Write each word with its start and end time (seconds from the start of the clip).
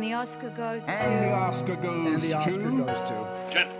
And 0.00 0.08
the 0.08 0.14
Oscar 0.14 0.48
goes 0.48 0.82
And 0.88 0.98
to. 0.98 1.04
the 1.04 1.30
Oscar 1.30 1.76
goes 1.76 2.14
And 2.14 2.22
the 2.22 2.32
Oscar 2.32 2.52
to... 2.54 2.84
goes 2.84 3.10
to. 3.10 3.79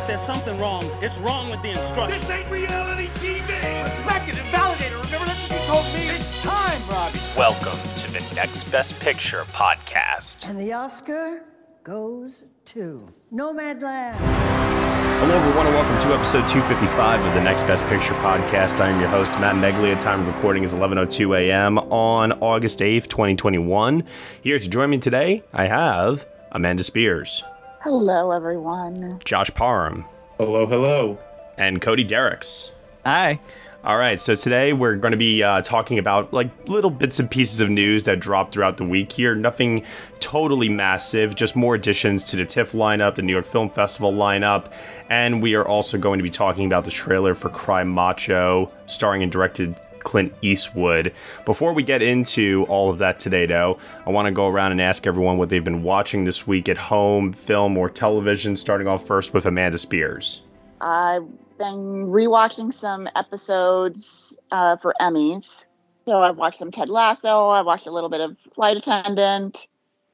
Don't 0.00 0.08
laugh! 0.08 0.10
If 0.10 0.16
there's 0.16 0.20
something 0.20 0.58
wrong, 0.58 0.84
it's 1.02 1.18
wrong 1.18 1.50
with 1.50 1.62
the 1.62 1.70
instructions. 1.70 2.26
This 2.26 2.30
ain't 2.30 2.50
reality 2.50 3.08
TV! 3.16 3.84
Respect 3.84 4.28
it 4.28 4.38
and 4.38 4.48
validate 4.50 4.92
it. 4.92 5.04
Remember 5.04 5.26
that's 5.26 5.50
what 5.50 5.60
you 5.60 5.66
told 5.66 5.84
me. 5.94 6.08
It's 6.08 6.42
time, 6.42 6.80
Robbie. 6.88 7.18
Welcome 7.36 7.78
to 7.96 8.12
the 8.12 8.34
Next 8.36 8.64
Best 8.70 9.02
Picture 9.02 9.42
podcast. 9.52 10.48
And 10.48 10.60
the 10.60 10.72
Oscar 10.72 11.44
goes 11.84 12.44
to 12.66 13.06
Nomadland. 13.32 14.16
Hello, 15.20 15.34
everyone, 15.36 15.66
and 15.66 15.74
welcome 15.76 16.08
to 16.08 16.14
episode 16.14 16.48
255 16.48 17.24
of 17.24 17.34
the 17.34 17.42
Next 17.42 17.64
Best 17.64 17.84
Picture 17.86 18.14
podcast. 18.14 18.80
I 18.80 18.88
am 18.88 19.00
your 19.00 19.10
host, 19.10 19.32
Matt 19.34 19.56
Neglia. 19.56 20.00
Time 20.00 20.20
of 20.20 20.34
recording 20.34 20.62
is 20.62 20.72
11:02 20.72 21.36
a.m. 21.38 21.78
on 21.78 22.32
August 22.40 22.78
8th, 22.78 23.08
2021. 23.08 24.04
Here 24.40 24.58
to 24.58 24.68
join 24.68 24.88
me 24.88 24.98
today, 24.98 25.42
I 25.52 25.66
have 25.66 26.26
Amanda 26.52 26.84
Spears, 26.84 27.44
Hello, 27.80 28.30
everyone. 28.30 29.20
Josh 29.24 29.50
Parham, 29.54 30.04
Hello, 30.38 30.66
hello. 30.66 31.18
and 31.56 31.80
Cody 31.80 32.04
Dericks. 32.04 32.72
Hi. 33.06 33.40
All 33.82 33.96
right, 33.96 34.20
so 34.20 34.34
today 34.34 34.74
we're 34.74 34.96
going 34.96 35.12
to 35.12 35.16
be 35.16 35.42
uh, 35.42 35.62
talking 35.62 35.98
about 35.98 36.34
like 36.34 36.68
little 36.68 36.90
bits 36.90 37.18
and 37.18 37.30
pieces 37.30 37.62
of 37.62 37.70
news 37.70 38.04
that 38.04 38.20
dropped 38.20 38.52
throughout 38.52 38.76
the 38.76 38.84
week 38.84 39.10
here. 39.10 39.34
Nothing 39.34 39.86
totally 40.20 40.68
massive, 40.68 41.34
just 41.34 41.56
more 41.56 41.74
additions 41.74 42.24
to 42.26 42.36
the 42.36 42.44
TIFF 42.44 42.72
lineup, 42.72 43.14
the 43.14 43.22
New 43.22 43.32
York 43.32 43.46
Film 43.46 43.70
Festival 43.70 44.12
lineup, 44.12 44.70
and 45.08 45.40
we 45.42 45.54
are 45.54 45.66
also 45.66 45.96
going 45.96 46.18
to 46.18 46.22
be 46.22 46.28
talking 46.28 46.66
about 46.66 46.84
the 46.84 46.90
trailer 46.90 47.34
for 47.34 47.48
Cry 47.48 47.82
Macho, 47.84 48.70
starring 48.86 49.22
and 49.22 49.32
directed 49.32 49.74
Clint 50.04 50.32
Eastwood. 50.42 51.12
Before 51.44 51.72
we 51.72 51.82
get 51.82 52.02
into 52.02 52.64
all 52.68 52.90
of 52.90 52.98
that 52.98 53.18
today, 53.18 53.46
though, 53.46 53.78
I 54.06 54.10
want 54.10 54.26
to 54.26 54.32
go 54.32 54.48
around 54.48 54.72
and 54.72 54.80
ask 54.80 55.06
everyone 55.06 55.38
what 55.38 55.48
they've 55.48 55.64
been 55.64 55.82
watching 55.82 56.24
this 56.24 56.46
week 56.46 56.68
at 56.68 56.78
home, 56.78 57.32
film, 57.32 57.76
or 57.78 57.88
television, 57.88 58.56
starting 58.56 58.86
off 58.86 59.06
first 59.06 59.34
with 59.34 59.46
Amanda 59.46 59.78
Spears. 59.78 60.42
I've 60.80 61.26
been 61.58 62.06
rewatching 62.06 62.72
some 62.72 63.08
episodes 63.14 64.36
uh, 64.50 64.76
for 64.76 64.94
Emmys. 65.00 65.66
So 66.06 66.22
I've 66.22 66.36
watched 66.36 66.58
some 66.58 66.70
Ted 66.70 66.88
Lasso. 66.88 67.48
I 67.48 67.60
watched 67.60 67.86
a 67.86 67.90
little 67.90 68.08
bit 68.08 68.20
of 68.20 68.36
Flight 68.54 68.76
Attendant, 68.76 69.68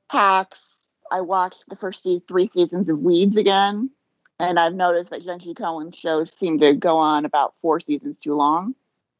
Hacks. 0.08 0.92
I 1.10 1.20
watched 1.20 1.68
the 1.68 1.76
first 1.76 2.06
three 2.26 2.48
seasons 2.48 2.88
of 2.88 2.98
Weeds 2.98 3.36
again. 3.36 3.90
And 4.38 4.58
I've 4.58 4.74
noticed 4.74 5.10
that 5.10 5.24
Jenji 5.24 5.54
Kohan's 5.54 5.96
shows 5.96 6.36
seem 6.36 6.58
to 6.58 6.74
go 6.74 6.98
on 6.98 7.24
about 7.24 7.54
four 7.62 7.80
seasons 7.80 8.18
too 8.18 8.34
long. 8.34 8.74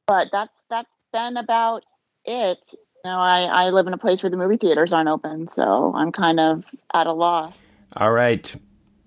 But 0.07 0.29
that's 0.33 0.53
that's 0.71 0.89
been 1.13 1.37
about 1.37 1.85
it. 2.25 2.59
You 2.73 3.11
know, 3.11 3.19
I, 3.19 3.43
I 3.51 3.69
live 3.71 3.87
in 3.87 3.93
a 3.93 3.99
place 3.99 4.23
where 4.23 4.31
the 4.31 4.37
movie 4.37 4.57
theaters 4.57 4.93
aren't 4.93 5.13
open, 5.13 5.49
so 5.49 5.93
I'm 5.95 6.13
kind 6.13 6.41
of 6.41 6.65
at 6.95 7.07
a 7.07 7.13
loss. 7.13 7.71
All 7.97 8.13
right. 8.13 8.55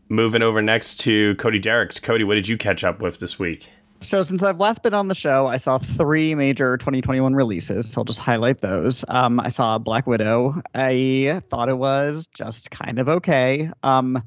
Moving 0.09 0.41
over 0.41 0.61
next 0.61 0.95
to 1.01 1.35
Cody 1.35 1.59
Dericks. 1.59 1.99
Cody, 1.99 2.23
what 2.23 2.35
did 2.35 2.47
you 2.47 2.57
catch 2.57 2.83
up 2.83 3.01
with 3.01 3.19
this 3.19 3.37
week? 3.37 3.69
So 4.01 4.23
since 4.23 4.41
I've 4.41 4.59
last 4.59 4.81
been 4.81 4.93
on 4.93 5.09
the 5.09 5.15
show, 5.15 5.47
I 5.47 5.57
saw 5.57 5.77
three 5.77 6.33
major 6.33 6.77
2021 6.77 7.35
releases. 7.35 7.91
So 7.91 8.01
I'll 8.01 8.05
just 8.05 8.19
highlight 8.19 8.61
those. 8.61 9.03
Um, 9.09 9.39
I 9.39 9.49
saw 9.49 9.77
Black 9.77 10.07
Widow. 10.07 10.61
I 10.73 11.41
thought 11.49 11.67
it 11.67 11.77
was 11.77 12.27
just 12.33 12.71
kind 12.71 12.97
of 12.99 13.09
okay. 13.09 13.69
Um, 13.83 14.23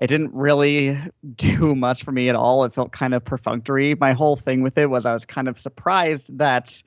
it 0.00 0.06
didn't 0.06 0.34
really 0.34 0.98
do 1.36 1.74
much 1.74 2.02
for 2.02 2.12
me 2.12 2.28
at 2.28 2.34
all. 2.34 2.64
It 2.64 2.74
felt 2.74 2.92
kind 2.92 3.14
of 3.14 3.24
perfunctory. 3.24 3.94
My 3.94 4.12
whole 4.12 4.36
thing 4.36 4.62
with 4.62 4.78
it 4.78 4.90
was 4.90 5.06
I 5.06 5.12
was 5.12 5.24
kind 5.24 5.48
of 5.48 5.58
surprised 5.58 6.38
that 6.38 6.82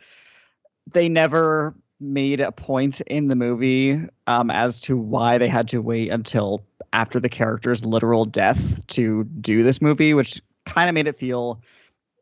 they 0.91 1.07
never 1.07 1.75
made 1.99 2.41
a 2.41 2.51
point 2.51 2.99
in 3.01 3.29
the 3.29 3.35
movie 3.35 3.99
um, 4.27 4.51
as 4.51 4.81
to 4.81 4.97
why 4.97 5.37
they 5.37 5.47
had 5.47 5.69
to 5.69 5.81
wait 5.81 6.11
until 6.11 6.65
after 6.91 7.19
the 7.19 7.29
character's 7.29 7.85
literal 7.85 8.25
death 8.25 8.85
to 8.87 9.23
do 9.23 9.63
this 9.63 9.81
movie, 9.81 10.13
which 10.13 10.41
kind 10.65 10.89
of 10.89 10.93
made 10.93 11.07
it 11.07 11.17
feel 11.17 11.61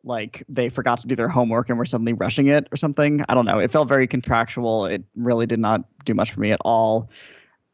like 0.04 0.44
they 0.50 0.70
forgot 0.70 1.00
to 1.00 1.08
do 1.08 1.16
their 1.16 1.28
homework 1.28 1.70
and 1.70 1.78
were 1.78 1.86
suddenly 1.86 2.14
rushing 2.14 2.48
it 2.48 2.68
or 2.72 2.78
something. 2.78 3.24
I 3.28 3.34
don't 3.34 3.46
know. 3.46 3.60
It 3.60 3.72
felt 3.72 3.88
very 3.88 4.08
contractual. 4.08 4.86
It 4.86 5.04
really 5.16 5.46
did 5.46 5.60
not 5.60 5.82
do 6.06 6.14
much 6.14 6.32
for 6.32 6.40
me 6.40 6.52
at 6.52 6.60
all. 6.64 7.10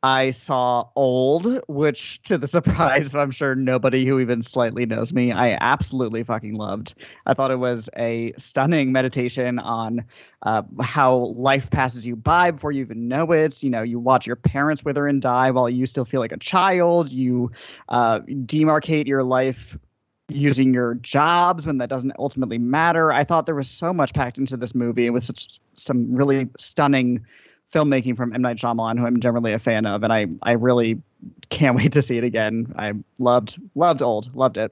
I 0.04 0.30
saw 0.30 0.90
Old, 0.96 1.62
which 1.68 2.22
to 2.24 2.38
the 2.38 2.48
surprise 2.48 3.14
of 3.14 3.20
I'm 3.20 3.32
sure 3.32 3.56
nobody 3.56 4.06
who 4.06 4.20
even 4.20 4.42
slightly 4.42 4.86
knows 4.86 5.14
me, 5.14 5.32
I 5.32 5.58
absolutely 5.60 6.24
fucking 6.24 6.56
loved. 6.56 6.96
I 7.26 7.34
thought 7.34 7.52
it 7.52 7.60
was 7.60 7.90
a 7.98 8.34
stunning 8.38 8.92
meditation 8.92 9.60
on 9.60 10.06
uh, 10.44 10.64
how 10.82 11.34
life 11.36 11.72
passes 11.72 12.06
you 12.06 12.16
by 12.16 12.52
before 12.52 12.72
you 12.72 12.82
even 12.82 13.08
know 13.08 13.32
it. 13.32 13.64
You 13.64 13.70
know, 13.70 13.82
you 13.82 14.00
watch 14.00 14.28
your 14.28 14.36
parents 14.36 14.86
wither 14.86 15.08
and 15.08 15.22
die 15.22 15.52
while 15.52 15.70
you 15.70 15.86
still 15.86 16.06
feel 16.06 16.22
like 16.22 16.32
a 16.32 16.38
child. 16.38 17.12
You 17.12 17.52
uh, 17.90 18.20
demarcate 18.20 19.08
your 19.08 19.24
life 19.24 19.78
using 20.30 20.74
your 20.74 20.96
jobs 20.96 21.66
when 21.66 21.78
that 21.78 21.90
doesn't 21.90 22.14
ultimately 22.20 22.58
matter. 22.58 23.12
I 23.12 23.24
thought 23.24 23.46
there 23.46 23.56
was 23.56 23.70
so 23.70 23.94
much 23.94 24.14
packed 24.14 24.38
into 24.38 24.58
this 24.58 24.76
movie 24.76 25.10
with 25.10 25.24
such 25.24 25.60
some 25.74 26.14
really 26.14 26.50
stunning 26.58 27.26
filmmaking 27.74 28.16
from 28.16 28.34
M 28.34 28.42
Night 28.42 28.58
Shyamalan, 28.58 29.00
who 29.00 29.06
I'm 29.06 29.20
generally 29.20 29.54
a 29.54 29.60
fan 29.60 29.86
of, 29.86 30.04
and 30.04 30.14
I 30.14 30.28
I 30.44 30.54
really 30.54 31.02
can't 31.50 31.76
wait 31.78 31.92
to 31.94 32.02
see 32.02 32.18
it 32.18 32.24
again. 32.24 32.74
I 32.78 32.94
loved 33.20 33.58
loved 33.76 34.02
Old, 34.02 34.34
loved 34.36 34.58
it. 34.58 34.72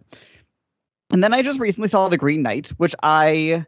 And 1.11 1.23
then 1.23 1.33
I 1.33 1.41
just 1.41 1.59
recently 1.59 1.87
saw 1.87 2.09
The 2.09 2.17
Green 2.17 2.41
Knight, 2.41 2.69
which 2.77 2.95
I 3.03 3.65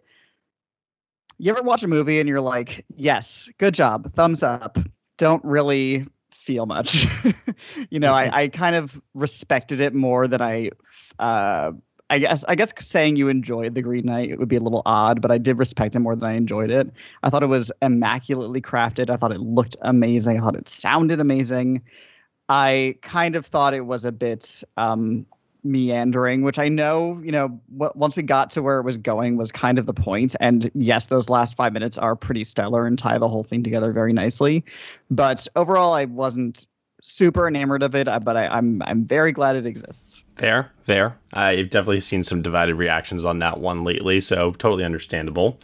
you 1.37 1.51
ever 1.51 1.61
watch 1.61 1.83
a 1.83 1.87
movie 1.87 2.19
and 2.19 2.27
you're 2.27 2.41
like, 2.41 2.83
yes, 2.95 3.49
good 3.59 3.73
job, 3.73 4.11
thumbs 4.13 4.41
up. 4.41 4.79
Don't 5.17 5.43
really 5.43 6.07
feel 6.31 6.66
much. 6.66 7.05
you 7.89 7.99
know, 7.99 8.13
I, 8.13 8.43
I 8.43 8.47
kind 8.47 8.75
of 8.75 8.99
respected 9.13 9.79
it 9.79 9.93
more 9.93 10.27
than 10.27 10.41
I 10.41 10.71
uh 11.19 11.73
I 12.09 12.19
guess 12.19 12.45
I 12.47 12.56
guess 12.56 12.72
saying 12.79 13.18
you 13.18 13.28
enjoyed 13.28 13.75
the 13.75 13.81
Green 13.81 14.06
Knight 14.06 14.29
it 14.29 14.40
would 14.40 14.47
be 14.47 14.56
a 14.56 14.62
little 14.62 14.81
odd, 14.85 15.22
but 15.22 15.31
I 15.31 15.38
did 15.38 15.59
respect 15.59 15.95
it 15.95 16.00
more 16.00 16.16
than 16.16 16.29
I 16.29 16.34
enjoyed 16.34 16.72
it. 16.72 16.90
I 17.23 17.29
thought 17.29 17.44
it 17.44 17.47
was 17.47 17.72
immaculately 17.81 18.62
crafted. 18.62 19.09
I 19.09 19.18
thought 19.18 19.31
it 19.31 19.41
looked 19.41 19.75
amazing. 19.81 20.38
I 20.38 20.40
thought 20.40 20.56
it 20.56 20.69
sounded 20.69 21.19
amazing. 21.19 21.81
I 22.50 22.96
kind 23.01 23.35
of 23.35 23.46
thought 23.46 23.73
it 23.73 23.85
was 23.85 24.06
a 24.06 24.12
bit 24.13 24.63
um, 24.78 25.25
meandering, 25.66 26.44
which 26.44 26.57
I 26.57 26.69
know, 26.69 27.19
you 27.23 27.31
know, 27.31 27.59
once 27.69 28.16
we 28.16 28.23
got 28.23 28.51
to 28.51 28.62
where 28.62 28.79
it 28.79 28.84
was 28.84 28.97
going 28.97 29.35
was 29.35 29.51
kind 29.51 29.78
of 29.78 29.85
the 29.85 29.94
point. 29.94 30.35
And 30.40 30.72
yes, 30.73 31.07
those 31.07 31.29
last 31.29 31.57
five 31.57 31.73
minutes 31.73 31.97
are 31.97 32.16
pretty 32.16 32.46
stellar 32.46 32.85
and 32.85 32.97
tie 32.97 33.17
the 33.17 33.28
whole 33.28 33.44
thing 33.44 33.63
together 33.63 33.91
very 33.91 34.13
nicely. 34.13 34.63
But 35.12 35.46
overall, 35.57 35.94
I 35.94 36.06
wasn't 36.06 36.67
super 37.01 37.47
enamored 37.47 37.84
of 37.84 37.96
it, 37.96 38.07
uh, 38.07 38.19
but 38.19 38.38
I, 38.38 38.47
I'm 38.47 38.81
I'm 38.84 39.06
very 39.06 39.31
glad 39.31 39.56
it 39.56 39.66
exists. 39.66 40.23
Fair, 40.37 40.71
fair. 40.83 41.17
I've 41.33 41.71
definitely 41.71 41.99
seen 41.99 42.23
some 42.23 42.43
divided 42.43 42.75
reactions 42.75 43.25
on 43.25 43.39
that 43.39 43.59
one 43.59 43.83
lately, 43.83 44.19
so 44.19 44.51
totally 44.51 44.83
understandable. 44.83 45.59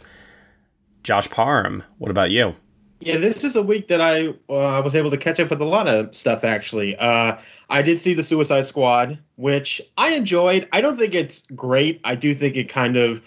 Josh 1.04 1.30
Parham, 1.30 1.84
what 1.98 2.10
about 2.10 2.30
you? 2.32 2.54
Yeah, 3.00 3.18
this 3.18 3.44
is 3.44 3.54
a 3.54 3.62
week 3.62 3.88
that 3.88 4.00
I 4.00 4.28
uh, 4.52 4.80
was 4.82 4.96
able 4.96 5.10
to 5.10 5.16
catch 5.16 5.38
up 5.38 5.50
with 5.50 5.60
a 5.60 5.66
lot 5.66 5.86
of 5.86 6.14
stuff. 6.16 6.42
Actually, 6.42 6.96
uh, 6.96 7.36
I 7.70 7.82
did 7.82 7.98
see 7.98 8.14
the 8.14 8.22
Suicide 8.24 8.66
Squad, 8.66 9.18
which 9.36 9.80
I 9.96 10.14
enjoyed. 10.14 10.66
I 10.72 10.80
don't 10.80 10.96
think 10.96 11.14
it's 11.14 11.44
great. 11.54 12.00
I 12.04 12.14
do 12.14 12.34
think 12.34 12.56
it 12.56 12.68
kind 12.68 12.96
of 12.96 13.20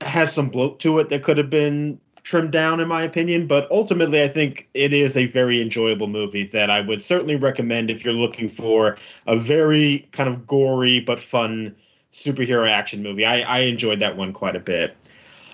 has 0.00 0.32
some 0.32 0.48
bloat 0.48 0.80
to 0.80 0.98
it 0.98 1.08
that 1.08 1.22
could 1.22 1.38
have 1.38 1.48
been 1.48 2.00
trimmed 2.24 2.50
down, 2.50 2.80
in 2.80 2.88
my 2.88 3.02
opinion. 3.02 3.46
But 3.46 3.70
ultimately, 3.70 4.22
I 4.22 4.28
think 4.28 4.68
it 4.74 4.92
is 4.92 5.16
a 5.16 5.26
very 5.26 5.62
enjoyable 5.62 6.08
movie 6.08 6.44
that 6.48 6.70
I 6.70 6.80
would 6.80 7.04
certainly 7.04 7.36
recommend 7.36 7.90
if 7.90 8.04
you're 8.04 8.14
looking 8.14 8.48
for 8.48 8.96
a 9.26 9.36
very 9.36 10.08
kind 10.10 10.28
of 10.28 10.46
gory 10.46 11.00
but 11.00 11.20
fun 11.20 11.76
superhero 12.12 12.68
action 12.68 13.02
movie. 13.02 13.24
I, 13.24 13.42
I 13.42 13.60
enjoyed 13.60 14.00
that 14.00 14.16
one 14.16 14.32
quite 14.32 14.56
a 14.56 14.60
bit. 14.60 14.96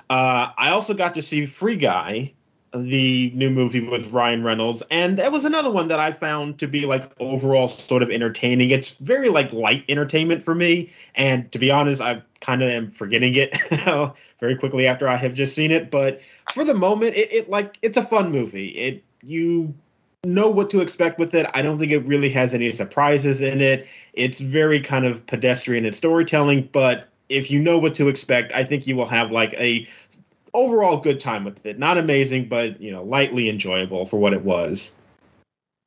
Uh, 0.08 0.48
I 0.56 0.70
also 0.70 0.94
got 0.94 1.14
to 1.14 1.22
see 1.22 1.46
Free 1.46 1.76
Guy, 1.76 2.32
the 2.72 3.32
new 3.34 3.50
movie 3.50 3.80
with 3.80 4.12
Ryan 4.12 4.44
Reynolds, 4.44 4.82
and 4.90 5.18
that 5.18 5.32
was 5.32 5.44
another 5.44 5.70
one 5.70 5.88
that 5.88 5.98
I 5.98 6.12
found 6.12 6.58
to 6.60 6.68
be 6.68 6.86
like 6.86 7.10
overall 7.20 7.68
sort 7.68 8.02
of 8.02 8.10
entertaining. 8.10 8.70
It's 8.70 8.90
very 8.90 9.28
like 9.28 9.52
light 9.52 9.84
entertainment 9.88 10.42
for 10.42 10.54
me, 10.54 10.92
and 11.14 11.50
to 11.52 11.58
be 11.58 11.70
honest, 11.70 12.00
I 12.00 12.22
kind 12.40 12.62
of 12.62 12.70
am 12.70 12.90
forgetting 12.90 13.34
it 13.34 13.56
very 14.40 14.56
quickly 14.56 14.86
after 14.86 15.08
I 15.08 15.16
have 15.16 15.34
just 15.34 15.54
seen 15.54 15.70
it. 15.70 15.90
But 15.90 16.20
for 16.52 16.64
the 16.64 16.74
moment, 16.74 17.16
it, 17.16 17.32
it 17.32 17.50
like 17.50 17.78
it's 17.82 17.96
a 17.96 18.04
fun 18.04 18.30
movie. 18.30 18.68
It 18.68 19.04
you 19.22 19.74
know 20.24 20.48
what 20.48 20.70
to 20.70 20.80
expect 20.80 21.18
with 21.18 21.34
it. 21.34 21.50
I 21.54 21.62
don't 21.62 21.78
think 21.78 21.92
it 21.92 22.04
really 22.06 22.30
has 22.30 22.54
any 22.54 22.70
surprises 22.72 23.40
in 23.40 23.60
it. 23.60 23.88
It's 24.12 24.38
very 24.38 24.80
kind 24.80 25.06
of 25.06 25.24
pedestrian 25.26 25.86
in 25.86 25.92
storytelling, 25.92 26.68
but 26.72 27.08
if 27.30 27.50
you 27.50 27.60
know 27.60 27.78
what 27.78 27.94
to 27.94 28.08
expect, 28.08 28.52
I 28.52 28.64
think 28.64 28.86
you 28.86 28.96
will 28.96 29.06
have 29.06 29.30
like 29.30 29.54
a 29.54 29.86
overall 30.54 30.96
good 30.96 31.20
time 31.20 31.44
with 31.44 31.64
it. 31.64 31.78
Not 31.78 31.98
amazing, 31.98 32.48
but 32.48 32.80
you 32.80 32.90
know, 32.90 33.02
lightly 33.02 33.48
enjoyable 33.48 34.06
for 34.06 34.18
what 34.18 34.32
it 34.32 34.44
was. 34.44 34.94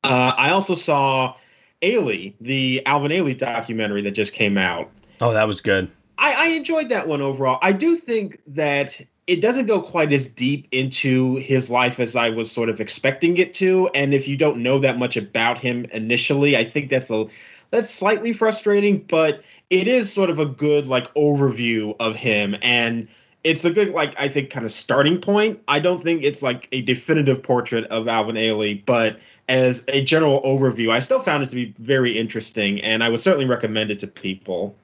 Uh, 0.02 0.32
I 0.36 0.50
also 0.50 0.74
saw 0.74 1.34
Ailey, 1.82 2.34
the 2.40 2.84
Alvin 2.86 3.10
Ailey 3.10 3.36
documentary 3.36 4.02
that 4.02 4.12
just 4.12 4.32
came 4.32 4.58
out. 4.58 4.90
Oh, 5.20 5.32
that 5.32 5.46
was 5.46 5.60
good. 5.60 5.90
I, 6.18 6.34
I 6.36 6.48
enjoyed 6.48 6.90
that 6.90 7.08
one 7.08 7.20
overall. 7.20 7.58
I 7.62 7.72
do 7.72 7.96
think 7.96 8.40
that 8.48 9.00
it 9.26 9.40
doesn't 9.40 9.66
go 9.66 9.80
quite 9.80 10.12
as 10.12 10.28
deep 10.28 10.68
into 10.70 11.36
his 11.36 11.70
life 11.70 11.98
as 11.98 12.14
I 12.14 12.28
was 12.28 12.50
sort 12.50 12.68
of 12.68 12.80
expecting 12.80 13.36
it 13.38 13.54
to. 13.54 13.88
And 13.94 14.12
if 14.12 14.28
you 14.28 14.36
don't 14.36 14.62
know 14.62 14.78
that 14.80 14.98
much 14.98 15.16
about 15.16 15.58
him 15.58 15.86
initially, 15.92 16.56
I 16.56 16.64
think 16.64 16.90
that's 16.90 17.10
a 17.10 17.26
that's 17.70 17.90
slightly 17.90 18.32
frustrating, 18.32 18.98
but 19.08 19.42
it 19.70 19.88
is 19.88 20.12
sort 20.12 20.30
of 20.30 20.38
a 20.38 20.46
good 20.46 20.86
like 20.86 21.12
overview 21.14 21.96
of 21.98 22.14
him 22.14 22.54
and 22.62 23.08
it's 23.44 23.64
a 23.64 23.70
good 23.70 23.90
like 23.90 24.18
I 24.18 24.28
think 24.28 24.50
kind 24.50 24.64
of 24.64 24.72
starting 24.72 25.20
point. 25.20 25.62
I 25.68 25.78
don't 25.78 26.02
think 26.02 26.24
it's 26.24 26.42
like 26.42 26.66
a 26.72 26.80
definitive 26.82 27.42
portrait 27.42 27.84
of 27.84 28.08
Alvin 28.08 28.36
Ailey, 28.36 28.84
but 28.84 29.20
as 29.48 29.84
a 29.88 30.02
general 30.02 30.40
overview, 30.42 30.90
I 30.90 30.98
still 30.98 31.20
found 31.20 31.42
it 31.42 31.50
to 31.50 31.54
be 31.54 31.74
very 31.78 32.18
interesting 32.18 32.80
and 32.80 33.04
I 33.04 33.10
would 33.10 33.20
certainly 33.20 33.44
recommend 33.44 33.90
it 33.90 33.98
to 34.00 34.06
people. 34.06 34.74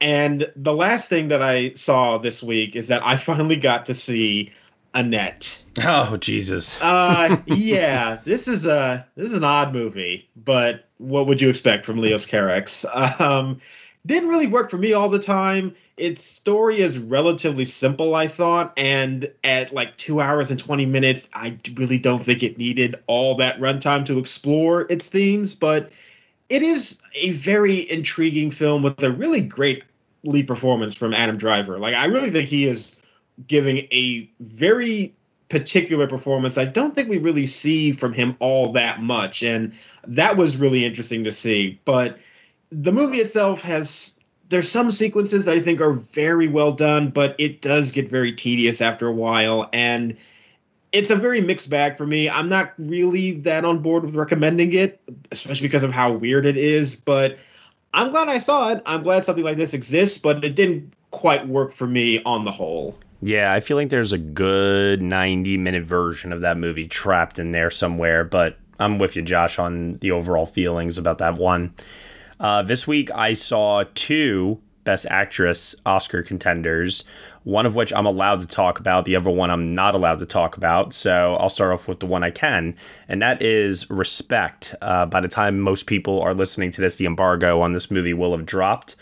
And 0.00 0.52
the 0.56 0.74
last 0.74 1.08
thing 1.08 1.28
that 1.28 1.42
I 1.42 1.72
saw 1.72 2.18
this 2.18 2.42
week 2.42 2.76
is 2.76 2.88
that 2.88 3.06
I 3.06 3.16
finally 3.16 3.56
got 3.56 3.86
to 3.86 3.94
see 3.94 4.52
Annette. 4.92 5.62
Oh 5.84 6.16
Jesus. 6.16 6.80
uh 6.82 7.36
yeah, 7.46 8.18
this 8.24 8.48
is 8.48 8.66
a 8.66 9.06
this 9.14 9.26
is 9.26 9.36
an 9.36 9.44
odd 9.44 9.72
movie, 9.72 10.28
but 10.36 10.88
what 10.98 11.26
would 11.28 11.40
you 11.40 11.48
expect 11.48 11.86
from 11.86 11.98
Leos 11.98 12.26
Carax? 12.26 12.84
Um 13.20 13.60
didn't 14.06 14.28
really 14.28 14.46
work 14.46 14.70
for 14.70 14.78
me 14.78 14.92
all 14.92 15.08
the 15.08 15.18
time. 15.18 15.74
Its 15.96 16.22
story 16.22 16.80
is 16.80 16.98
relatively 16.98 17.64
simple, 17.64 18.14
I 18.14 18.26
thought, 18.26 18.72
and 18.76 19.30
at 19.44 19.72
like 19.74 19.96
two 19.96 20.20
hours 20.20 20.50
and 20.50 20.58
20 20.60 20.86
minutes, 20.86 21.28
I 21.34 21.56
really 21.74 21.98
don't 21.98 22.22
think 22.22 22.42
it 22.42 22.58
needed 22.58 22.96
all 23.06 23.34
that 23.36 23.58
runtime 23.58 24.04
to 24.06 24.18
explore 24.18 24.86
its 24.90 25.08
themes, 25.08 25.54
but 25.54 25.90
it 26.48 26.62
is 26.62 27.00
a 27.14 27.30
very 27.30 27.90
intriguing 27.90 28.50
film 28.50 28.82
with 28.82 29.02
a 29.02 29.10
really 29.10 29.40
great 29.40 29.82
lead 30.24 30.46
performance 30.46 30.94
from 30.94 31.14
Adam 31.14 31.36
Driver. 31.36 31.78
Like, 31.78 31.94
I 31.94 32.06
really 32.06 32.30
think 32.30 32.48
he 32.48 32.66
is 32.66 32.96
giving 33.46 33.78
a 33.92 34.30
very 34.40 35.14
particular 35.48 36.08
performance 36.08 36.58
I 36.58 36.64
don't 36.64 36.94
think 36.94 37.08
we 37.08 37.18
really 37.18 37.46
see 37.46 37.92
from 37.92 38.12
him 38.12 38.36
all 38.40 38.72
that 38.72 39.00
much. 39.02 39.42
And 39.42 39.72
that 40.06 40.36
was 40.36 40.56
really 40.56 40.84
interesting 40.84 41.22
to 41.24 41.30
see. 41.30 41.78
But 41.84 42.18
the 42.70 42.92
movie 42.92 43.18
itself 43.18 43.62
has 43.62 44.16
there's 44.48 44.70
some 44.70 44.92
sequences 44.92 45.44
that 45.44 45.56
I 45.56 45.60
think 45.60 45.80
are 45.80 45.92
very 45.92 46.48
well 46.48 46.72
done, 46.72 47.10
but 47.10 47.34
it 47.38 47.62
does 47.62 47.90
get 47.90 48.08
very 48.08 48.32
tedious 48.32 48.80
after 48.80 49.08
a 49.08 49.12
while, 49.12 49.68
and 49.72 50.16
it's 50.92 51.10
a 51.10 51.16
very 51.16 51.40
mixed 51.40 51.68
bag 51.68 51.96
for 51.96 52.06
me. 52.06 52.30
I'm 52.30 52.48
not 52.48 52.72
really 52.78 53.32
that 53.40 53.64
on 53.64 53.80
board 53.80 54.04
with 54.04 54.14
recommending 54.14 54.72
it, 54.72 55.00
especially 55.32 55.66
because 55.66 55.82
of 55.82 55.92
how 55.92 56.12
weird 56.12 56.46
it 56.46 56.56
is. 56.56 56.94
But 56.94 57.38
I'm 57.92 58.10
glad 58.10 58.28
I 58.28 58.38
saw 58.38 58.70
it. 58.70 58.82
I'm 58.86 59.02
glad 59.02 59.24
something 59.24 59.44
like 59.44 59.56
this 59.56 59.74
exists, 59.74 60.18
but 60.18 60.44
it 60.44 60.54
didn't 60.54 60.92
quite 61.10 61.48
work 61.48 61.72
for 61.72 61.86
me 61.86 62.22
on 62.24 62.44
the 62.44 62.52
whole. 62.52 62.96
Yeah, 63.22 63.52
I 63.52 63.60
feel 63.60 63.76
like 63.76 63.88
there's 63.88 64.12
a 64.12 64.18
good 64.18 65.02
90 65.02 65.56
minute 65.56 65.84
version 65.84 66.32
of 66.32 66.42
that 66.42 66.56
movie 66.56 66.86
trapped 66.86 67.38
in 67.38 67.52
there 67.52 67.70
somewhere, 67.70 68.24
but 68.24 68.58
I'm 68.78 68.98
with 68.98 69.16
you, 69.16 69.22
Josh, 69.22 69.58
on 69.58 69.98
the 69.98 70.10
overall 70.10 70.46
feelings 70.46 70.98
about 70.98 71.18
that 71.18 71.36
one. 71.36 71.74
Uh, 72.38 72.62
this 72.62 72.86
week, 72.86 73.10
I 73.14 73.32
saw 73.32 73.84
two 73.94 74.60
Best 74.84 75.06
Actress 75.10 75.74
Oscar 75.84 76.22
contenders, 76.22 77.04
one 77.42 77.66
of 77.66 77.74
which 77.74 77.92
I'm 77.92 78.06
allowed 78.06 78.40
to 78.40 78.46
talk 78.46 78.78
about, 78.78 79.04
the 79.04 79.16
other 79.16 79.30
one 79.30 79.50
I'm 79.50 79.74
not 79.74 79.94
allowed 79.94 80.20
to 80.20 80.26
talk 80.26 80.56
about. 80.56 80.92
So 80.92 81.34
I'll 81.40 81.50
start 81.50 81.72
off 81.72 81.88
with 81.88 82.00
the 82.00 82.06
one 82.06 82.22
I 82.22 82.30
can, 82.30 82.76
and 83.08 83.20
that 83.20 83.42
is 83.42 83.90
Respect. 83.90 84.74
Uh, 84.80 85.06
by 85.06 85.20
the 85.20 85.28
time 85.28 85.60
most 85.60 85.86
people 85.86 86.20
are 86.22 86.34
listening 86.34 86.70
to 86.72 86.80
this, 86.80 86.96
the 86.96 87.06
embargo 87.06 87.60
on 87.60 87.72
this 87.72 87.90
movie 87.90 88.14
will 88.14 88.36
have 88.36 88.46
dropped. 88.46 88.96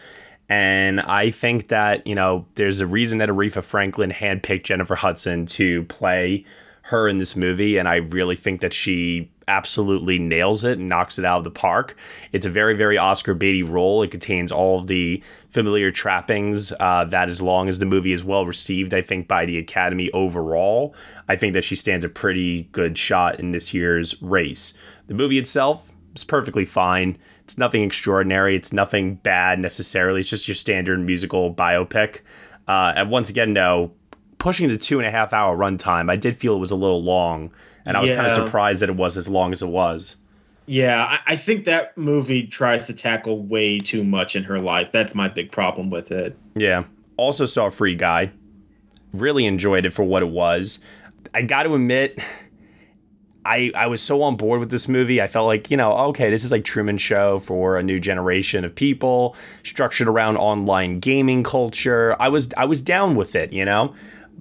And 0.48 1.00
I 1.00 1.30
think 1.30 1.68
that, 1.68 2.06
you 2.06 2.14
know, 2.14 2.46
there's 2.54 2.80
a 2.80 2.86
reason 2.86 3.18
that 3.18 3.28
Aretha 3.28 3.62
Franklin 3.62 4.10
handpicked 4.10 4.64
Jennifer 4.64 4.94
Hudson 4.94 5.46
to 5.46 5.84
play 5.84 6.44
her 6.82 7.08
in 7.08 7.16
this 7.16 7.34
movie. 7.34 7.78
And 7.78 7.88
I 7.88 7.96
really 7.96 8.36
think 8.36 8.60
that 8.60 8.74
she 8.74 9.30
absolutely 9.48 10.18
nails 10.18 10.64
it 10.64 10.78
and 10.78 10.88
knocks 10.88 11.18
it 11.18 11.24
out 11.24 11.38
of 11.38 11.44
the 11.44 11.50
park. 11.50 11.96
It's 12.32 12.46
a 12.46 12.50
very, 12.50 12.74
very 12.74 12.98
Oscar 12.98 13.34
Beatty 13.34 13.62
role. 13.62 14.02
It 14.02 14.10
contains 14.10 14.52
all 14.52 14.80
of 14.80 14.86
the 14.86 15.22
familiar 15.48 15.90
trappings 15.90 16.72
uh, 16.80 17.04
that, 17.06 17.28
as 17.28 17.40
long 17.40 17.68
as 17.68 17.78
the 17.78 17.86
movie 17.86 18.12
is 18.12 18.24
well 18.24 18.46
received, 18.46 18.94
I 18.94 19.02
think, 19.02 19.28
by 19.28 19.46
the 19.46 19.58
Academy 19.58 20.10
overall, 20.12 20.94
I 21.28 21.36
think 21.36 21.52
that 21.52 21.64
she 21.64 21.76
stands 21.76 22.04
a 22.04 22.08
pretty 22.08 22.68
good 22.72 22.98
shot 22.98 23.38
in 23.38 23.52
this 23.52 23.72
year's 23.72 24.20
race. 24.22 24.74
The 25.06 25.14
movie 25.14 25.38
itself 25.38 25.90
is 26.14 26.24
perfectly 26.24 26.64
fine. 26.64 27.18
It's 27.44 27.58
nothing 27.58 27.82
extraordinary. 27.82 28.56
It's 28.56 28.72
nothing 28.72 29.16
bad 29.16 29.58
necessarily. 29.58 30.20
It's 30.20 30.30
just 30.30 30.48
your 30.48 30.54
standard 30.54 30.98
musical 31.00 31.54
biopic. 31.54 32.20
Uh, 32.66 32.94
and 32.96 33.10
once 33.10 33.28
again, 33.28 33.52
no, 33.52 33.92
pushing 34.38 34.68
the 34.68 34.76
two 34.76 34.98
and 34.98 35.06
a 35.06 35.10
half 35.10 35.32
hour 35.32 35.56
runtime, 35.56 36.10
I 36.10 36.16
did 36.16 36.36
feel 36.36 36.56
it 36.56 36.58
was 36.58 36.70
a 36.70 36.76
little 36.76 37.02
long, 37.02 37.50
and 37.84 37.96
I 37.96 38.00
was 38.00 38.10
yeah. 38.10 38.16
kind 38.16 38.28
of 38.28 38.34
surprised 38.34 38.82
that 38.82 38.88
it 38.88 38.96
was 38.96 39.16
as 39.16 39.28
long 39.28 39.52
as 39.52 39.62
it 39.62 39.68
was. 39.68 40.16
Yeah, 40.66 41.04
I, 41.04 41.32
I 41.32 41.36
think 41.36 41.66
that 41.66 41.96
movie 41.98 42.46
tries 42.46 42.86
to 42.86 42.94
tackle 42.94 43.42
way 43.42 43.80
too 43.80 44.02
much 44.02 44.34
in 44.34 44.44
her 44.44 44.58
life. 44.58 44.92
That's 44.92 45.14
my 45.14 45.28
big 45.28 45.52
problem 45.52 45.90
with 45.90 46.10
it. 46.10 46.36
Yeah. 46.54 46.84
Also 47.16 47.44
saw 47.44 47.70
Free 47.70 47.94
Guy. 47.94 48.32
Really 49.12 49.44
enjoyed 49.46 49.86
it 49.86 49.90
for 49.90 50.02
what 50.02 50.22
it 50.22 50.28
was. 50.30 50.82
I 51.34 51.42
got 51.42 51.64
to 51.64 51.74
admit, 51.74 52.18
I 53.44 53.70
I 53.74 53.86
was 53.86 54.00
so 54.00 54.22
on 54.22 54.36
board 54.36 54.60
with 54.60 54.70
this 54.70 54.88
movie. 54.88 55.20
I 55.20 55.26
felt 55.26 55.46
like, 55.46 55.70
you 55.70 55.76
know, 55.76 55.92
okay, 56.08 56.30
this 56.30 56.44
is 56.44 56.50
like 56.50 56.64
Truman 56.64 56.98
Show 56.98 57.38
for 57.40 57.76
a 57.76 57.82
new 57.82 58.00
generation 58.00 58.64
of 58.64 58.74
people, 58.74 59.36
structured 59.62 60.08
around 60.08 60.38
online 60.38 60.98
gaming 60.98 61.42
culture. 61.42 62.16
I 62.18 62.28
was 62.28 62.52
I 62.56 62.64
was 62.64 62.82
down 62.82 63.14
with 63.16 63.34
it, 63.34 63.52
you 63.52 63.64
know. 63.64 63.94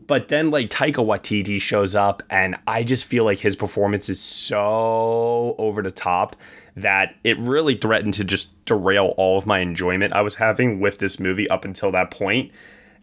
But 0.08 0.28
then 0.28 0.52
like 0.52 0.70
Taika 0.70 1.06
Waititi 1.06 1.62
shows 1.62 1.96
up 1.96 2.24
and 2.30 2.58
I 2.68 2.84
just 2.84 3.06
feel 3.06 3.24
like 3.24 3.40
his 3.40 3.56
performance 3.56 4.10
is 4.10 4.20
so 4.20 5.56
over 5.58 5.82
the 5.82 5.92
top 5.92 6.36
that 6.76 7.16
it 7.24 7.38
really 7.40 7.76
threatened 7.76 8.14
to 8.16 8.24
just 8.24 8.66
derail 8.66 9.14
all 9.18 9.38
of 9.38 9.46
my 9.46 9.60
enjoyment 9.60 10.13
I 10.13 10.22
was 10.22 10.36
having 10.36 10.80
with 10.80 10.98
this 10.98 11.20
movie 11.20 11.50
up 11.50 11.66
until 11.66 11.92
that 11.92 12.12
point. 12.12 12.51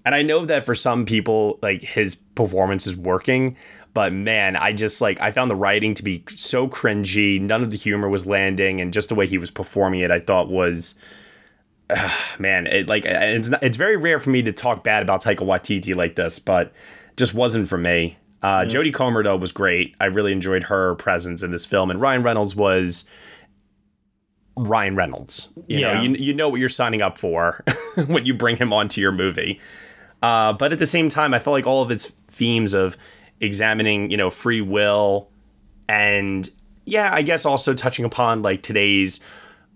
And 0.05 0.15
I 0.15 0.23
know 0.23 0.45
that 0.47 0.67
for 0.67 0.75
some 0.75 1.05
people 1.05 1.59
like 1.63 1.83
his 1.83 2.15
performance 2.15 2.87
is 2.87 2.97
working, 2.97 3.57
but 3.95 4.13
man, 4.13 4.57
I 4.57 4.73
just 4.73 5.01
like 5.01 5.21
I 5.21 5.31
found 5.31 5.51
the 5.51 5.57
writing 5.57 5.95
to 5.95 6.03
be 6.03 6.25
so 6.29 6.69
cringy, 6.69 7.41
none 7.41 7.63
of 7.63 7.71
the 7.71 7.77
humor 7.77 8.09
was 8.09 8.27
landing 8.27 8.81
and 8.81 8.93
just 8.93 9.09
the 9.09 9.15
way 9.15 9.27
he 9.27 9.39
was 9.39 9.51
performing 9.51 10.01
it 10.01 10.11
I 10.11 10.21
thought 10.21 10.49
was 10.49 10.97
man, 12.39 12.67
it 12.67 12.89
like 12.89 13.05
it's 13.05 13.49
not, 13.49 13.63
it's 13.63 13.77
very 13.77 13.97
rare 13.97 14.21
for 14.21 14.31
me 14.31 14.43
to 14.43 14.53
talk 14.53 14.85
bad 14.85 15.03
about 15.03 15.23
Taika 15.23 15.47
Waititi 15.47 15.95
like 15.95 16.17
this, 16.17 16.39
but 16.39 16.73
just 17.21 17.35
wasn't 17.35 17.69
for 17.69 17.79
me. 17.79 18.19
Uh, 18.43 18.65
yeah. 18.67 18.75
Jodie 18.75 18.93
Comer 18.93 19.23
though 19.23 19.37
was 19.37 19.53
great. 19.53 19.95
I 20.00 20.07
really 20.07 20.33
enjoyed 20.33 20.65
her 20.65 20.97
presence 20.97 21.43
in 21.43 21.53
this 21.53 21.65
film, 21.65 21.91
and 21.91 22.00
Ryan 22.00 22.25
Reynolds 22.25 22.57
was 22.57 23.09
Ryan 24.57 24.97
Reynolds. 24.97 25.50
You 25.69 25.79
yeah. 25.79 25.95
know, 25.95 26.03
you, 26.03 26.15
you 26.15 26.35
know 26.35 26.49
what 26.49 26.59
you're 26.59 26.69
signing 26.69 27.03
up 27.03 27.17
for 27.17 27.65
when 28.07 28.27
you 28.27 28.35
bring 28.35 28.57
him 28.57 28.73
onto 28.73 29.00
your 29.00 29.12
movie. 29.12 29.61
Uh, 30.23 30.53
but 30.53 30.73
at 30.73 30.79
the 30.79 30.87
same 30.87 31.09
time, 31.09 31.33
I 31.33 31.39
felt 31.39 31.53
like 31.53 31.67
all 31.67 31.83
of 31.83 31.91
its 31.91 32.07
themes 32.29 32.75
of 32.75 32.97
examining, 33.41 34.11
you 34.11 34.17
know, 34.17 34.29
free 34.29 34.61
will 34.61 35.31
and 35.89 36.49
yeah, 36.85 37.11
I 37.12 37.23
guess 37.23 37.45
also 37.45 37.75
touching 37.75 38.05
upon 38.05 38.43
like 38.43 38.62
today's 38.62 39.21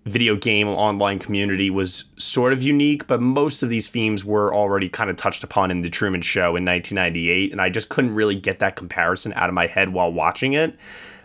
video 0.04 0.36
game 0.36 0.68
online 0.68 1.18
community 1.18 1.70
was 1.70 2.12
sort 2.18 2.52
of 2.52 2.62
unique, 2.62 3.06
but 3.06 3.20
most 3.20 3.62
of 3.62 3.70
these 3.70 3.86
themes 3.86 4.24
were 4.24 4.54
already 4.54 4.88
kind 4.88 5.08
of 5.08 5.16
touched 5.16 5.42
upon 5.42 5.70
in 5.70 5.80
The 5.80 5.88
Truman 5.88 6.20
Show 6.20 6.56
in 6.56 6.64
1998, 6.64 7.52
and 7.52 7.60
I 7.60 7.70
just 7.70 7.88
couldn't 7.88 8.14
really 8.14 8.34
get 8.34 8.58
that 8.58 8.76
comparison 8.76 9.32
out 9.34 9.48
of 9.48 9.54
my 9.54 9.66
head 9.66 9.92
while 9.92 10.12
watching 10.12 10.52
it. 10.52 10.76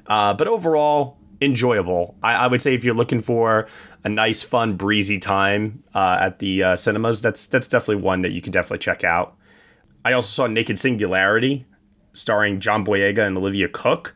Uh, 0.07 0.33
but 0.33 0.47
overall, 0.47 1.17
enjoyable. 1.41 2.15
I, 2.23 2.35
I, 2.35 2.47
would 2.47 2.61
say 2.61 2.73
if 2.73 2.83
you're 2.83 2.95
looking 2.95 3.21
for 3.21 3.67
a 4.03 4.09
nice, 4.09 4.41
fun, 4.41 4.75
breezy 4.75 5.19
time 5.19 5.83
uh, 5.93 6.17
at 6.21 6.39
the 6.39 6.63
uh, 6.63 6.75
cinemas, 6.75 7.21
that's 7.21 7.45
that's 7.45 7.67
definitely 7.67 8.03
one 8.03 8.21
that 8.21 8.31
you 8.31 8.41
can 8.41 8.51
definitely 8.51 8.79
check 8.79 9.03
out. 9.03 9.35
I 10.03 10.13
also 10.13 10.27
saw 10.27 10.47
Naked 10.47 10.79
Singularity, 10.79 11.65
starring 12.13 12.59
John 12.59 12.85
Boyega 12.85 13.27
and 13.27 13.37
Olivia 13.37 13.67
Cooke 13.67 14.15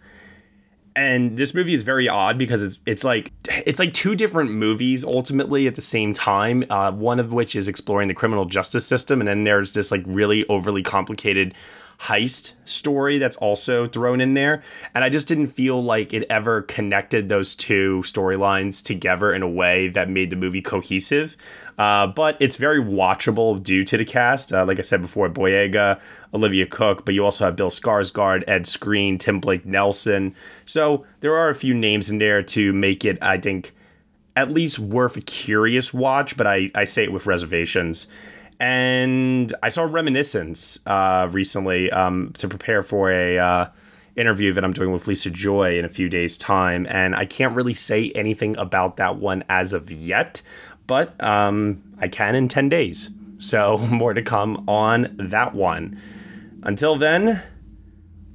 and 0.95 1.37
this 1.37 1.53
movie 1.53 1.73
is 1.73 1.81
very 1.81 2.07
odd 2.07 2.37
because 2.37 2.61
it's 2.61 2.79
it's 2.85 3.03
like 3.03 3.31
it's 3.47 3.79
like 3.79 3.93
two 3.93 4.15
different 4.15 4.51
movies 4.51 5.03
ultimately 5.03 5.67
at 5.67 5.75
the 5.75 5.81
same 5.81 6.13
time. 6.13 6.63
Uh, 6.69 6.91
one 6.91 7.19
of 7.19 7.33
which 7.33 7.55
is 7.55 7.67
exploring 7.67 8.07
the 8.07 8.13
criminal 8.13 8.45
justice 8.45 8.85
system, 8.85 9.19
and 9.19 9.27
then 9.27 9.43
there's 9.43 9.73
this 9.73 9.91
like 9.91 10.03
really 10.05 10.45
overly 10.47 10.83
complicated 10.83 11.53
heist 12.03 12.53
story 12.65 13.17
that's 13.17 13.37
also 13.37 13.87
thrown 13.87 14.19
in 14.19 14.33
there. 14.33 14.61
And 14.93 15.03
I 15.03 15.09
just 15.09 15.27
didn't 15.27 15.47
feel 15.47 15.81
like 15.81 16.13
it 16.13 16.25
ever 16.29 16.61
connected 16.63 17.29
those 17.29 17.55
two 17.55 18.01
storylines 18.05 18.83
together 18.83 19.33
in 19.33 19.41
a 19.41 19.49
way 19.49 19.87
that 19.89 20.09
made 20.09 20.29
the 20.29 20.35
movie 20.35 20.61
cohesive. 20.61 21.37
Uh, 21.77 22.07
but 22.07 22.35
it's 22.39 22.57
very 22.57 22.79
watchable 22.79 23.61
due 23.61 23.85
to 23.85 23.97
the 23.97 24.05
cast. 24.05 24.51
Uh, 24.51 24.65
like 24.65 24.79
I 24.79 24.81
said 24.81 25.01
before, 25.01 25.29
Boyega, 25.29 25.99
Olivia 26.33 26.65
Cooke, 26.65 27.05
but 27.05 27.13
you 27.13 27.23
also 27.23 27.45
have 27.45 27.55
Bill 27.55 27.69
Skarsgård, 27.69 28.43
Ed 28.47 28.63
Skrein, 28.63 29.17
Tim 29.17 29.39
Blake 29.39 29.65
Nelson. 29.65 30.35
So 30.65 31.05
there 31.21 31.35
are 31.35 31.49
a 31.49 31.55
few 31.55 31.73
names 31.73 32.09
in 32.09 32.17
there 32.17 32.43
to 32.43 32.73
make 32.73 33.05
it, 33.05 33.17
I 33.21 33.37
think, 33.37 33.73
at 34.35 34.51
least 34.51 34.77
worth 34.77 35.15
a 35.15 35.21
curious 35.21 35.93
watch, 35.93 36.35
but 36.35 36.47
I, 36.47 36.71
I 36.75 36.85
say 36.85 37.03
it 37.03 37.13
with 37.13 37.27
reservations. 37.27 38.07
And 38.59 39.53
I 39.61 39.69
saw 39.69 39.83
Reminiscence 39.83 40.79
uh, 40.85 41.27
recently 41.31 41.91
um, 41.91 42.31
to 42.37 42.47
prepare 42.47 42.83
for 42.83 43.11
a 43.11 43.37
uh, 43.37 43.69
interview 44.15 44.53
that 44.53 44.63
I'm 44.63 44.73
doing 44.73 44.91
with 44.91 45.07
Lisa 45.07 45.29
Joy 45.29 45.77
in 45.77 45.85
a 45.85 45.89
few 45.89 46.09
days' 46.09 46.37
time, 46.37 46.85
and 46.89 47.15
I 47.15 47.25
can't 47.25 47.55
really 47.55 47.73
say 47.73 48.11
anything 48.15 48.55
about 48.57 48.97
that 48.97 49.17
one 49.17 49.43
as 49.49 49.73
of 49.73 49.91
yet, 49.91 50.41
but 50.87 51.21
um, 51.23 51.81
I 51.99 52.07
can 52.07 52.35
in 52.35 52.47
10 52.47 52.69
days. 52.69 53.09
So 53.37 53.77
more 53.91 54.13
to 54.13 54.21
come 54.21 54.63
on 54.67 55.15
that 55.17 55.53
one. 55.53 55.99
Until 56.61 56.95
then, 56.95 57.41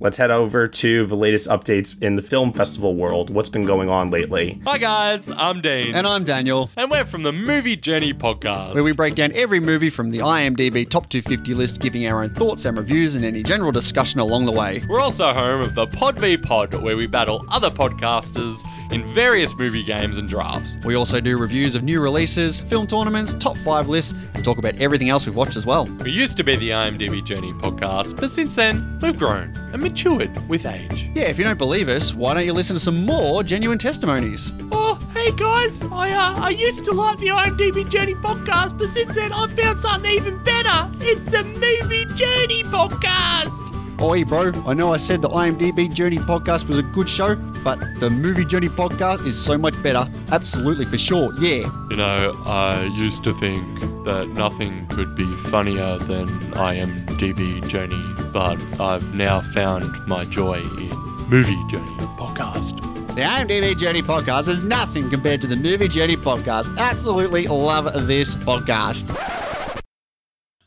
let's 0.01 0.17
head 0.17 0.31
over 0.31 0.69
to 0.69 1.07
the 1.07 1.17
latest 1.17 1.49
updates 1.49 2.01
in 2.01 2.15
the 2.15 2.23
film 2.23 2.53
festival 2.53 2.95
world. 2.95 3.31
What's 3.31 3.49
been 3.49 3.65
going 3.65 3.89
on 3.89 4.11
lately? 4.11 4.61
Hi 4.65 4.79
guys, 4.79 5.31
I'm 5.31 5.61
Dean. 5.61 5.95
And 5.95 6.07
I'm 6.07 6.25
Daniel. 6.25 6.71
And 6.77 6.91
we're 6.91 7.05
from 7.05 7.25
the 7.25 7.33
Movie 7.33 7.77
Journey 7.77 8.15
podcast. 8.15 8.75
Where 8.75 8.85
we 8.85 8.93
break 8.93 9.17
down 9.17 9.33
every 9.35 9.59
movie 9.59 9.91
from 9.91 10.11
the 10.11 10.19
IMDb 10.19 10.89
Top 10.89 11.09
250 11.09 11.55
list, 11.55 11.81
giving 11.81 12.07
our 12.07 12.23
own 12.23 12.33
thoughts 12.35 12.65
and 12.65 12.79
reviews 12.79 13.17
and 13.17 13.25
any 13.25 13.43
general 13.43 13.73
discussion 13.73 14.21
along 14.21 14.47
the 14.47 14.53
way. 14.53 14.83
We're 14.89 15.01
also 15.01 15.33
home 15.33 15.63
of 15.63 15.75
the 15.75 15.87
Pod 15.89 16.17
v 16.19 16.37
Pod, 16.37 16.75
where 16.75 16.97
we 16.97 17.07
battle 17.07 17.45
other 17.49 17.71
podcasters 17.71 18.63
in 18.93 19.07
various 19.15 19.57
movie 19.57 19.83
games 19.83 20.17
and 20.17 20.29
drafts. 20.29 20.79
We 20.85 20.95
also 20.95 21.21
do 21.21 21.37
reviews 21.37 21.75
of 21.75 21.83
new 21.83 22.01
releases, 22.01 22.61
film 22.61 22.87
tournaments, 22.87 23.35
top 23.35 23.57
5 23.59 23.89
lists, 23.89 24.15
and 24.35 24.45
talk 24.45 24.59
about 24.59 24.77
everything 24.77 25.09
else 25.09 25.27
we've 25.27 25.35
watched 25.35 25.57
as 25.57 25.67
well. 25.67 25.87
We 26.05 26.13
used 26.13 26.37
to 26.37 26.45
be 26.45 26.55
the 26.55 26.71
IMDb 26.71 27.25
Journey 27.25 27.53
podcast, 27.55 28.21
but 28.21 28.31
since 28.31 28.55
then, 28.55 28.99
we've 29.03 29.19
grown 29.19 29.53
and 29.73 29.83
matured 29.89 30.49
with 30.49 30.67
age. 30.67 31.09
Yeah, 31.15 31.25
if 31.25 31.39
you 31.39 31.45
don't 31.45 31.57
believe 31.59 31.89
us, 31.89 32.15
why 32.15 32.35
don't 32.35 32.45
you 32.45 32.53
listen 32.53 32.77
to 32.77 32.81
some 32.81 33.07
more 33.07 33.43
genuine 33.43 33.79
testimonies? 33.79 34.53
Oh, 34.71 34.99
hey 35.15 35.31
guys, 35.33 35.83
I 35.91 36.11
uh, 36.11 36.41
I 36.45 36.51
used 36.51 36.85
to 36.85 36.93
like 36.93 37.19
the 37.19 37.29
IMDb 37.29 37.89
Journey 37.89 38.15
podcast, 38.15 38.77
but 38.77 38.91
since 38.91 39.15
then 39.15 39.33
I've 39.33 39.53
found 39.53 39.81
something 39.81 40.11
even 40.11 40.43
better. 40.45 40.91
It's 41.01 41.31
the 41.33 41.43
Movie 41.45 42.05
Journey 42.17 42.65
podcast. 42.65 43.75
Oi, 44.01 44.25
bro, 44.25 44.53
I 44.67 44.75
know 44.75 44.93
I 44.93 44.99
said 44.99 45.23
the 45.23 45.31
IMDb 45.31 45.93
Journey 45.93 46.19
podcast 46.19 46.69
was 46.69 46.79
a 46.79 46.83
good 46.83 47.09
show, 47.09 47.35
but 47.65 47.81
the 47.99 48.11
Movie 48.11 48.45
Journey 48.45 48.69
podcast 48.69 49.27
is 49.27 49.37
so 49.43 49.57
much 49.57 49.81
better. 49.83 50.05
Absolutely, 50.31 50.85
for 50.85 50.99
sure, 50.99 51.33
yeah. 51.41 51.69
You 51.91 51.97
know, 51.97 52.41
I 52.45 52.85
used 52.95 53.25
to 53.25 53.33
think 53.33 53.67
that 54.09 54.29
nothing 54.29 54.87
could 54.87 55.15
be 55.15 55.31
funnier 55.35 55.99
than 55.99 56.29
IMDb 56.53 57.61
Journey, 57.69 58.03
but 58.33 58.57
I've 58.81 59.15
now 59.15 59.43
found 59.43 59.85
my 60.07 60.25
joy 60.25 60.63
in 60.63 60.89
Movie 61.29 61.63
Journey 61.69 61.93
podcast. 62.17 62.79
The 63.09 63.21
IMDb 63.21 63.77
Journey 63.77 64.01
podcast 64.01 64.49
is 64.49 64.65
nothing 64.65 65.11
compared 65.11 65.43
to 65.43 65.47
the 65.47 65.57
Movie 65.57 65.89
Journey 65.89 66.17
podcast. 66.17 66.75
Absolutely 66.79 67.49
love 67.49 68.07
this 68.07 68.35
podcast. 68.35 69.58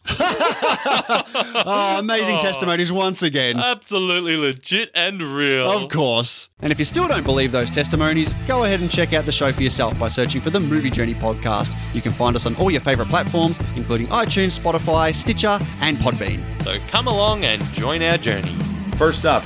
Oh, 0.10 1.96
amazing 2.00 2.36
Oh. 2.38 2.42
testimonies 2.42 2.92
once 2.92 3.22
again. 3.24 3.58
Absolutely 3.60 4.36
legit 4.38 4.90
and 4.96 5.22
real. 5.22 5.70
Of 5.70 5.90
course. 5.90 6.50
And 6.62 6.72
if 6.72 6.80
you 6.80 6.86
still 6.86 7.08
don't 7.08 7.24
believe 7.24 7.52
those 7.52 7.70
testimonies, 7.72 8.34
go 8.48 8.64
ahead 8.64 8.82
and 8.82 8.90
check 8.90 9.14
out 9.14 9.26
the 9.26 9.32
show 9.32 9.52
for 9.52 9.62
yourself 9.64 9.98
by 10.00 10.08
searching 10.08 10.42
for 10.42 10.50
the 10.50 10.60
Movie 10.60 10.90
Journey 10.90 11.14
podcast. 11.14 11.74
You 11.94 12.02
can 12.02 12.12
find 12.14 12.36
us 12.36 12.46
on 12.46 12.56
all 12.56 12.72
your 12.72 12.82
favorite 12.82 13.10
platforms, 13.10 13.60
including 13.76 14.08
iTunes, 14.08 14.58
Spotify, 14.58 15.14
Stitcher, 15.14 15.60
and 15.82 15.98
Podbean. 15.98 16.44
So 16.64 16.78
come 16.90 17.08
along 17.08 17.44
and 17.46 17.62
join 17.74 18.02
our 18.04 18.18
journey. 18.18 18.54
First 18.98 19.26
up, 19.26 19.44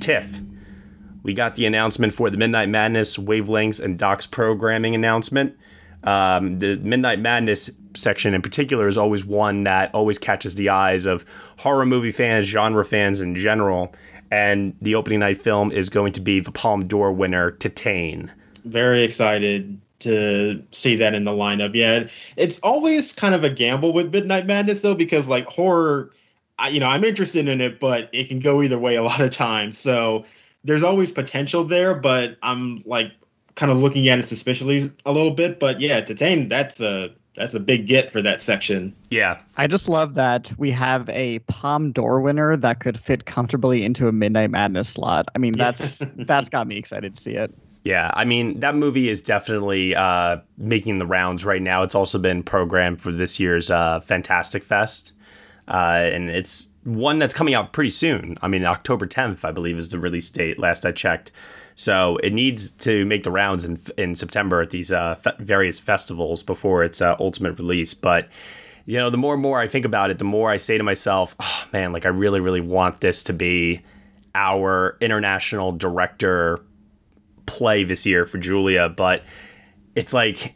TIFF. 0.00 0.38
We 1.22 1.34
got 1.34 1.54
the 1.54 1.66
announcement 1.66 2.14
for 2.14 2.30
the 2.30 2.38
Midnight 2.38 2.70
Madness 2.70 3.16
wavelengths 3.18 3.78
and 3.82 3.98
docs 3.98 4.26
programming 4.26 4.94
announcement. 4.94 5.56
Um, 6.02 6.58
the 6.60 6.76
Midnight 6.76 7.18
Madness 7.20 7.70
section 7.94 8.34
in 8.34 8.42
particular 8.42 8.88
is 8.88 8.98
always 8.98 9.24
one 9.24 9.64
that 9.64 9.94
always 9.94 10.18
catches 10.18 10.54
the 10.54 10.68
eyes 10.68 11.06
of 11.06 11.24
horror 11.58 11.86
movie 11.86 12.12
fans, 12.12 12.46
genre 12.46 12.84
fans 12.84 13.20
in 13.20 13.34
general. 13.34 13.94
And 14.30 14.76
the 14.80 14.94
opening 14.94 15.20
night 15.20 15.38
film 15.38 15.72
is 15.72 15.88
going 15.88 16.12
to 16.12 16.20
be 16.20 16.40
the 16.40 16.52
Palme 16.52 16.86
d'Or 16.86 17.12
winner, 17.12 17.52
Titane. 17.52 18.30
Very 18.64 19.02
excited 19.02 19.80
to 20.00 20.62
see 20.72 20.96
that 20.96 21.14
in 21.14 21.24
the 21.24 21.32
lineup. 21.32 21.74
Yeah, 21.74 22.08
it's 22.36 22.58
always 22.60 23.12
kind 23.12 23.34
of 23.34 23.44
a 23.44 23.50
gamble 23.50 23.92
with 23.92 24.12
Midnight 24.12 24.46
Madness 24.46 24.82
though, 24.82 24.94
because 24.94 25.28
like 25.28 25.46
horror, 25.46 26.10
I, 26.58 26.68
you 26.68 26.80
know, 26.80 26.86
I'm 26.86 27.04
interested 27.04 27.48
in 27.48 27.60
it, 27.60 27.80
but 27.80 28.08
it 28.12 28.28
can 28.28 28.38
go 28.38 28.62
either 28.62 28.78
way 28.78 28.96
a 28.96 29.02
lot 29.02 29.20
of 29.20 29.30
times. 29.30 29.78
So 29.78 30.24
there's 30.64 30.82
always 30.82 31.12
potential 31.12 31.64
there, 31.64 31.94
but 31.94 32.36
I'm 32.42 32.82
like 32.86 33.12
kind 33.54 33.72
of 33.72 33.78
looking 33.78 34.08
at 34.08 34.18
it 34.18 34.26
suspiciously 34.26 34.90
a 35.04 35.12
little 35.12 35.32
bit. 35.32 35.58
But 35.58 35.80
yeah, 35.80 36.00
Titane, 36.00 36.48
that's 36.48 36.80
a 36.80 37.10
that's 37.40 37.54
a 37.54 37.60
big 37.60 37.86
get 37.86 38.10
for 38.10 38.20
that 38.20 38.42
section. 38.42 38.94
Yeah. 39.10 39.40
I 39.56 39.66
just 39.66 39.88
love 39.88 40.12
that 40.14 40.52
we 40.58 40.70
have 40.72 41.08
a 41.08 41.38
Palme 41.40 41.90
d'Or 41.90 42.20
winner 42.20 42.54
that 42.54 42.80
could 42.80 43.00
fit 43.00 43.24
comfortably 43.24 43.82
into 43.82 44.08
a 44.08 44.12
Midnight 44.12 44.50
Madness 44.50 44.90
slot. 44.90 45.26
I 45.34 45.38
mean, 45.38 45.54
that's 45.54 46.02
that's 46.16 46.50
got 46.50 46.66
me 46.66 46.76
excited 46.76 47.14
to 47.14 47.20
see 47.20 47.32
it. 47.32 47.54
Yeah, 47.82 48.10
I 48.12 48.26
mean 48.26 48.60
that 48.60 48.74
movie 48.74 49.08
is 49.08 49.22
definitely 49.22 49.94
uh, 49.94 50.40
making 50.58 50.98
the 50.98 51.06
rounds 51.06 51.42
right 51.42 51.62
now. 51.62 51.82
It's 51.82 51.94
also 51.94 52.18
been 52.18 52.42
programmed 52.42 53.00
for 53.00 53.10
this 53.10 53.40
year's 53.40 53.70
uh, 53.70 54.00
Fantastic 54.00 54.62
Fest, 54.62 55.12
uh, 55.66 56.10
and 56.12 56.28
it's 56.28 56.68
one 56.84 57.18
that's 57.18 57.32
coming 57.32 57.54
out 57.54 57.72
pretty 57.72 57.88
soon. 57.88 58.36
I 58.42 58.48
mean, 58.48 58.66
October 58.66 59.06
10th, 59.06 59.46
I 59.46 59.52
believe, 59.52 59.78
is 59.78 59.88
the 59.88 59.98
release 59.98 60.28
date. 60.28 60.58
Last 60.58 60.84
I 60.84 60.92
checked, 60.92 61.32
so 61.80 62.18
it 62.18 62.34
needs 62.34 62.70
to 62.72 63.06
make 63.06 63.22
the 63.22 63.30
rounds 63.30 63.64
in 63.64 63.80
in 63.96 64.14
September 64.14 64.60
at 64.60 64.68
these 64.70 64.92
uh, 64.92 65.14
fe- 65.14 65.32
various 65.38 65.78
festivals 65.78 66.42
before 66.42 66.84
its 66.84 67.00
uh, 67.00 67.16
ultimate 67.18 67.58
release. 67.58 67.94
But 67.94 68.28
you 68.84 68.98
know, 68.98 69.08
the 69.08 69.16
more 69.16 69.32
and 69.32 69.42
more 69.42 69.58
I 69.60 69.66
think 69.66 69.86
about 69.86 70.10
it, 70.10 70.18
the 70.18 70.24
more 70.36 70.50
I 70.50 70.58
say 70.58 70.76
to 70.76 70.84
myself, 70.84 71.34
"Oh 71.40 71.64
man, 71.72 71.92
like 71.94 72.04
I 72.04 72.10
really, 72.10 72.40
really 72.40 72.60
want 72.60 73.00
this 73.00 73.22
to 73.24 73.32
be 73.32 73.80
our 74.34 74.98
international 75.00 75.72
director 75.72 76.60
play 77.46 77.82
this 77.84 78.04
year 78.04 78.26
for 78.26 78.36
Julia, 78.38 78.88
but 78.90 79.22
it's 79.96 80.12
like, 80.12 80.54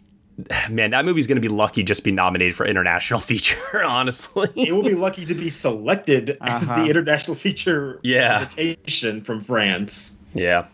man, 0.71 0.91
that 0.91 1.05
movie's 1.05 1.27
going 1.27 1.41
to 1.41 1.49
be 1.49 1.53
lucky 1.55 1.83
just 1.83 2.01
to 2.01 2.05
be 2.05 2.13
nominated 2.13 2.55
for 2.55 2.67
international 2.67 3.21
feature. 3.31 3.59
Honestly, 3.85 4.49
it 4.57 4.73
will 4.73 4.83
be 4.83 4.95
lucky 4.95 5.25
to 5.25 5.35
be 5.35 5.49
selected 5.51 6.37
as 6.43 6.69
Uh-huh. 6.69 6.83
the 6.85 6.91
international 6.91 7.35
feature 7.35 7.99
Yeah. 8.03 8.43
invitation 8.43 9.23
from 9.23 9.41
France. 9.41 10.13
Yeah. 10.35 10.67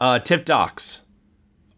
Uh, 0.00 0.18
TIFF 0.18 0.44
Docs. 0.44 1.02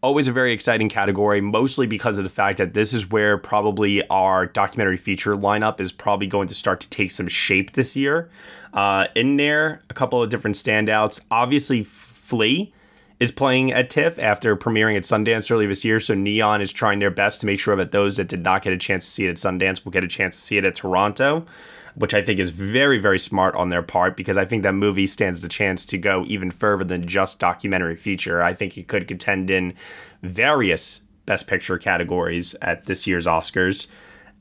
Always 0.02 0.28
a 0.28 0.32
very 0.32 0.52
exciting 0.52 0.88
category, 0.88 1.40
mostly 1.40 1.86
because 1.86 2.18
of 2.18 2.24
the 2.24 2.30
fact 2.30 2.58
that 2.58 2.74
this 2.74 2.92
is 2.92 3.10
where 3.10 3.38
probably 3.38 4.06
our 4.08 4.46
documentary 4.46 4.96
feature 4.96 5.34
lineup 5.34 5.80
is 5.80 5.90
probably 5.90 6.26
going 6.26 6.48
to 6.48 6.54
start 6.54 6.80
to 6.80 6.90
take 6.90 7.10
some 7.10 7.28
shape 7.28 7.72
this 7.72 7.96
year. 7.96 8.30
Uh, 8.72 9.08
in 9.16 9.36
there, 9.36 9.82
a 9.90 9.94
couple 9.94 10.22
of 10.22 10.30
different 10.30 10.56
standouts. 10.56 11.24
Obviously, 11.30 11.82
Flea 11.82 12.72
is 13.18 13.32
playing 13.32 13.72
at 13.72 13.88
TIFF 13.88 14.18
after 14.18 14.54
premiering 14.56 14.96
at 14.96 15.04
Sundance 15.04 15.50
earlier 15.50 15.68
this 15.68 15.84
year. 15.84 15.98
So 16.00 16.14
Neon 16.14 16.60
is 16.60 16.72
trying 16.72 16.98
their 16.98 17.10
best 17.10 17.40
to 17.40 17.46
make 17.46 17.58
sure 17.58 17.74
that 17.76 17.90
those 17.90 18.18
that 18.18 18.28
did 18.28 18.42
not 18.42 18.62
get 18.62 18.72
a 18.72 18.78
chance 18.78 19.06
to 19.06 19.10
see 19.10 19.26
it 19.26 19.30
at 19.30 19.36
Sundance 19.36 19.84
will 19.84 19.92
get 19.92 20.04
a 20.04 20.08
chance 20.08 20.36
to 20.36 20.42
see 20.42 20.58
it 20.58 20.64
at 20.64 20.76
Toronto, 20.76 21.46
which 21.96 22.14
I 22.14 22.22
think 22.22 22.38
is 22.38 22.50
very, 22.50 22.98
very 22.98 23.18
smart 23.18 23.54
on 23.54 23.70
their 23.70 23.82
part 23.82 24.16
because 24.16 24.36
I 24.36 24.44
think 24.44 24.62
that 24.62 24.74
movie 24.74 25.06
stands 25.06 25.42
the 25.42 25.48
chance 25.48 25.84
to 25.86 25.98
go 25.98 26.24
even 26.26 26.50
further 26.50 26.84
than 26.84 27.06
just 27.06 27.40
documentary 27.40 27.96
feature. 27.96 28.42
I 28.42 28.52
think 28.54 28.76
it 28.76 28.86
could 28.86 29.08
contend 29.08 29.50
in 29.50 29.74
various 30.22 31.00
Best 31.24 31.46
Picture 31.46 31.78
categories 31.78 32.54
at 32.62 32.84
this 32.84 33.06
year's 33.06 33.26
Oscars. 33.26 33.86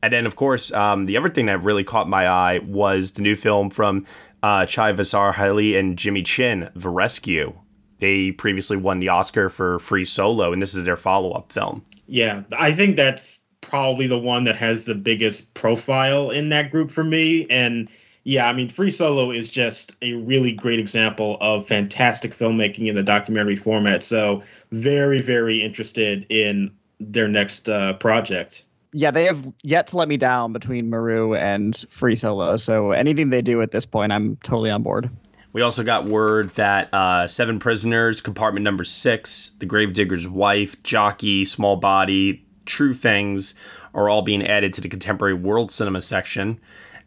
And 0.04 0.14
then, 0.14 0.26
of 0.26 0.36
course, 0.36 0.72
um, 0.74 1.06
the 1.06 1.18
other 1.18 1.30
thing 1.30 1.48
that 1.48 1.64
really 1.64 1.84
caught 1.84 2.10
my 2.10 2.28
eye 2.28 2.60
was 2.60 3.14
the 3.14 3.22
new 3.22 3.36
film 3.36 3.70
from 3.70 4.06
uh, 4.44 4.66
Chai 4.66 4.94
Vasarhelyi 4.94 5.80
and 5.80 5.98
Jimmy 5.98 6.22
Chin, 6.24 6.70
The 6.76 6.90
Rescue. 6.90 7.54
They 8.00 8.32
previously 8.32 8.78
won 8.78 9.00
the 9.00 9.10
Oscar 9.10 9.50
for 9.50 9.80
Free 9.80 10.06
Solo, 10.06 10.52
and 10.52 10.62
this 10.62 10.76
is 10.76 10.84
their 10.84 10.98
follow 10.98 11.32
up 11.32 11.52
film. 11.52 11.86
Yeah, 12.06 12.44
I 12.56 12.72
think 12.72 12.98
that's 12.98 13.40
probably 13.66 14.08
the 14.08 14.20
one 14.20 14.44
that 14.46 14.56
has 14.56 14.86
the 14.86 14.96
biggest 14.96 15.54
profile 15.56 16.30
in 16.30 16.50
that 16.50 16.72
group 16.72 16.92
for 16.92 17.04
me. 17.04 17.46
And 17.50 17.90
yeah, 18.24 18.48
I 18.48 18.54
mean, 18.54 18.70
Free 18.70 18.92
Solo 18.92 19.32
is 19.32 19.50
just 19.50 19.92
a 20.02 20.14
really 20.14 20.52
great 20.52 20.80
example 20.80 21.38
of 21.42 21.68
fantastic 21.68 22.32
filmmaking 22.32 22.88
in 22.88 22.96
the 22.96 23.04
documentary 23.04 23.56
format. 23.56 24.04
So 24.04 24.44
very, 24.72 25.22
very 25.22 25.64
interested 25.64 26.26
in 26.30 26.72
their 27.00 27.28
next 27.28 27.68
uh, 27.70 27.94
project. 27.94 28.64
yeah, 28.94 29.12
they 29.12 29.26
have 29.26 29.52
yet 29.62 29.88
to 29.88 29.98
let 29.98 30.08
me 30.08 30.16
down 30.16 30.54
between 30.54 30.90
Meru 30.90 31.36
and 31.36 31.76
Free 31.90 32.16
Solo. 32.16 32.56
So 32.56 32.92
anything 32.92 33.30
they 33.30 33.42
do 33.42 33.62
at 33.62 33.72
this 33.72 33.86
point, 33.86 34.14
I'm 34.14 34.38
totally 34.38 34.72
on 34.72 34.84
board. 34.84 35.10
We 35.52 35.62
also 35.62 35.84
got 35.84 36.06
word 36.06 36.52
that 36.56 36.94
uh, 36.94 37.28
Seven 37.28 37.60
Prisoners, 37.60 38.22
Compartment 38.22 38.64
Number 38.64 38.86
Six, 38.86 39.52
The 39.60 39.66
Gravedigger's 39.66 40.28
Wife, 40.28 40.82
Jockey, 40.84 41.44
Small 41.44 41.76
Body, 41.76 42.45
True 42.66 42.94
Things 42.94 43.56
are 43.94 44.10
all 44.10 44.22
being 44.22 44.46
added 44.46 44.74
to 44.74 44.82
the 44.82 44.90
Contemporary 44.90 45.34
World 45.34 45.72
Cinema 45.72 46.02
section. 46.02 46.60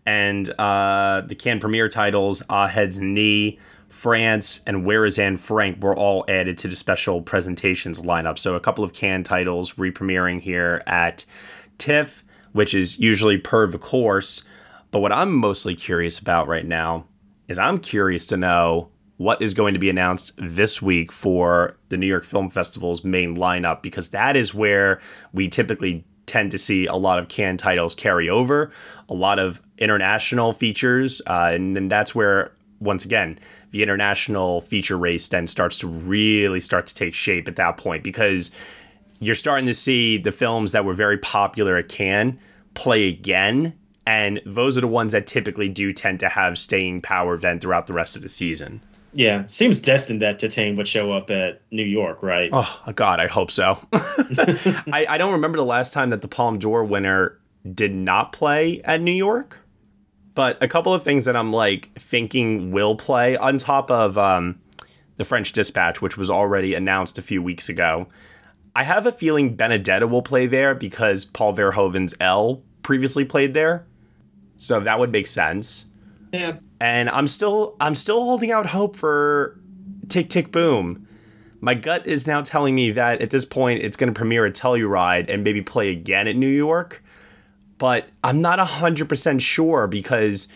And 0.07 0.49
uh, 0.59 1.23
the 1.27 1.35
Cannes 1.35 1.61
premiere 1.61 1.89
titles, 1.89 2.43
Ah 2.49 2.67
Head's 2.67 2.99
Knee, 2.99 3.59
France, 3.89 4.63
and 4.67 4.85
Where 4.85 5.05
is 5.05 5.19
Anne 5.19 5.37
Frank 5.37 5.83
were 5.83 5.97
all 5.97 6.25
added 6.29 6.57
to 6.59 6.69
the 6.69 6.77
special 6.77 7.21
presentations 7.21 8.01
lineup. 8.01 8.39
So 8.39 8.55
a 8.55 8.61
couple 8.61 8.85
of 8.85 8.93
Cannes 8.93 9.25
titles 9.25 9.77
re-premiering 9.79 10.41
here 10.41 10.83
at 10.87 11.25
TIFF, 11.79 12.25
which 12.53 12.75
is 12.75 12.99
usually 12.99 13.39
per 13.39 13.67
the 13.67 13.79
course. 13.79 14.45
But 14.91 15.01
what 15.01 15.13
I'm 15.13 15.35
mostly 15.35 15.75
curious 15.75 16.19
about 16.19 16.49
right 16.49 16.67
now 16.67 17.07
is 17.47 17.59
I'm 17.59 17.79
curious 17.79 18.27
to 18.29 18.37
know 18.37 18.91
what 19.19 19.43
is 19.43 19.53
going 19.53 19.75
to 19.75 19.81
be 19.81 19.91
announced 19.91 20.33
this 20.39 20.81
week 20.81 21.13
for 21.13 21.77
the 21.91 21.97
New 21.97 22.07
York 22.07 22.25
Film 22.25 22.49
Festival's 22.49 23.05
main 23.05 23.37
lineup 23.37 23.83
because 23.83 24.09
that 24.09 24.37
is 24.37 24.55
where 24.55 25.01
we 25.33 25.49
typically 25.49 26.05
tend 26.27 26.51
to 26.53 26.59
see 26.59 26.87
a 26.87 26.95
lot 26.95 27.19
of 27.19 27.29
Cannes 27.29 27.57
titles 27.57 27.95
carry 27.95 28.29
over, 28.29 28.71
a 29.09 29.15
lot 29.15 29.39
of 29.39 29.61
international 29.79 30.53
features, 30.53 31.21
uh, 31.27 31.51
and 31.53 31.75
then 31.75 31.89
that's 31.89 32.15
where 32.15 32.53
once 32.81 33.05
again 33.05 33.39
the 33.73 33.83
international 33.83 34.61
feature 34.61 34.97
race 34.97 35.27
then 35.29 35.49
starts 35.49 35.79
to 35.79 35.89
really 35.89 36.61
start 36.61 36.87
to 36.87 36.95
take 36.95 37.13
shape 37.13 37.49
at 37.49 37.57
that 37.57 37.77
point 37.77 38.05
because 38.05 38.53
you're 39.19 39.35
starting 39.35 39.67
to 39.67 39.75
see 39.75 40.17
the 40.17 40.31
films 40.31 40.71
that 40.71 40.85
were 40.85 40.95
very 40.95 41.19
popular 41.19 41.77
at 41.77 41.89
Cannes 41.89 42.39
play 42.75 43.09
again 43.09 43.77
and 44.07 44.41
those 44.47 44.79
are 44.79 44.81
the 44.81 44.87
ones 44.87 45.13
that 45.13 45.27
typically 45.27 45.69
do 45.69 45.93
tend 45.93 46.21
to 46.21 46.29
have 46.29 46.57
staying 46.57 47.03
power 47.03 47.37
then 47.37 47.59
throughout 47.59 47.89
the 47.89 47.93
rest 47.93 48.17
of 48.17 48.23
the 48.23 48.29
season. 48.29 48.81
Yeah, 49.19 49.49
seems 49.49 49.81
destined 49.81 50.23
that 50.23 50.39
Titane 50.39 50.77
would 50.77 50.87
show 50.87 51.11
up 51.11 51.29
at 51.29 51.61
New 51.73 51.83
York, 51.83 52.23
right? 52.23 52.51
Oh 52.53 52.81
God, 52.95 53.19
I 53.19 53.27
hope 53.27 53.51
so. 53.51 53.85
I, 53.93 55.07
I 55.09 55.19
don't 55.19 55.33
remember 55.33 55.59
the 55.59 55.65
last 55.65 55.93
time 55.93 56.11
that 56.11 56.21
the 56.21 56.29
Palme 56.29 56.57
d'Or 56.61 56.85
winner 56.85 57.37
did 57.75 57.93
not 57.93 58.31
play 58.33 58.81
at 58.83 59.01
New 59.01 59.11
York, 59.11 59.59
but 60.37 60.57
a 60.63 60.69
couple 60.69 60.95
of 60.95 61.03
things 61.03 61.25
that 61.25 61.35
I'm 61.35 61.53
like 61.53 61.91
thinking 61.99 62.71
will 62.71 62.95
play 62.95 63.37
on 63.37 63.59
top 63.59 63.91
of 63.91 64.17
um, 64.17 64.61
the 65.17 65.25
French 65.25 65.53
Dispatch, 65.53 66.01
which 66.01 66.17
was 66.17 66.31
already 66.31 66.75
announced 66.75 67.19
a 67.19 67.23
few 67.23 67.43
weeks 67.43 67.69
ago. 67.69 68.07
I 68.77 68.85
have 68.85 69.05
a 69.05 69.11
feeling 69.11 69.57
Benedetta 69.57 70.07
will 70.07 70.23
play 70.23 70.47
there 70.47 70.77
because 70.77 71.25
Paul 71.25 71.57
Verhoeven's 71.57 72.15
Elle 72.21 72.63
previously 72.85 73.25
played 73.25 73.53
there. 73.53 73.85
So 74.59 74.79
that 74.79 75.01
would 75.01 75.11
make 75.11 75.27
sense. 75.27 75.88
Yeah. 76.33 76.59
And 76.81 77.09
I'm 77.11 77.27
still 77.27 77.77
I'm 77.81 77.95
still 77.95 78.25
holding 78.25 78.53
out 78.53 78.67
hope 78.67 78.97
for 78.97 79.59
Tick 80.09 80.29
Tick 80.29 80.53
Boom. 80.53 81.07
My 81.61 81.75
gut 81.75 82.07
is 82.07 82.27
now 82.27 82.43
telling 82.43 82.75
me 82.75 82.93
that 82.93 83.21
at 83.21 83.31
this 83.31 83.45
point 83.45 83.83
it's 83.83 83.97
going 83.97 84.13
to 84.13 84.17
premiere 84.17 84.47
at 84.47 84.55
Telluride 84.55 85.29
and 85.29 85.43
maybe 85.43 85.61
play 85.61 85.91
again 85.91 86.29
at 86.29 86.37
New 86.37 86.47
York. 86.47 87.03
But 87.79 88.09
I'm 88.23 88.41
not 88.41 88.59
100% 88.59 89.41
sure 89.41 89.87
because 89.87 90.49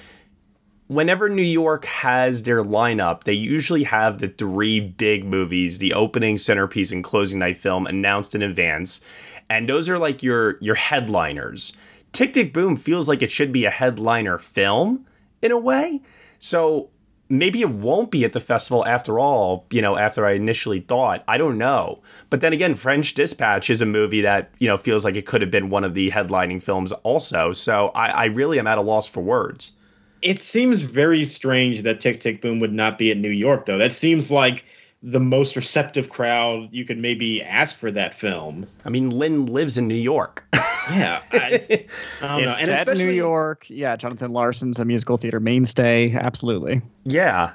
whenever 0.86 1.28
New 1.28 1.42
York 1.42 1.84
has 1.86 2.42
their 2.42 2.62
lineup, 2.62 3.24
they 3.24 3.32
usually 3.32 3.84
have 3.84 4.18
the 4.18 4.28
three 4.28 4.80
big 4.80 5.24
movies, 5.24 5.78
the 5.78 5.94
opening, 5.94 6.38
centerpiece, 6.38 6.92
and 6.92 7.02
closing 7.02 7.38
night 7.38 7.56
film 7.56 7.86
announced 7.86 8.34
in 8.34 8.42
advance. 8.42 9.04
And 9.48 9.68
those 9.68 9.88
are 9.88 9.98
like 9.98 10.22
your 10.22 10.58
your 10.60 10.76
headliners. 10.76 11.76
Tick 12.12 12.32
Tick 12.32 12.52
Boom 12.52 12.76
feels 12.76 13.08
like 13.08 13.22
it 13.22 13.30
should 13.30 13.52
be 13.52 13.64
a 13.64 13.70
headliner 13.70 14.38
film 14.38 15.06
in 15.42 15.52
a 15.52 15.58
way. 15.58 16.00
So 16.38 16.90
maybe 17.28 17.62
it 17.62 17.70
won't 17.70 18.10
be 18.10 18.24
at 18.24 18.32
the 18.32 18.40
festival 18.40 18.84
after 18.86 19.18
all, 19.18 19.66
you 19.70 19.80
know, 19.80 19.96
after 19.96 20.26
I 20.26 20.32
initially 20.32 20.80
thought. 20.80 21.24
I 21.26 21.38
don't 21.38 21.56
know. 21.56 22.02
But 22.30 22.42
then 22.42 22.52
again, 22.52 22.74
French 22.74 23.14
Dispatch 23.14 23.70
is 23.70 23.80
a 23.80 23.86
movie 23.86 24.20
that, 24.20 24.52
you 24.58 24.68
know, 24.68 24.76
feels 24.76 25.04
like 25.04 25.16
it 25.16 25.26
could 25.26 25.40
have 25.40 25.50
been 25.50 25.70
one 25.70 25.82
of 25.82 25.94
the 25.94 26.10
headlining 26.10 26.62
films 26.62 26.92
also. 26.92 27.52
So 27.52 27.88
I, 27.88 28.08
I 28.08 28.24
really 28.26 28.58
am 28.58 28.66
at 28.66 28.78
a 28.78 28.82
loss 28.82 29.08
for 29.08 29.22
words. 29.22 29.72
It 30.20 30.38
seems 30.38 30.82
very 30.82 31.24
strange 31.24 31.82
that 31.82 32.00
Tick 32.00 32.20
Tick 32.20 32.42
Boom 32.42 32.60
would 32.60 32.72
not 32.72 32.98
be 32.98 33.10
at 33.10 33.16
New 33.16 33.30
York, 33.30 33.66
though. 33.66 33.78
That 33.78 33.92
seems 33.92 34.30
like 34.30 34.64
the 35.02 35.20
most 35.20 35.56
receptive 35.56 36.08
crowd 36.08 36.68
you 36.70 36.84
could 36.84 36.98
maybe 36.98 37.42
ask 37.42 37.76
for 37.76 37.90
that 37.90 38.14
film. 38.14 38.66
I 38.84 38.90
mean, 38.90 39.10
Lin 39.10 39.46
lives 39.46 39.76
in 39.76 39.88
New 39.88 39.94
York. 39.94 40.46
yeah, 40.92 41.22
I, 41.32 41.86
I 42.22 42.28
don't 42.28 42.44
know. 42.44 42.54
And 42.58 42.66
set 42.66 42.88
in 42.88 42.98
New 42.98 43.10
York. 43.10 43.66
Yeah, 43.68 43.96
Jonathan 43.96 44.32
Larson's 44.32 44.78
a 44.78 44.84
musical 44.84 45.16
theater 45.16 45.40
mainstay. 45.40 46.14
Absolutely. 46.14 46.82
Yeah, 47.04 47.52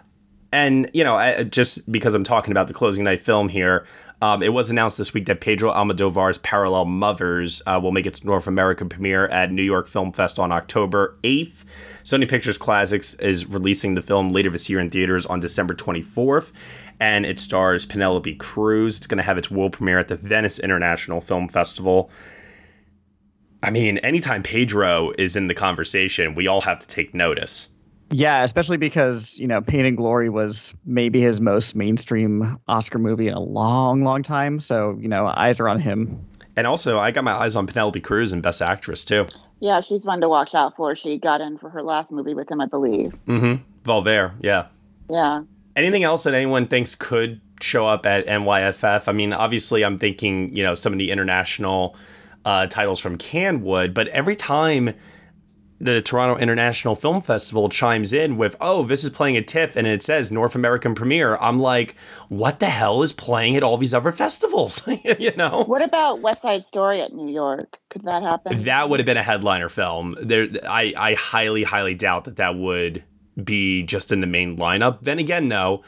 and 0.51 0.89
you 0.93 1.03
know, 1.03 1.15
I, 1.15 1.43
just 1.43 1.89
because 1.91 2.13
I'm 2.13 2.23
talking 2.23 2.51
about 2.51 2.67
the 2.67 2.73
closing 2.73 3.03
night 3.03 3.21
film 3.21 3.49
here, 3.49 3.85
um, 4.21 4.41
it 4.41 4.53
was 4.53 4.69
announced 4.69 4.97
this 4.97 5.13
week 5.13 5.25
that 5.27 5.41
Pedro 5.41 5.71
Almodovar's 5.71 6.37
Parallel 6.39 6.85
Mothers 6.85 7.61
uh, 7.67 7.79
will 7.81 7.91
make 7.91 8.05
its 8.05 8.23
North 8.23 8.47
American 8.47 8.89
premiere 8.89 9.27
at 9.27 9.51
New 9.51 9.63
York 9.63 9.87
Film 9.87 10.11
Fest 10.11 10.39
on 10.39 10.51
October 10.51 11.17
8th. 11.23 11.65
Sony 12.03 12.27
Pictures 12.27 12.57
Classics 12.57 13.13
is 13.15 13.45
releasing 13.47 13.95
the 13.95 14.01
film 14.01 14.29
later 14.29 14.49
this 14.49 14.69
year 14.69 14.79
in 14.79 14.89
theaters 14.89 15.25
on 15.25 15.41
December 15.41 15.73
24th, 15.73 16.51
and 16.99 17.25
it 17.25 17.39
stars 17.39 17.85
Penelope 17.85 18.35
Cruz. 18.35 18.97
It's 18.97 19.07
going 19.07 19.17
to 19.17 19.23
have 19.23 19.37
its 19.37 19.51
world 19.51 19.73
premiere 19.73 19.99
at 19.99 20.07
the 20.07 20.15
Venice 20.15 20.59
International 20.59 21.21
Film 21.21 21.47
Festival. 21.47 22.09
I 23.63 23.69
mean, 23.69 23.97
anytime 23.99 24.43
Pedro 24.43 25.11
is 25.17 25.35
in 25.35 25.47
the 25.47 25.53
conversation, 25.53 26.35
we 26.35 26.47
all 26.47 26.61
have 26.61 26.79
to 26.79 26.87
take 26.87 27.13
notice. 27.13 27.69
Yeah, 28.09 28.43
especially 28.43 28.77
because, 28.77 29.37
you 29.37 29.47
know, 29.47 29.61
Pain 29.61 29.85
and 29.85 29.97
Glory 29.97 30.29
was 30.29 30.73
maybe 30.85 31.21
his 31.21 31.41
most 31.41 31.75
mainstream 31.75 32.57
Oscar 32.67 32.99
movie 32.99 33.27
in 33.27 33.33
a 33.33 33.41
long, 33.41 34.03
long 34.03 34.23
time. 34.23 34.59
So, 34.59 34.97
you 35.01 35.09
know, 35.09 35.27
eyes 35.27 35.59
are 35.59 35.67
on 35.67 35.79
him. 35.79 36.25
And 36.55 36.65
also, 36.65 36.99
I 36.99 37.11
got 37.11 37.23
my 37.23 37.33
eyes 37.33 37.55
on 37.55 37.67
Penelope 37.67 37.99
Cruz 37.99 38.31
and 38.31 38.41
Best 38.41 38.61
Actress, 38.61 39.03
too. 39.03 39.27
Yeah, 39.59 39.81
she's 39.81 40.05
one 40.05 40.21
to 40.21 40.29
watch 40.29 40.55
out 40.55 40.75
for. 40.75 40.95
She 40.95 41.17
got 41.17 41.41
in 41.41 41.57
for 41.57 41.69
her 41.69 41.83
last 41.83 42.11
movie 42.11 42.33
with 42.33 42.49
him, 42.49 42.61
I 42.61 42.67
believe. 42.67 43.13
Mm 43.27 43.39
hmm. 43.39 43.89
Volver, 43.89 44.33
yeah. 44.39 44.67
Yeah. 45.09 45.43
Anything 45.77 46.03
else 46.03 46.23
that 46.23 46.33
anyone 46.33 46.67
thinks 46.67 46.95
could 46.95 47.39
show 47.61 47.85
up 47.85 48.07
at 48.07 48.25
NYFF? 48.25 49.07
I 49.07 49.11
mean, 49.11 49.31
obviously, 49.31 49.85
I'm 49.85 49.99
thinking, 49.99 50.53
you 50.55 50.63
know, 50.63 50.73
some 50.73 50.91
of 50.91 50.97
the 50.97 51.11
international 51.11 51.95
uh, 52.43 52.65
titles 52.65 52.99
from 52.99 53.17
Canwood, 53.17 53.93
but 53.93 54.07
every 54.07 54.35
time 54.35 54.95
the 55.79 56.01
Toronto 56.01 56.39
International 56.39 56.95
Film 56.95 57.21
Festival 57.21 57.69
chimes 57.69 58.11
in 58.11 58.37
with, 58.37 58.55
"Oh, 58.59 58.83
this 58.83 59.03
is 59.03 59.11
playing 59.11 59.37
at 59.37 59.47
TIFF," 59.47 59.75
and 59.75 59.85
it 59.85 60.01
says 60.01 60.31
North 60.31 60.55
American 60.55 60.95
premiere. 60.95 61.37
I'm 61.37 61.59
like, 61.59 61.95
what 62.29 62.59
the 62.59 62.69
hell 62.69 63.03
is 63.03 63.13
playing 63.13 63.55
at 63.55 63.63
all 63.63 63.77
these 63.77 63.93
other 63.93 64.11
festivals? 64.11 64.87
you 65.19 65.31
know. 65.35 65.63
What 65.67 65.83
about 65.83 66.21
West 66.21 66.41
Side 66.41 66.65
Story 66.65 67.01
at 67.01 67.13
New 67.13 67.31
York? 67.31 67.77
Could 67.89 68.03
that 68.05 68.23
happen? 68.23 68.63
That 68.63 68.89
would 68.89 68.99
have 68.99 69.05
been 69.05 69.17
a 69.17 69.23
headliner 69.23 69.69
film. 69.69 70.17
There, 70.19 70.47
I, 70.67 70.93
I 70.97 71.13
highly, 71.13 71.63
highly 71.63 71.93
doubt 71.93 72.23
that 72.23 72.37
that 72.37 72.55
would 72.55 73.03
be 73.43 73.83
just 73.83 74.11
in 74.11 74.21
the 74.21 74.27
main 74.27 74.57
lineup. 74.57 74.99
Then 75.01 75.19
again, 75.19 75.47
no. 75.47 75.83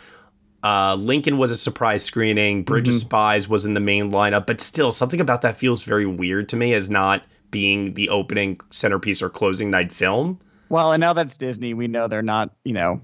Uh, 0.62 0.96
Lincoln 0.96 1.38
was 1.38 1.52
a 1.52 1.56
surprise 1.56 2.04
screening. 2.04 2.64
Bridge 2.64 2.86
mm-hmm. 2.86 2.92
of 2.92 2.96
Spies 2.96 3.48
was 3.48 3.66
in 3.66 3.74
the 3.74 3.80
main 3.80 4.12
lineup, 4.12 4.46
but 4.46 4.60
still, 4.60 4.92
something 4.92 5.22
about 5.22 5.42
that 5.42 5.58
feels 5.58 5.84
very 5.84 6.06
weird 6.06 6.50
to 6.50 6.58
me 6.58 6.74
as 6.74 6.90
not 6.90 7.24
being 7.50 7.94
the 7.94 8.10
opening 8.10 8.60
centerpiece 8.70 9.22
or 9.22 9.30
closing 9.30 9.72
night 9.72 9.92
film. 9.92 10.40
Well, 10.68 10.92
and 10.92 11.02
now 11.02 11.14
that's 11.14 11.38
Disney. 11.38 11.74
We 11.74 11.88
know 11.88 12.08
they're 12.08 12.22
not, 12.22 12.54
you 12.64 12.74
know, 12.74 13.02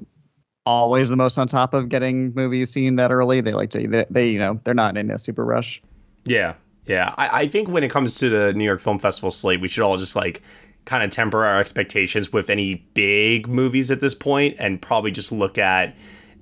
always 0.66 1.10
the 1.10 1.16
most 1.16 1.38
on 1.38 1.48
top 1.48 1.74
of 1.74 1.90
getting 1.90 2.34
movies 2.34 2.72
seen 2.72 2.98
that 2.98 3.12
early. 3.12 3.42
They 3.42 3.54
like 3.54 3.70
to, 3.72 3.88
they, 3.88 4.06
they 4.10 4.28
you 4.28 4.40
know, 4.40 4.60
they're 4.64 4.74
not 4.74 4.98
in 4.98 5.10
a 5.10 5.18
super 5.18 5.46
rush. 5.46 5.82
Yeah, 6.26 6.56
yeah. 6.86 7.16
I, 7.18 7.42
I 7.42 7.48
think 7.48 7.70
when 7.70 7.84
it 7.84 7.90
comes 7.90 8.20
to 8.20 8.30
the 8.30 8.54
New 8.54 8.66
York 8.66 8.82
Film 8.82 9.00
Festival 9.00 9.32
slate, 9.32 9.62
we 9.62 9.68
should 9.68 9.84
all 9.84 9.98
just 9.98 10.16
like 10.16 10.42
kind 10.86 11.04
of 11.04 11.12
temper 11.12 11.44
our 11.44 11.60
expectations 11.60 12.32
with 12.32 12.50
any 12.50 12.76
big 12.94 13.48
movies 13.48 13.92
at 13.92 14.02
this 14.02 14.14
point, 14.14 14.56
and 14.60 14.82
probably 14.82 15.12
just 15.12 15.32
look 15.32 15.58
at 15.58 15.96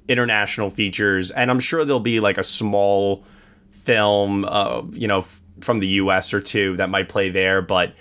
international 0.08 0.70
features. 0.70 1.32
And 1.32 1.50
I'm 1.50 1.60
sure 1.60 1.86
there'll 1.86 2.00
be 2.00 2.20
like 2.20 2.38
a 2.38 2.44
small 2.44 3.24
film, 3.72 4.46
uh, 4.46 4.84
you 4.92 5.08
know, 5.08 5.26
from 5.62 5.80
the 5.80 5.88
US 5.88 6.34
or 6.34 6.42
two 6.42 6.76
that 6.78 6.90
might 6.90 7.10
play 7.10 7.30
there, 7.30 7.62
but 7.62 7.94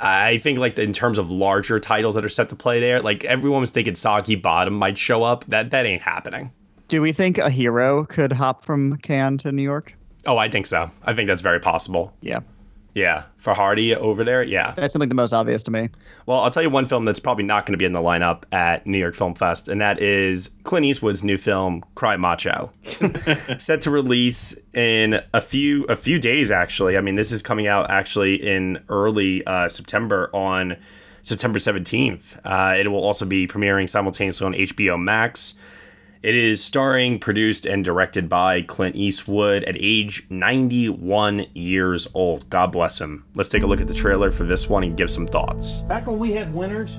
I 0.00 0.38
think 0.38 0.58
like 0.58 0.78
in 0.78 0.92
terms 0.92 1.18
of 1.18 1.30
larger 1.30 1.80
titles 1.80 2.14
that 2.14 2.24
are 2.24 2.28
set 2.28 2.48
to 2.50 2.56
play 2.56 2.80
there, 2.80 3.00
like 3.00 3.24
everyone 3.24 3.60
was 3.60 3.70
thinking 3.70 3.94
Soggy 3.94 4.36
Bottom 4.36 4.74
might 4.74 4.98
show 4.98 5.22
up. 5.22 5.44
That 5.46 5.70
that 5.70 5.86
ain't 5.86 6.02
happening. 6.02 6.52
Do 6.88 7.02
we 7.02 7.12
think 7.12 7.38
a 7.38 7.50
hero 7.50 8.04
could 8.06 8.32
hop 8.32 8.64
from 8.64 8.96
Cannes 8.98 9.38
to 9.38 9.52
New 9.52 9.62
York? 9.62 9.94
Oh, 10.26 10.38
I 10.38 10.48
think 10.48 10.66
so. 10.66 10.90
I 11.04 11.14
think 11.14 11.28
that's 11.28 11.42
very 11.42 11.60
possible. 11.60 12.12
Yeah. 12.20 12.40
Yeah, 12.98 13.26
for 13.36 13.54
Hardy 13.54 13.94
over 13.94 14.24
there. 14.24 14.42
Yeah, 14.42 14.72
that 14.72 14.90
seemed 14.90 15.00
like 15.00 15.08
the 15.08 15.14
most 15.14 15.32
obvious 15.32 15.62
to 15.62 15.70
me. 15.70 15.88
Well, 16.26 16.40
I'll 16.40 16.50
tell 16.50 16.64
you 16.64 16.70
one 16.70 16.84
film 16.84 17.04
that's 17.04 17.20
probably 17.20 17.44
not 17.44 17.64
going 17.64 17.74
to 17.74 17.78
be 17.78 17.84
in 17.84 17.92
the 17.92 18.00
lineup 18.00 18.42
at 18.50 18.88
New 18.88 18.98
York 18.98 19.14
Film 19.14 19.36
Fest, 19.36 19.68
and 19.68 19.80
that 19.80 20.00
is 20.02 20.56
Clint 20.64 20.84
Eastwood's 20.84 21.22
new 21.22 21.38
film 21.38 21.84
Cry 21.94 22.16
Macho, 22.16 22.72
set 23.58 23.82
to 23.82 23.90
release 23.92 24.58
in 24.74 25.22
a 25.32 25.40
few 25.40 25.84
a 25.84 25.94
few 25.94 26.18
days. 26.18 26.50
Actually, 26.50 26.98
I 26.98 27.00
mean 27.00 27.14
this 27.14 27.30
is 27.30 27.40
coming 27.40 27.68
out 27.68 27.88
actually 27.88 28.34
in 28.34 28.82
early 28.88 29.46
uh, 29.46 29.68
September 29.68 30.28
on 30.34 30.76
September 31.22 31.60
seventeenth. 31.60 32.36
Uh, 32.44 32.74
it 32.76 32.88
will 32.88 33.04
also 33.04 33.24
be 33.24 33.46
premiering 33.46 33.88
simultaneously 33.88 34.44
on 34.44 34.54
HBO 34.54 35.00
Max. 35.00 35.54
It 36.20 36.34
is 36.34 36.64
starring, 36.64 37.20
produced, 37.20 37.64
and 37.64 37.84
directed 37.84 38.28
by 38.28 38.62
Clint 38.62 38.96
Eastwood 38.96 39.62
at 39.62 39.76
age 39.78 40.26
91 40.28 41.46
years 41.54 42.08
old. 42.12 42.50
God 42.50 42.72
bless 42.72 43.00
him. 43.00 43.24
Let's 43.36 43.48
take 43.48 43.62
a 43.62 43.66
look 43.66 43.80
at 43.80 43.86
the 43.86 43.94
trailer 43.94 44.32
for 44.32 44.42
this 44.42 44.68
one 44.68 44.82
and 44.82 44.96
give 44.96 45.12
some 45.12 45.28
thoughts. 45.28 45.82
Back 45.82 46.08
when 46.08 46.18
we 46.18 46.32
had 46.32 46.52
winners, 46.52 46.98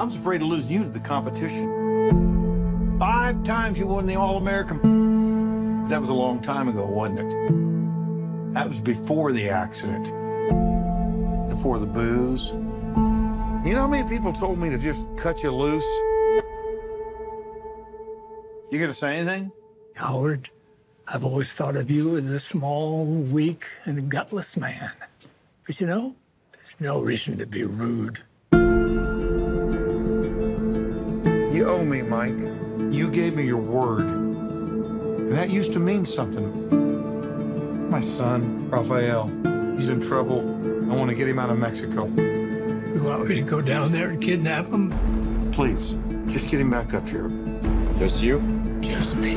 I 0.00 0.04
was 0.04 0.16
afraid 0.16 0.38
to 0.38 0.46
lose 0.46 0.68
you 0.68 0.82
to 0.82 0.88
the 0.88 0.98
competition. 0.98 2.96
Five 2.98 3.44
times 3.44 3.78
you 3.78 3.86
won 3.86 4.04
the 4.04 4.16
All 4.16 4.36
American. 4.36 5.88
That 5.88 6.00
was 6.00 6.08
a 6.08 6.14
long 6.14 6.42
time 6.42 6.66
ago, 6.66 6.86
wasn't 6.86 7.20
it? 7.20 8.54
That 8.54 8.66
was 8.66 8.80
before 8.80 9.30
the 9.30 9.48
accident, 9.48 10.06
before 11.48 11.78
the 11.78 11.86
booze. 11.86 12.50
You 12.50 13.74
know 13.74 13.82
how 13.82 13.86
many 13.86 14.08
people 14.08 14.32
told 14.32 14.58
me 14.58 14.70
to 14.70 14.78
just 14.78 15.06
cut 15.16 15.44
you 15.44 15.52
loose? 15.52 15.84
You 18.68 18.80
gonna 18.80 18.94
say 18.94 19.18
anything? 19.18 19.52
Howard, 19.94 20.50
I've 21.06 21.24
always 21.24 21.52
thought 21.52 21.76
of 21.76 21.88
you 21.88 22.16
as 22.16 22.26
a 22.26 22.40
small, 22.40 23.04
weak, 23.04 23.64
and 23.84 24.10
gutless 24.10 24.56
man. 24.56 24.90
But 25.64 25.80
you 25.80 25.86
know, 25.86 26.16
there's 26.52 26.74
no 26.80 26.98
reason 26.98 27.38
to 27.38 27.46
be 27.46 27.62
rude. 27.62 28.24
You 31.54 31.68
owe 31.68 31.84
me, 31.84 32.02
Mike. 32.02 32.34
You 32.92 33.08
gave 33.08 33.36
me 33.36 33.46
your 33.46 33.60
word. 33.60 34.04
And 34.06 35.32
that 35.32 35.50
used 35.50 35.72
to 35.74 35.78
mean 35.78 36.04
something. 36.04 37.88
My 37.88 38.00
son, 38.00 38.68
Rafael, 38.68 39.28
he's 39.76 39.90
in 39.90 40.00
trouble. 40.00 40.40
I 40.90 40.96
want 40.96 41.10
to 41.10 41.16
get 41.16 41.28
him 41.28 41.38
out 41.38 41.50
of 41.50 41.58
Mexico. 41.58 42.06
You 42.06 43.00
want 43.04 43.28
me 43.28 43.36
to 43.36 43.42
go 43.42 43.60
down 43.60 43.92
there 43.92 44.10
and 44.10 44.20
kidnap 44.20 44.66
him? 44.66 44.90
Please, 45.52 45.96
just 46.26 46.48
get 46.48 46.60
him 46.60 46.70
back 46.70 46.94
up 46.94 47.08
here. 47.08 47.30
Just 47.98 48.22
you? 48.22 48.55
Just 48.86 49.16
me. 49.16 49.32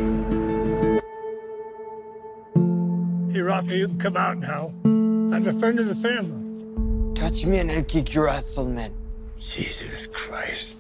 Hey, 3.34 3.42
Rafa, 3.42 3.76
you 3.76 3.88
can 3.88 3.98
come 3.98 4.16
out 4.16 4.38
now. 4.38 4.72
I'm 4.86 5.48
a 5.48 5.52
friend 5.52 5.80
of 5.80 5.88
the 5.88 5.96
family. 5.96 7.16
Touch 7.16 7.48
me 7.48 7.58
and 7.58 7.72
I'll 7.72 7.84
kick 7.84 8.14
your 8.14 8.30
ass, 8.30 8.56
old 8.60 8.70
man. 8.70 8.94
Jesus 9.40 10.06
Christ. 10.06 10.78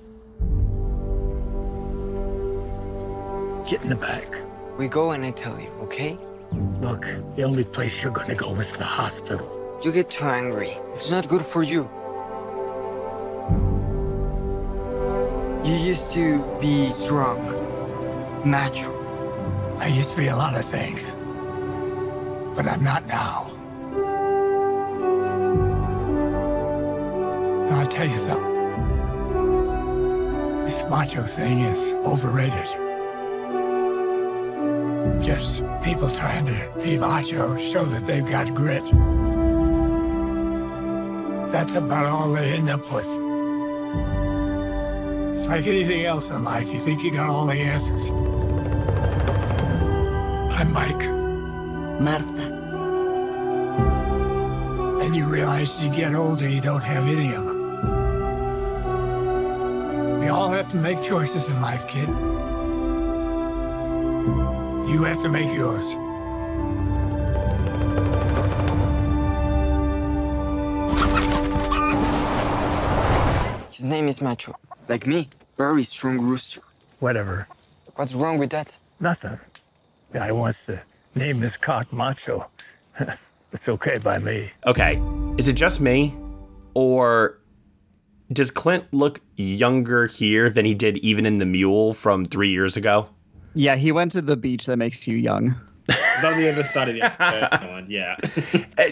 Get 3.68 3.82
in 3.82 3.90
the 3.90 3.98
back. 4.00 4.28
We 4.78 4.88
go 4.88 5.12
and 5.12 5.26
I 5.26 5.32
tell 5.32 5.60
you, 5.60 5.72
okay? 5.82 6.20
Look, 6.80 7.08
the 7.36 7.42
only 7.42 7.64
place 7.64 8.04
you're 8.04 8.14
gonna 8.14 8.36
go 8.36 8.54
is 8.58 8.72
the 8.74 8.84
hospital. 8.84 9.80
You 9.84 9.92
get 9.92 10.12
too 10.12 10.26
angry. 10.26 10.78
It's 10.94 11.10
not 11.10 11.28
good 11.28 11.42
for 11.42 11.64
you. 11.64 11.90
You 15.66 15.74
used 15.74 16.14
to 16.14 16.44
be 16.62 16.92
strong, 16.92 17.38
macho. 18.46 18.96
I 19.80 19.88
used 19.88 20.12
to 20.12 20.18
be 20.18 20.28
a 20.28 20.36
lot 20.36 20.56
of 20.56 20.66
things, 20.66 21.16
but 22.56 22.68
I'm 22.68 22.84
not 22.84 23.06
now. 23.08 23.48
Now, 27.70 27.80
I'll 27.80 27.88
tell 27.88 28.08
you 28.08 28.18
something. 28.18 28.50
This 30.66 30.84
macho 30.90 31.24
thing 31.24 31.60
is 31.62 31.94
overrated. 32.06 32.68
Just 35.24 35.64
people 35.84 36.10
trying 36.10 36.46
to 36.46 36.72
be 36.84 36.98
macho 36.98 37.58
show 37.58 37.84
that 37.86 38.06
they've 38.06 38.26
got 38.26 38.54
grit. 38.54 38.84
That's 41.52 41.76
about 41.76 42.06
all 42.06 42.32
they 42.32 42.54
end 42.54 42.70
up 42.70 42.92
with. 42.92 43.29
It's 45.50 45.66
like 45.66 45.66
anything 45.66 46.06
else 46.06 46.30
in 46.30 46.44
life. 46.44 46.72
You 46.72 46.78
think 46.78 47.02
you 47.02 47.10
got 47.10 47.28
all 47.28 47.48
the 47.48 47.56
answers. 47.56 48.12
I'm 50.52 50.72
Mike. 50.72 51.10
Marta. 52.00 52.44
And 55.02 55.16
you 55.16 55.26
realize 55.26 55.76
as 55.76 55.84
you 55.84 55.90
get 55.92 56.14
older, 56.14 56.48
you 56.48 56.62
don't 56.62 56.84
have 56.84 57.08
any 57.08 57.34
of 57.34 57.46
them. 57.48 57.58
We 60.20 60.28
all 60.28 60.52
have 60.52 60.68
to 60.68 60.78
make 60.78 61.02
choices 61.02 61.50
in 61.50 61.60
life, 61.64 61.88
kid. 61.88 62.10
You 64.88 65.04
have 65.06 65.20
to 65.24 65.30
make 65.30 65.52
yours. 65.52 65.96
His 73.76 73.86
name 73.86 74.08
is 74.08 74.22
Macho. 74.22 74.54
Like 74.90 75.06
me, 75.06 75.30
very 75.56 75.84
strong 75.84 76.20
rooster. 76.20 76.62
Whatever. 76.98 77.48
What's 77.96 78.16
wrong 78.16 78.40
with 78.40 78.50
that? 78.50 78.76
Nothing. 79.00 79.40
Guy 80.12 80.32
wants 80.32 80.66
to 80.66 80.84
name 81.14 81.42
his 81.42 81.58
cock 81.58 81.94
macho. 81.94 82.50
it's 83.54 83.70
okay 83.70 84.00
by 84.00 84.18
me. 84.18 84.50
Okay, 84.66 85.00
is 85.38 85.48
it 85.48 85.54
just 85.54 85.80
me, 85.80 86.18
or 86.74 87.40
does 88.34 88.50
Clint 88.50 88.86
look 88.92 89.22
younger 89.36 90.08
here 90.08 90.50
than 90.50 90.66
he 90.66 90.74
did 90.74 90.98
even 90.98 91.28
in 91.28 91.38
the 91.38 91.46
Mule 91.46 91.94
from 91.94 92.26
three 92.26 92.50
years 92.50 92.76
ago? 92.76 93.10
Yeah, 93.54 93.76
he 93.76 93.92
went 93.92 94.12
to 94.14 94.24
the 94.24 94.36
beach 94.36 94.66
that 94.66 94.78
makes 94.78 95.08
you 95.08 95.18
young. 95.18 95.56
It's 95.90 96.24
on 96.24 96.40
the 96.40 96.50
other 96.50 96.64
side 96.64 96.90
of 96.90 96.96
the 96.96 97.04
uh, 97.24 97.84
yeah. 97.88 98.16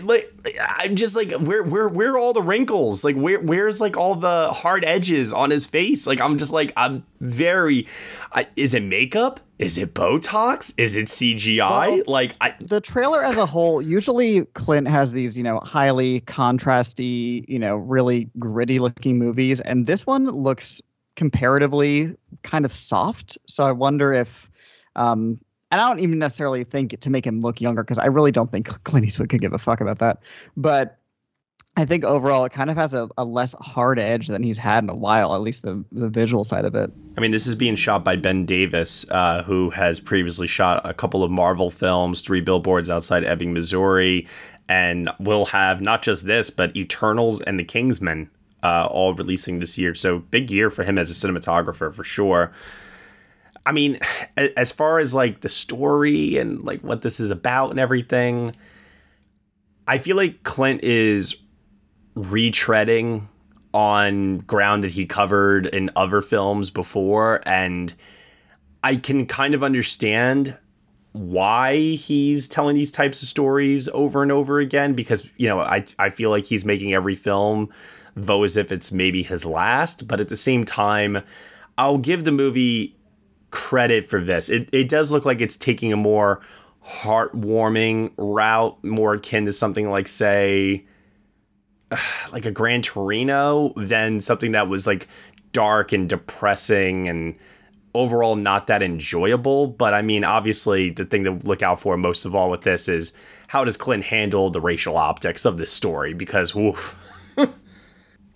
like 0.03 0.33
I'm 0.59 0.95
just 0.95 1.15
like 1.15 1.31
where 1.33 1.63
where 1.63 1.87
where 1.87 2.13
are 2.13 2.17
all 2.17 2.33
the 2.33 2.41
wrinkles? 2.41 3.03
Like 3.03 3.15
where 3.15 3.39
where's 3.39 3.79
like 3.81 3.97
all 3.97 4.15
the 4.15 4.51
hard 4.53 4.83
edges 4.85 5.33
on 5.33 5.49
his 5.49 5.65
face? 5.65 6.07
Like 6.07 6.19
I'm 6.19 6.37
just 6.37 6.51
like 6.51 6.73
I'm 6.75 7.05
very. 7.19 7.87
I, 8.31 8.47
is 8.55 8.73
it 8.73 8.83
makeup? 8.83 9.39
Is 9.59 9.77
it 9.77 9.95
Botox? 9.95 10.73
Is 10.77 10.95
it 10.95 11.07
CGI? 11.07 11.69
Well, 11.69 12.03
like 12.05 12.35
I, 12.41 12.53
the 12.61 12.79
trailer 12.79 13.23
as 13.23 13.37
a 13.37 13.45
whole, 13.45 13.81
usually 13.81 14.45
Clint 14.53 14.87
has 14.87 15.13
these, 15.13 15.35
you 15.35 15.43
know, 15.43 15.59
highly 15.61 16.21
contrasty, 16.21 17.43
you 17.49 17.57
know, 17.57 17.75
really 17.75 18.29
gritty 18.37 18.77
looking 18.77 19.17
movies, 19.17 19.59
and 19.61 19.87
this 19.87 20.05
one 20.05 20.25
looks 20.25 20.81
comparatively 21.15 22.15
kind 22.43 22.65
of 22.65 22.71
soft. 22.71 23.37
So 23.47 23.63
I 23.63 23.71
wonder 23.71 24.13
if, 24.13 24.51
um, 24.95 25.39
and 25.71 25.81
I 25.81 25.87
don't 25.87 25.99
even 25.99 26.19
necessarily 26.19 26.63
think 26.63 26.99
to 26.99 27.09
make 27.09 27.25
him 27.25 27.41
look 27.41 27.59
younger 27.59 27.83
because 27.83 27.99
I 27.99 28.05
really 28.05 28.31
don't 28.31 28.51
think 28.51 28.67
Clint 28.83 29.05
Eastwood 29.05 29.29
could 29.29 29.41
give 29.41 29.53
a 29.53 29.57
fuck 29.57 29.81
about 29.81 29.99
that. 29.99 30.19
But 30.55 30.99
I 31.75 31.85
think 31.85 32.03
overall 32.03 32.43
it 32.45 32.51
kind 32.51 32.71
of 32.71 32.77
has 32.77 32.95
a, 32.95 33.07
a 33.19 33.23
less 33.23 33.53
hard 33.61 33.99
edge 33.99 34.27
than 34.27 34.41
he's 34.41 34.57
had 34.57 34.83
in 34.83 34.89
a 34.89 34.95
while, 34.95 35.35
at 35.35 35.41
least 35.41 35.61
the 35.61 35.83
the 35.91 36.09
visual 36.09 36.43
side 36.43 36.65
of 36.65 36.73
it. 36.73 36.91
I 37.15 37.21
mean, 37.21 37.31
this 37.31 37.45
is 37.45 37.53
being 37.53 37.75
shot 37.75 38.03
by 38.03 38.15
Ben 38.15 38.45
Davis, 38.45 39.05
uh, 39.11 39.43
who 39.43 39.69
has 39.69 39.99
previously 39.99 40.47
shot 40.47 40.81
a 40.83 40.93
couple 40.93 41.23
of 41.23 41.29
Marvel 41.29 41.69
films, 41.69 42.21
Three 42.21 42.41
Billboards 42.41 42.89
Outside 42.89 43.23
Ebbing, 43.23 43.53
Missouri, 43.53 44.27
and 44.67 45.09
will 45.19 45.45
have 45.45 45.79
not 45.79 46.01
just 46.01 46.25
this, 46.25 46.49
but 46.49 46.75
Eternals 46.75 47.41
and 47.41 47.59
The 47.59 47.63
Kingsman 47.63 48.31
uh, 48.63 48.87
all 48.89 49.13
releasing 49.13 49.59
this 49.59 49.77
year. 49.77 49.93
So 49.93 50.19
big 50.19 50.49
year 50.49 50.69
for 50.69 50.83
him 50.83 50.97
as 50.97 51.11
a 51.11 51.13
cinematographer 51.13 51.93
for 51.93 52.03
sure. 52.03 52.51
I 53.67 53.73
mean, 53.73 53.99
as 54.37 54.71
far 54.71 54.99
as 54.99 55.13
like 55.13 55.41
the 55.41 55.49
story 55.49 56.37
and 56.37 56.63
like 56.63 56.81
what 56.85 57.01
this 57.01 57.19
is 57.19 57.29
about 57.29 57.69
and 57.69 57.79
everything, 57.79 58.55
I 59.85 59.97
feel 59.97 60.15
like 60.15 60.43
Clint 60.43 60.85
is 60.85 61.35
retreading 62.15 63.27
on 63.73 64.37
ground 64.39 64.85
that 64.85 64.91
he 64.91 65.05
covered 65.05 65.65
in 65.65 65.89
other 65.97 66.21
films 66.21 66.69
before 66.69 67.41
and 67.45 67.93
I 68.85 68.95
can 68.95 69.25
kind 69.25 69.53
of 69.53 69.65
understand 69.65 70.57
why 71.11 71.77
he's 71.77 72.47
telling 72.47 72.75
these 72.75 72.91
types 72.91 73.21
of 73.21 73.27
stories 73.27 73.89
over 73.89 74.23
and 74.23 74.31
over 74.31 74.59
again 74.59 74.93
because 74.93 75.29
you 75.35 75.47
know 75.47 75.59
I 75.59 75.85
I 75.99 76.09
feel 76.09 76.29
like 76.29 76.45
he's 76.45 76.63
making 76.63 76.93
every 76.93 77.15
film 77.15 77.69
though 78.15 78.43
as 78.43 78.55
if 78.55 78.71
it's 78.71 78.93
maybe 78.93 79.23
his 79.23 79.43
last 79.45 80.07
but 80.07 80.21
at 80.21 80.29
the 80.29 80.37
same 80.37 80.63
time 80.63 81.21
I'll 81.77 81.97
give 81.97 82.23
the 82.23 82.31
movie 82.31 82.96
credit 83.51 84.09
for 84.09 84.23
this 84.23 84.49
it 84.49 84.69
it 84.73 84.89
does 84.89 85.11
look 85.11 85.25
like 85.25 85.41
it's 85.41 85.57
taking 85.57 85.93
a 85.93 85.97
more 85.97 86.41
heartwarming 86.85 88.11
route 88.17 88.81
more 88.83 89.13
akin 89.13 89.45
to 89.45 89.51
something 89.51 89.89
like 89.89 90.07
say 90.07 90.83
like 92.31 92.45
a 92.45 92.51
Gran 92.51 92.81
Torino 92.81 93.73
than 93.75 94.19
something 94.19 94.51
that 94.53 94.67
was 94.67 94.87
like 94.87 95.07
dark 95.53 95.91
and 95.91 96.09
depressing 96.09 97.07
and 97.07 97.35
overall 97.93 98.35
not 98.35 98.67
that 98.67 98.83
enjoyable. 98.83 99.67
But 99.67 99.93
I 99.93 100.01
mean, 100.01 100.23
obviously, 100.23 100.89
the 100.89 101.05
thing 101.05 101.23
to 101.23 101.31
look 101.31 101.61
out 101.61 101.79
for 101.79 101.97
most 101.97 102.25
of 102.25 102.35
all 102.35 102.49
with 102.49 102.61
this 102.61 102.87
is 102.87 103.13
how 103.47 103.63
does 103.63 103.77
Clint 103.77 104.05
handle 104.05 104.49
the 104.49 104.61
racial 104.61 104.97
optics 104.97 105.45
of 105.45 105.57
this 105.57 105.71
story? 105.71 106.13
Because 106.13 106.53
woof. 106.53 106.97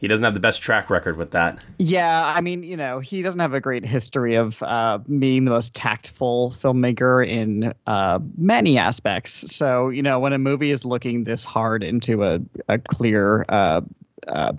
he 0.01 0.07
doesn't 0.07 0.23
have 0.23 0.33
the 0.33 0.39
best 0.39 0.63
track 0.63 0.89
record 0.89 1.15
with 1.15 1.29
that. 1.31 1.63
Yeah, 1.77 2.23
I 2.25 2.41
mean, 2.41 2.63
you 2.63 2.75
know, 2.75 2.99
he 2.99 3.21
doesn't 3.21 3.39
have 3.39 3.53
a 3.53 3.61
great 3.61 3.85
history 3.85 4.33
of 4.33 4.61
uh, 4.63 4.97
being 4.97 5.43
the 5.43 5.51
most 5.51 5.75
tactful 5.75 6.49
filmmaker 6.57 7.25
in 7.25 7.71
uh, 7.85 8.17
many 8.35 8.79
aspects. 8.79 9.45
So, 9.55 9.89
you 9.89 10.01
know, 10.01 10.19
when 10.19 10.33
a 10.33 10.39
movie 10.39 10.71
is 10.71 10.83
looking 10.83 11.25
this 11.25 11.45
hard 11.45 11.83
into 11.83 12.23
a, 12.23 12.39
a 12.67 12.79
clear, 12.79 13.45
uh, 13.47 13.81
uh 14.27 14.53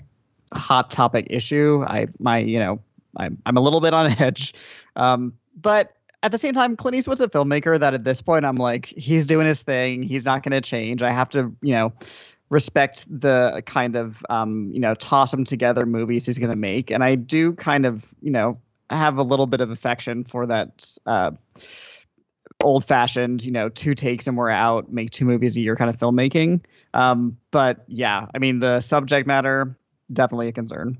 hot 0.52 0.90
topic 0.92 1.26
issue, 1.28 1.85
I 1.88 2.07
my 2.20 2.38
you 2.38 2.61
know, 2.61 2.81
I'm 3.16 3.37
I'm 3.44 3.57
a 3.57 3.61
little 3.61 3.81
bit 3.81 3.94
on 3.94 4.12
edge. 4.20 4.55
Um, 4.94 5.33
but 5.61 5.96
at 6.22 6.31
the 6.31 6.38
same 6.38 6.55
time, 6.55 6.76
Clint 6.76 6.94
Eastwood's 6.94 7.20
a 7.20 7.26
filmmaker 7.26 7.81
that 7.81 7.94
at 7.94 8.05
this 8.05 8.22
point 8.22 8.44
I'm 8.44 8.57
like, 8.57 8.87
he's 8.87 9.26
doing 9.26 9.46
his 9.46 9.62
thing. 9.62 10.05
He's 10.05 10.24
not 10.24 10.44
going 10.44 10.52
to 10.52 10.61
change. 10.61 11.02
I 11.02 11.11
have 11.11 11.31
to, 11.31 11.52
you 11.62 11.72
know 11.72 11.92
respect 12.53 13.07
the 13.09 13.62
kind 13.65 13.97
of 13.97 14.25
um, 14.29 14.71
you 14.73 14.79
know 14.79 14.95
toss 14.95 15.31
them 15.31 15.45
together 15.45 15.87
movies 15.87 16.27
he's 16.27 16.38
going 16.38 16.51
to 16.51 16.57
make, 16.57 16.91
and 16.91 17.03
I 17.03 17.15
do 17.15 17.55
kind 17.55 17.87
of 17.87 18.15
you 18.21 18.31
know 18.31 18.61
have 18.91 19.17
a 19.17 19.23
little 19.23 19.47
bit 19.47 19.62
of 19.62 19.71
affection 19.71 20.23
for 20.23 20.45
that 20.47 20.87
uh, 21.07 21.31
old 22.62 22.85
fashioned 22.85 23.43
you 23.43 23.51
know 23.51 23.71
two 23.71 23.95
takes 23.95 24.29
and 24.29 24.37
we're 24.37 24.51
out, 24.51 24.93
make 24.93 25.11
two 25.11 25.25
movies 25.25 25.57
a 25.57 25.61
year 25.61 25.75
kind 25.75 25.91
of 25.91 25.97
filmmaking. 25.97 26.61
Um, 26.93 27.38
but 27.51 27.85
yeah, 27.88 28.27
I 28.35 28.38
mean 28.38 28.61
the 28.61 28.81
subject 28.81 29.27
matter 29.27 29.77
definitely 30.12 30.49
a 30.49 30.53
concern. 30.53 30.99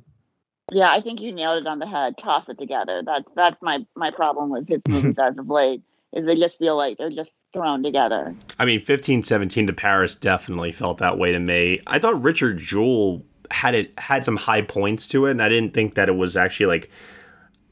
Yeah, 0.73 0.91
I 0.91 1.03
think 1.03 1.21
you 1.21 1.33
nailed 1.33 1.59
it 1.59 1.67
on 1.67 1.81
the 1.81 1.87
head. 1.87 2.17
Toss 2.17 2.49
it 2.49 2.57
together. 2.59 3.03
That's 3.05 3.29
that's 3.37 3.61
my 3.61 3.85
my 3.95 4.11
problem 4.11 4.49
with 4.49 4.67
his 4.69 4.81
movies 4.89 5.19
as 5.19 5.37
of 5.37 5.51
late. 5.51 5.83
Is 6.13 6.27
they 6.27 6.35
just 6.35 6.59
feel 6.59 6.77
like 6.77 6.99
they're 6.99 7.11
just 7.11 7.33
thrown 7.53 7.83
together. 7.83 8.35
I 8.59 8.65
mean, 8.65 8.79
1517 8.79 9.67
to 9.67 9.73
Paris 9.73 10.15
definitely 10.15 10.73
felt 10.73 10.99
that 10.99 11.19
way 11.19 11.33
to 11.33 11.39
me. 11.39 11.81
I 11.87 11.99
thought 11.99 12.23
Richard 12.23 12.59
Jewell 12.59 13.25
had 13.51 13.75
it 13.75 13.93
had 13.99 14.25
some 14.25 14.37
high 14.37 14.63
points 14.63 15.07
to 15.09 15.27
it, 15.27 15.33
and 15.33 15.43
I 15.43 15.49
didn't 15.49 15.75
think 15.75 15.95
that 15.95 16.09
it 16.09 16.17
was 16.17 16.37
actually 16.37 16.67
like 16.67 16.91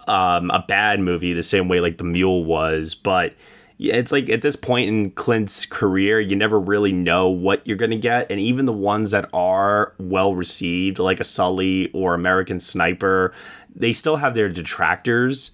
um, 0.07 0.51
a 0.51 0.65
bad 0.67 1.01
movie 1.01 1.33
the 1.33 1.43
same 1.43 1.69
way 1.69 1.81
like 1.81 1.99
The 1.99 2.05
Mule 2.05 2.45
was. 2.45 2.95
But 2.95 3.35
yeah, 3.79 3.97
it's 3.97 4.13
like 4.13 4.29
at 4.29 4.43
this 4.43 4.57
point 4.57 4.89
in 4.89 5.11
Clint's 5.13 5.65
career, 5.65 6.21
you 6.21 6.37
never 6.37 6.61
really 6.61 6.93
know 6.93 7.29
what 7.29 7.67
you're 7.67 7.77
gonna 7.77 7.97
get, 7.97 8.31
and 8.31 8.39
even 8.39 8.67
the 8.67 8.73
ones 8.73 9.11
that 9.11 9.29
are 9.33 9.95
well 9.99 10.35
received, 10.35 10.99
like 10.99 11.21
a 11.21 11.25
Sully 11.25 11.91
or 11.93 12.15
American 12.15 12.61
Sniper, 12.61 13.33
they 13.75 13.93
still 13.93 14.17
have 14.17 14.35
their 14.35 14.49
detractors. 14.49 15.53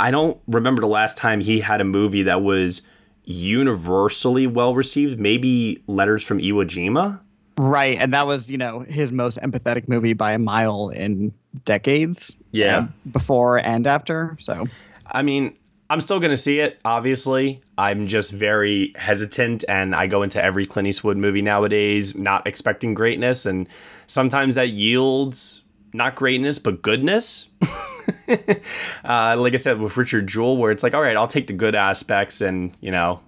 I 0.00 0.10
don't 0.10 0.40
remember 0.46 0.80
the 0.80 0.88
last 0.88 1.18
time 1.18 1.40
he 1.40 1.60
had 1.60 1.80
a 1.80 1.84
movie 1.84 2.22
that 2.22 2.42
was 2.42 2.82
universally 3.24 4.46
well 4.46 4.74
received. 4.74 5.20
Maybe 5.20 5.82
Letters 5.86 6.22
from 6.22 6.38
Iwo 6.38 6.64
Jima. 6.64 7.20
Right, 7.58 7.98
and 7.98 8.10
that 8.12 8.26
was 8.26 8.50
you 8.50 8.56
know 8.56 8.80
his 8.80 9.12
most 9.12 9.38
empathetic 9.40 9.88
movie 9.88 10.14
by 10.14 10.32
a 10.32 10.38
mile 10.38 10.88
in 10.88 11.34
decades. 11.66 12.36
Yeah, 12.52 12.78
uh, 12.78 12.86
before 13.10 13.58
and 13.58 13.86
after. 13.86 14.38
So, 14.40 14.66
I 15.06 15.20
mean, 15.20 15.54
I'm 15.90 16.00
still 16.00 16.18
gonna 16.18 16.38
see 16.38 16.60
it. 16.60 16.80
Obviously, 16.86 17.60
I'm 17.76 18.06
just 18.06 18.32
very 18.32 18.94
hesitant, 18.96 19.64
and 19.68 19.94
I 19.94 20.06
go 20.06 20.22
into 20.22 20.42
every 20.42 20.64
Clint 20.64 20.88
Eastwood 20.88 21.18
movie 21.18 21.42
nowadays 21.42 22.16
not 22.16 22.46
expecting 22.46 22.94
greatness, 22.94 23.44
and 23.44 23.68
sometimes 24.06 24.54
that 24.54 24.70
yields 24.70 25.62
not 25.92 26.14
greatness 26.14 26.58
but 26.58 26.80
goodness. 26.80 27.48
uh, 29.04 29.36
like 29.38 29.54
I 29.54 29.56
said 29.56 29.80
with 29.80 29.96
Richard 29.96 30.26
Jewell, 30.26 30.56
where 30.56 30.70
it's 30.70 30.82
like, 30.82 30.94
all 30.94 31.02
right, 31.02 31.16
I'll 31.16 31.26
take 31.26 31.46
the 31.46 31.52
good 31.52 31.74
aspects 31.74 32.40
and 32.40 32.74
you 32.80 32.90
know 32.90 33.20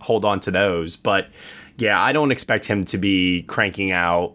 hold 0.00 0.24
on 0.24 0.40
to 0.40 0.50
those. 0.50 0.96
But 0.96 1.28
yeah, 1.78 2.00
I 2.00 2.12
don't 2.12 2.30
expect 2.30 2.64
him 2.64 2.84
to 2.84 2.98
be 2.98 3.42
cranking 3.42 3.92
out 3.92 4.34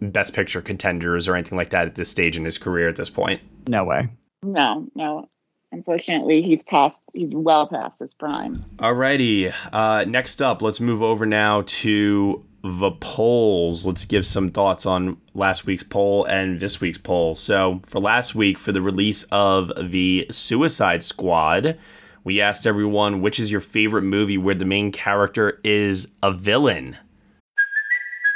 best 0.00 0.34
picture 0.34 0.60
contenders 0.60 1.28
or 1.28 1.36
anything 1.36 1.56
like 1.56 1.70
that 1.70 1.86
at 1.86 1.94
this 1.94 2.10
stage 2.10 2.36
in 2.36 2.44
his 2.44 2.58
career 2.58 2.88
at 2.88 2.96
this 2.96 3.10
point. 3.10 3.40
No 3.68 3.84
way. 3.84 4.08
No, 4.42 4.86
no. 4.94 5.28
Unfortunately, 5.70 6.42
he's 6.42 6.62
past. 6.62 7.02
He's 7.14 7.32
well 7.32 7.66
past 7.66 7.98
his 7.98 8.12
prime. 8.12 8.64
Alrighty. 8.76 9.54
Uh, 9.72 10.04
next 10.06 10.42
up, 10.42 10.60
let's 10.60 10.80
move 10.80 11.02
over 11.02 11.24
now 11.24 11.62
to 11.66 12.44
the 12.62 12.92
polls. 12.92 13.84
Let's 13.84 14.04
give 14.04 14.24
some 14.24 14.50
thoughts 14.50 14.86
on 14.86 15.16
last 15.34 15.66
week's 15.66 15.82
poll 15.82 16.24
and 16.24 16.60
this 16.60 16.80
week's 16.80 16.98
poll. 16.98 17.34
So, 17.34 17.80
for 17.84 18.00
last 18.00 18.34
week, 18.34 18.58
for 18.58 18.72
the 18.72 18.82
release 18.82 19.24
of 19.32 19.72
the 19.90 20.26
Suicide 20.30 21.02
Squad, 21.02 21.78
we 22.24 22.40
asked 22.40 22.66
everyone 22.66 23.20
which 23.20 23.40
is 23.40 23.50
your 23.50 23.60
favorite 23.60 24.02
movie 24.02 24.38
where 24.38 24.54
the 24.54 24.64
main 24.64 24.92
character 24.92 25.60
is 25.64 26.12
a 26.22 26.32
villain. 26.32 26.96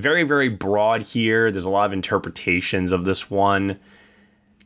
very, 0.00 0.22
very 0.22 0.48
broad 0.48 1.02
here. 1.02 1.50
There's 1.50 1.64
a 1.64 1.70
lot 1.70 1.86
of 1.86 1.92
interpretations 1.92 2.92
of 2.92 3.04
this 3.04 3.30
one. 3.30 3.78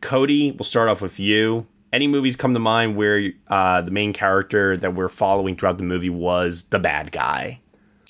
Cody, 0.00 0.52
we'll 0.52 0.64
start 0.64 0.88
off 0.88 1.00
with 1.00 1.18
you. 1.18 1.66
Any 1.92 2.06
movies 2.06 2.36
come 2.36 2.54
to 2.54 2.60
mind 2.60 2.96
where 2.96 3.32
uh, 3.48 3.82
the 3.82 3.90
main 3.90 4.12
character 4.12 4.76
that 4.76 4.94
we're 4.94 5.08
following 5.08 5.56
throughout 5.56 5.78
the 5.78 5.84
movie 5.84 6.10
was 6.10 6.68
the 6.68 6.78
bad 6.78 7.12
guy? 7.12 7.60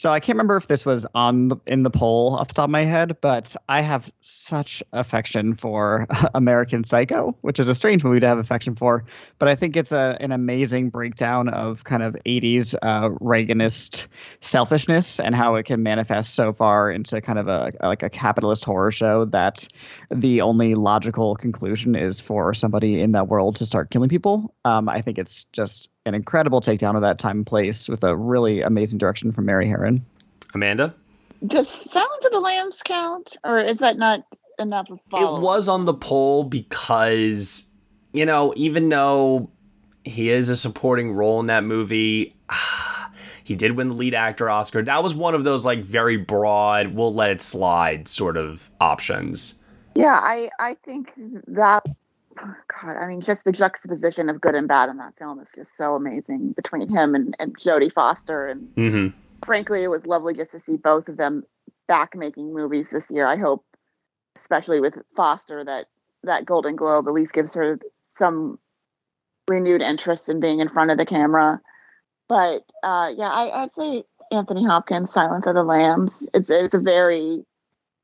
So 0.01 0.11
I 0.11 0.19
can't 0.19 0.37
remember 0.37 0.57
if 0.57 0.67
this 0.67 0.87
was 0.87 1.05
on 1.15 1.49
the, 1.49 1.57
in 1.67 1.83
the 1.83 1.91
poll 1.91 2.37
off 2.37 2.49
the 2.49 2.55
top 2.55 2.65
of 2.65 2.71
my 2.71 2.85
head, 2.85 3.19
but 3.21 3.55
I 3.69 3.83
have 3.83 4.11
such 4.23 4.83
affection 4.95 5.53
for 5.53 6.07
American 6.35 6.85
Psycho, 6.85 7.37
which 7.43 7.61
is 7.61 7.69
a 7.69 7.75
strange 7.75 8.03
movie 8.03 8.19
to 8.21 8.27
have 8.27 8.39
affection 8.39 8.75
for. 8.75 9.05
But 9.39 9.49
I 9.49 9.55
think 9.55 9.77
it's 9.77 9.93
a 9.93 10.17
an 10.19 10.33
amazing 10.33 10.89
breakdown 10.89 11.51
of 11.51 11.85
kind 11.85 12.03
of 12.03 12.17
80s 12.25 12.75
uh, 12.81 13.11
Reaganist 13.21 14.07
selfishness 14.41 15.21
and 15.21 15.35
how 15.35 15.57
it 15.57 15.65
can 15.65 15.83
manifest 15.83 16.35
so 16.35 16.55
far 16.55 16.91
into 16.91 17.21
kind 17.21 17.39
of 17.39 17.49
a 17.49 17.71
like 17.83 18.03
a 18.03 18.09
capitalist 18.09 18.65
horror 18.65 18.91
show 18.91 19.27
that 19.27 19.69
the 20.11 20.41
only 20.41 20.77
logical 20.77 21.37
conclusion 21.37 21.95
is 21.95 22.21
for 22.21 22.55
somebody 22.55 23.03
in 23.03 23.13
that 23.13 23.29
world 23.29 23.57
to 23.57 23.67
start 23.67 23.91
killing 23.91 24.09
people. 24.09 24.55
Um, 24.65 24.89
I 24.89 25.03
think 25.03 25.19
it's 25.19 25.45
just 25.53 25.91
an 26.11 26.15
incredible 26.17 26.61
takedown 26.61 26.97
of 26.97 27.03
that 27.03 27.19
time 27.21 27.39
and 27.39 27.47
place 27.47 27.89
with 27.89 28.03
a 28.03 28.17
really 28.17 28.63
amazing 28.63 28.99
direction 28.99 29.31
from 29.31 29.47
Mary 29.47 29.67
Harron. 29.67 30.03
Amanda? 30.55 30.93
Does 31.47 31.69
Silence 31.69 32.25
of 32.25 32.33
the 32.33 32.41
Lambs 32.41 32.83
count, 32.85 33.37
or 33.45 33.61
is 33.61 33.79
that 33.79 33.97
not 33.97 34.25
enough 34.59 34.91
of 34.91 34.99
It 35.13 35.41
was 35.41 35.69
on 35.69 35.85
the 35.85 35.95
poll 35.95 36.45
because, 36.45 37.71
you 38.13 38.27
know, 38.27 38.53
even 38.57 38.89
though 38.89 39.51
he 40.05 40.31
is 40.31 40.49
a 40.49 40.57
supporting 40.57 41.13
role 41.13 41.39
in 41.39 41.47
that 41.47 41.63
movie, 41.63 42.35
he 43.45 43.55
did 43.55 43.73
win 43.73 43.89
the 43.89 43.95
lead 43.95 44.15
actor 44.15 44.51
Oscar. 44.51 44.83
That 44.83 45.03
was 45.03 45.15
one 45.15 45.37
of 45.37 45.45
those 45.45 45.65
like 45.65 45.85
very 45.85 46.17
broad, 46.17 46.89
we'll 46.89 47.15
let 47.15 47.31
it 47.31 47.41
slide 47.41 48.09
sort 48.09 48.37
of 48.37 48.69
options. 48.81 49.61
Yeah, 49.95 50.19
I 50.21 50.51
I 50.59 50.75
think 50.75 51.13
that 51.47 51.85
God, 52.41 52.97
I 52.97 53.07
mean, 53.07 53.21
just 53.21 53.45
the 53.45 53.53
juxtaposition 53.53 54.29
of 54.29 54.41
good 54.41 54.55
and 54.55 54.69
bad 54.69 54.89
in 54.89 54.97
that 54.99 55.17
film 55.19 55.41
is 55.41 55.51
just 55.55 55.77
so 55.77 55.95
amazing 55.95 56.53
between 56.53 56.89
him 56.89 57.15
and, 57.15 57.37
and 57.39 57.57
Jodie 57.57 57.93
Foster. 57.93 58.47
And 58.47 58.75
mm-hmm. 58.75 59.19
frankly, 59.45 59.83
it 59.83 59.91
was 59.91 60.07
lovely 60.07 60.35
just 60.35 60.53
to 60.53 60.59
see 60.59 60.77
both 60.77 61.09
of 61.09 61.17
them 61.17 61.45
back 61.89 62.17
making 62.17 62.55
movies 62.55 62.91
this 62.91 63.11
year. 63.11 63.27
I 63.27 63.37
hope, 63.37 63.65
especially 64.37 64.81
with 64.81 64.95
Foster, 65.17 65.65
that 65.65 65.87
that 66.23 66.45
Golden 66.45 66.77
Globe 66.77 67.09
at 67.09 67.15
least 67.15 67.33
gives 67.33 67.55
her 67.55 67.79
some 68.17 68.59
renewed 69.49 69.83
interest 69.83 70.29
in 70.29 70.39
being 70.41 70.61
in 70.61 70.69
front 70.69 70.91
of 70.91 70.99
the 70.99 71.07
camera. 71.07 71.61
But 72.29 72.65
uh, 72.83 73.11
yeah, 73.17 73.29
I, 73.29 73.63
I'd 73.63 73.75
say 73.77 74.05
Anthony 74.31 74.65
Hopkins, 74.65 75.13
Silence 75.13 75.47
of 75.47 75.55
the 75.55 75.65
Lambs. 75.65 76.27
It's 76.33 76.51
it's 76.51 76.75
a 76.75 76.79
very 76.79 77.45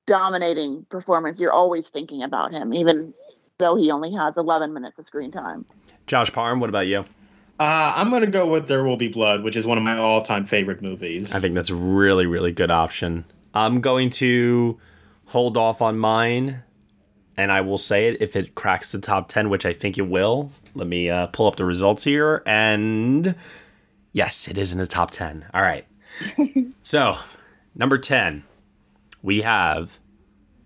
dominating 0.06 0.84
performance. 0.88 1.40
You're 1.40 1.52
always 1.52 1.86
thinking 1.88 2.22
about 2.22 2.52
him, 2.52 2.74
even 2.74 3.14
though 3.58 3.76
he 3.76 3.90
only 3.90 4.12
has 4.12 4.36
11 4.36 4.72
minutes 4.72 4.98
of 4.98 5.04
screen 5.04 5.30
time. 5.30 5.66
Josh 6.06 6.32
Parham, 6.32 6.60
what 6.60 6.68
about 6.68 6.86
you? 6.86 7.04
Uh, 7.58 7.92
I'm 7.96 8.10
gonna 8.10 8.26
go 8.26 8.46
with 8.46 8.68
There 8.68 8.84
Will 8.84 8.98
Be 8.98 9.08
Blood, 9.08 9.42
which 9.42 9.56
is 9.56 9.66
one 9.66 9.78
of 9.78 9.84
my 9.84 9.96
all-time 9.96 10.44
favorite 10.44 10.82
movies. 10.82 11.34
I 11.34 11.40
think 11.40 11.54
that's 11.54 11.70
a 11.70 11.74
really, 11.74 12.26
really 12.26 12.52
good 12.52 12.70
option. 12.70 13.24
I'm 13.54 13.80
going 13.80 14.10
to 14.10 14.78
hold 15.26 15.56
off 15.56 15.80
on 15.80 15.98
mine, 15.98 16.62
and 17.36 17.50
I 17.50 17.62
will 17.62 17.78
say 17.78 18.08
it 18.08 18.20
if 18.20 18.36
it 18.36 18.54
cracks 18.54 18.92
the 18.92 19.00
top 19.00 19.28
10, 19.28 19.48
which 19.48 19.64
I 19.64 19.72
think 19.72 19.96
it 19.96 20.02
will. 20.02 20.52
Let 20.74 20.86
me 20.86 21.08
uh, 21.08 21.28
pull 21.28 21.46
up 21.46 21.56
the 21.56 21.64
results 21.64 22.04
here, 22.04 22.42
and 22.44 23.34
yes, 24.12 24.48
it 24.48 24.58
is 24.58 24.72
in 24.72 24.78
the 24.78 24.86
top 24.86 25.10
10. 25.10 25.46
All 25.54 25.62
right. 25.62 25.86
so, 26.82 27.16
number 27.74 27.96
10, 27.96 28.44
we 29.22 29.40
have 29.40 29.98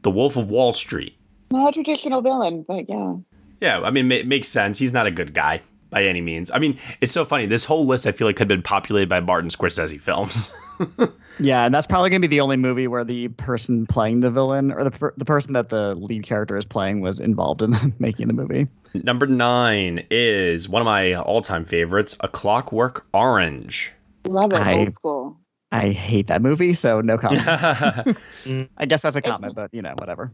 The 0.03 0.11
Wolf 0.11 0.37
of 0.37 0.51
Wall 0.51 0.73
Street. 0.73 1.17
Not 1.53 1.71
a 1.71 1.73
traditional 1.73 2.23
villain, 2.23 2.65
but 2.67 2.89
yeah. 2.89 3.15
Yeah, 3.61 3.81
I 3.81 3.91
mean, 3.91 4.11
it 4.13 4.27
makes 4.27 4.49
sense. 4.49 4.79
He's 4.79 4.93
not 4.93 5.07
a 5.07 5.11
good 5.11 5.35
guy 5.35 5.61
by 5.91 6.05
any 6.05 6.21
means. 6.21 6.51
I 6.53 6.59
mean, 6.59 6.79
it's 7.01 7.13
so 7.13 7.25
funny. 7.25 7.47
This 7.47 7.65
whole 7.65 7.85
list, 7.85 8.07
I 8.07 8.13
feel 8.13 8.27
like, 8.27 8.39
had 8.39 8.49
been 8.49 8.63
populated 8.63 9.09
by 9.09 9.21
Martin 9.21 9.51
Scorsese 9.51 10.01
films. 10.01 10.55
yeah, 11.41 11.67
and 11.67 11.75
that's 11.75 11.87
probably 11.87 12.09
going 12.11 12.23
to 12.23 12.29
be 12.29 12.35
the 12.35 12.41
only 12.41 12.57
movie 12.57 12.87
where 12.87 13.05
the 13.05 13.29
person 13.29 13.87
playing 13.87 14.21
the 14.21 14.31
villain 14.31 14.71
or 14.73 14.85
the, 14.85 14.91
per- 14.93 15.15
the 15.17 15.25
person 15.25 15.53
that 15.53 15.69
the 15.69 15.95
lead 15.97 16.23
character 16.23 16.57
is 16.57 16.65
playing 16.65 17.01
was 17.01 17.21
involved 17.21 17.61
in 17.61 17.75
making 17.99 18.29
the 18.29 18.35
movie. 18.35 18.69
Number 18.95 19.27
nine 19.27 20.07
is 20.11 20.69
one 20.69 20.81
of 20.81 20.87
my 20.87 21.15
all 21.15 21.41
time 21.43 21.65
favorites, 21.65 22.17
A 22.21 22.29
Clockwork 22.29 23.07
Orange. 23.13 23.93
Love 24.27 24.53
it, 24.53 24.59
I- 24.59 24.75
old 24.75 24.93
school. 24.93 25.37
I 25.73 25.91
hate 25.91 26.27
that 26.27 26.43
movie, 26.43 26.75
so 26.75 27.01
no 27.01 27.17
comment. 27.17 27.45
I 27.47 28.87
guess 28.87 29.03
that's 29.03 29.15
a 29.15 29.23
comment, 29.23 29.55
but 29.55 29.73
you 29.73 29.83
know, 29.83 29.95
whatever. 29.99 30.33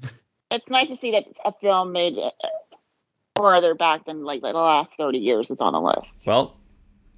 It's 0.56 0.68
nice 0.70 0.88
to 0.88 0.96
see 0.96 1.10
that 1.12 1.26
a 1.44 1.52
film 1.52 1.92
made 1.92 2.16
uh, 2.18 2.30
farther 3.36 3.74
back 3.74 4.06
than 4.06 4.24
like 4.24 4.40
the 4.40 4.52
last 4.52 4.96
30 4.96 5.18
years 5.18 5.50
is 5.50 5.60
on 5.60 5.72
the 5.72 5.80
list. 5.80 6.26
Well, 6.26 6.56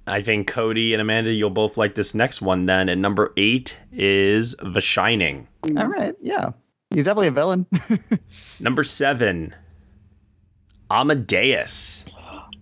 I 0.05 0.21
think 0.21 0.47
Cody 0.47 0.93
and 0.93 1.01
Amanda, 1.01 1.31
you'll 1.31 1.49
both 1.49 1.77
like 1.77 1.95
this 1.95 2.13
next 2.13 2.41
one 2.41 2.65
then. 2.65 2.89
And 2.89 3.01
number 3.01 3.33
eight 3.37 3.77
is 3.91 4.55
The 4.61 4.81
Shining. 4.81 5.47
All 5.77 5.87
right, 5.87 6.15
yeah. 6.21 6.51
He's 6.89 7.05
definitely 7.05 7.27
a 7.27 7.31
villain. 7.31 7.67
Number 8.59 8.83
seven, 8.83 9.55
Amadeus. 10.89 12.05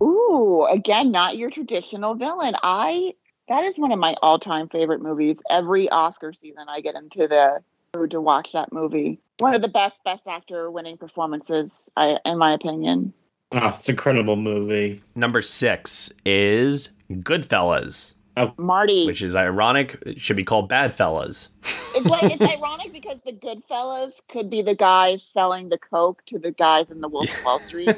Ooh, 0.04 0.68
again, 0.70 1.12
not 1.12 1.38
your 1.38 1.50
traditional 1.50 2.13
villain. 2.13 2.54
I 2.62 3.13
that 3.48 3.63
is 3.63 3.80
one 3.80 3.94
of 3.94 4.00
my 4.00 4.16
all-time 4.22 4.68
favorite 4.68 5.02
movies. 5.02 5.42
Every 5.50 5.88
Oscar 5.90 6.34
season, 6.34 6.66
I 6.68 6.82
get 6.82 6.96
into 6.96 7.30
the 7.30 7.60
mood 7.60 7.63
to 8.06 8.22
watch 8.22 8.52
that 8.52 8.72
movie. 8.74 9.20
One 9.40 9.56
of 9.56 9.62
the 9.62 9.70
best 9.70 10.04
Best 10.04 10.28
Actor 10.28 10.70
winning 10.70 10.98
performances, 10.98 11.90
I, 11.96 12.18
in 12.26 12.38
my 12.38 12.54
opinion. 12.54 13.14
Oh, 13.54 13.70
it's 13.70 13.88
an 13.88 13.94
incredible 13.94 14.36
movie. 14.36 15.00
Number 15.16 15.42
six 15.42 16.12
is 16.26 16.90
Goodfellas. 17.10 18.16
Oh. 18.36 18.54
Marty. 18.58 19.06
Which 19.08 19.22
is 19.22 19.36
ironic. 19.36 19.98
It 20.06 20.22
should 20.22 20.36
be 20.36 20.44
called 20.44 20.70
Badfellas. 20.70 21.50
It's 21.96 22.06
like 22.06 22.32
it's 22.32 22.42
ironic 22.54 22.94
because 22.94 23.18
the 23.26 23.32
Goodfellas 23.32 24.12
could 24.30 24.50
be 24.50 24.62
the 24.62 24.76
guys 24.76 25.24
selling 25.34 25.70
the 25.70 25.78
coke 25.78 26.24
to 26.28 26.38
the 26.38 26.52
guys 26.52 26.92
in 26.92 27.02
the 27.02 27.08
Wolf 27.08 27.30
of 27.30 27.38
Wall 27.46 27.60
Street. 27.60 27.96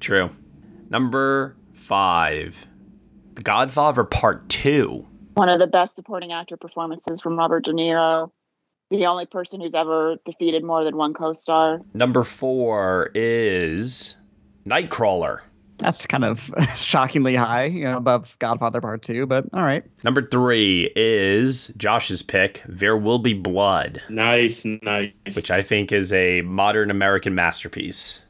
True. 0.00 0.30
Number 0.88 1.56
five, 1.72 2.66
The 3.34 3.42
Godfather 3.42 4.04
Part 4.04 4.48
Two. 4.48 5.06
One 5.34 5.48
of 5.48 5.58
the 5.58 5.66
best 5.66 5.96
supporting 5.96 6.32
actor 6.32 6.56
performances 6.56 7.20
from 7.20 7.36
Robert 7.36 7.64
De 7.64 7.72
Niro. 7.72 8.30
The 8.94 9.06
only 9.06 9.26
person 9.26 9.60
who's 9.60 9.74
ever 9.74 10.18
defeated 10.24 10.62
more 10.62 10.84
than 10.84 10.96
one 10.96 11.14
co-star. 11.14 11.80
Number 11.94 12.22
four 12.22 13.10
is 13.12 14.14
Nightcrawler. 14.64 15.40
That's 15.78 16.06
kind 16.06 16.24
of 16.24 16.48
shockingly 16.76 17.34
high, 17.34 17.64
you 17.64 17.82
know, 17.82 17.96
above 17.96 18.38
Godfather 18.38 18.80
Part 18.80 19.02
Two, 19.02 19.26
but 19.26 19.46
all 19.52 19.64
right. 19.64 19.82
Number 20.04 20.22
three 20.22 20.92
is 20.94 21.72
Josh's 21.76 22.22
pick, 22.22 22.62
There 22.68 22.96
Will 22.96 23.18
Be 23.18 23.34
Blood. 23.34 24.00
Nice, 24.08 24.64
nice. 24.64 25.12
Which 25.34 25.50
I 25.50 25.62
think 25.62 25.90
is 25.90 26.12
a 26.12 26.42
modern 26.42 26.88
American 26.88 27.34
masterpiece. 27.34 28.22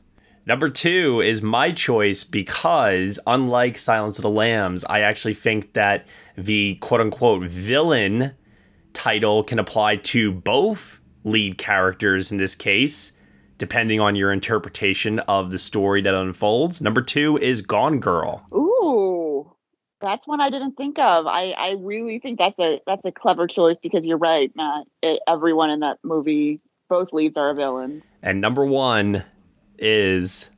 Number 0.46 0.70
two 0.70 1.20
is 1.20 1.42
my 1.42 1.72
choice 1.72 2.24
because, 2.24 3.20
unlike 3.26 3.76
Silence 3.76 4.18
of 4.18 4.22
the 4.22 4.30
Lambs, 4.30 4.82
I 4.86 5.00
actually 5.00 5.34
think 5.34 5.74
that 5.74 6.06
the 6.38 6.76
quote 6.76 7.02
unquote 7.02 7.44
villain 7.44 8.32
title 8.94 9.44
can 9.44 9.58
apply 9.58 9.96
to 9.96 10.32
both 10.32 11.00
lead 11.24 11.58
characters 11.58 12.32
in 12.32 12.38
this 12.38 12.54
case, 12.54 13.12
depending 13.58 14.00
on 14.00 14.16
your 14.16 14.32
interpretation 14.32 15.18
of 15.20 15.50
the 15.50 15.58
story 15.58 16.00
that 16.02 16.14
unfolds. 16.14 16.80
Number 16.80 17.02
two 17.02 17.36
is 17.38 17.60
Gone 17.62 18.00
Girl. 18.00 18.46
Ooh, 18.54 19.52
that's 20.00 20.26
one 20.26 20.40
I 20.40 20.50
didn't 20.50 20.76
think 20.76 20.98
of. 20.98 21.26
I, 21.26 21.54
I 21.56 21.74
really 21.78 22.18
think 22.18 22.38
that's 22.38 22.58
a 22.58 22.80
that's 22.86 23.04
a 23.04 23.12
clever 23.12 23.46
choice 23.46 23.76
because 23.82 24.06
you're 24.06 24.18
right, 24.18 24.50
Matt. 24.54 24.86
It, 25.02 25.20
everyone 25.26 25.70
in 25.70 25.80
that 25.80 25.98
movie, 26.02 26.60
both 26.88 27.12
leads 27.12 27.36
are 27.36 27.54
villains. 27.54 28.02
And 28.22 28.40
number 28.40 28.64
one 28.64 29.24
is 29.78 30.50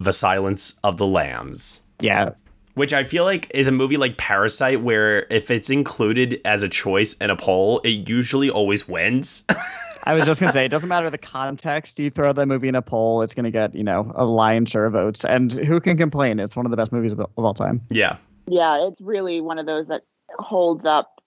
The 0.00 0.12
Silence 0.12 0.78
of 0.84 0.96
the 0.96 1.06
Lambs. 1.06 1.82
Yeah. 2.00 2.30
Which 2.78 2.92
I 2.92 3.02
feel 3.02 3.24
like 3.24 3.50
is 3.52 3.66
a 3.66 3.72
movie 3.72 3.96
like 3.96 4.18
Parasite, 4.18 4.82
where 4.82 5.26
if 5.30 5.50
it's 5.50 5.68
included 5.68 6.40
as 6.44 6.62
a 6.62 6.68
choice 6.68 7.14
in 7.14 7.28
a 7.28 7.34
poll, 7.34 7.80
it 7.80 8.08
usually 8.08 8.48
always 8.48 8.86
wins. 8.86 9.44
I 10.04 10.14
was 10.14 10.24
just 10.24 10.38
gonna 10.38 10.52
say, 10.52 10.64
it 10.64 10.68
doesn't 10.68 10.88
matter 10.88 11.10
the 11.10 11.18
context. 11.18 11.98
You 11.98 12.08
throw 12.08 12.32
that 12.32 12.46
movie 12.46 12.68
in 12.68 12.76
a 12.76 12.80
poll, 12.80 13.22
it's 13.22 13.34
gonna 13.34 13.50
get 13.50 13.74
you 13.74 13.82
know 13.82 14.12
a 14.14 14.24
lion's 14.24 14.70
share 14.70 14.84
of 14.84 14.92
votes, 14.92 15.24
and 15.24 15.50
who 15.50 15.80
can 15.80 15.96
complain? 15.96 16.38
It's 16.38 16.54
one 16.54 16.66
of 16.66 16.70
the 16.70 16.76
best 16.76 16.92
movies 16.92 17.10
of, 17.10 17.18
of 17.18 17.28
all 17.36 17.52
time. 17.52 17.80
yeah. 17.90 18.16
Yeah, 18.46 18.86
it's 18.86 19.00
really 19.00 19.40
one 19.40 19.58
of 19.58 19.66
those 19.66 19.88
that 19.88 20.04
holds 20.38 20.84
up 20.84 21.20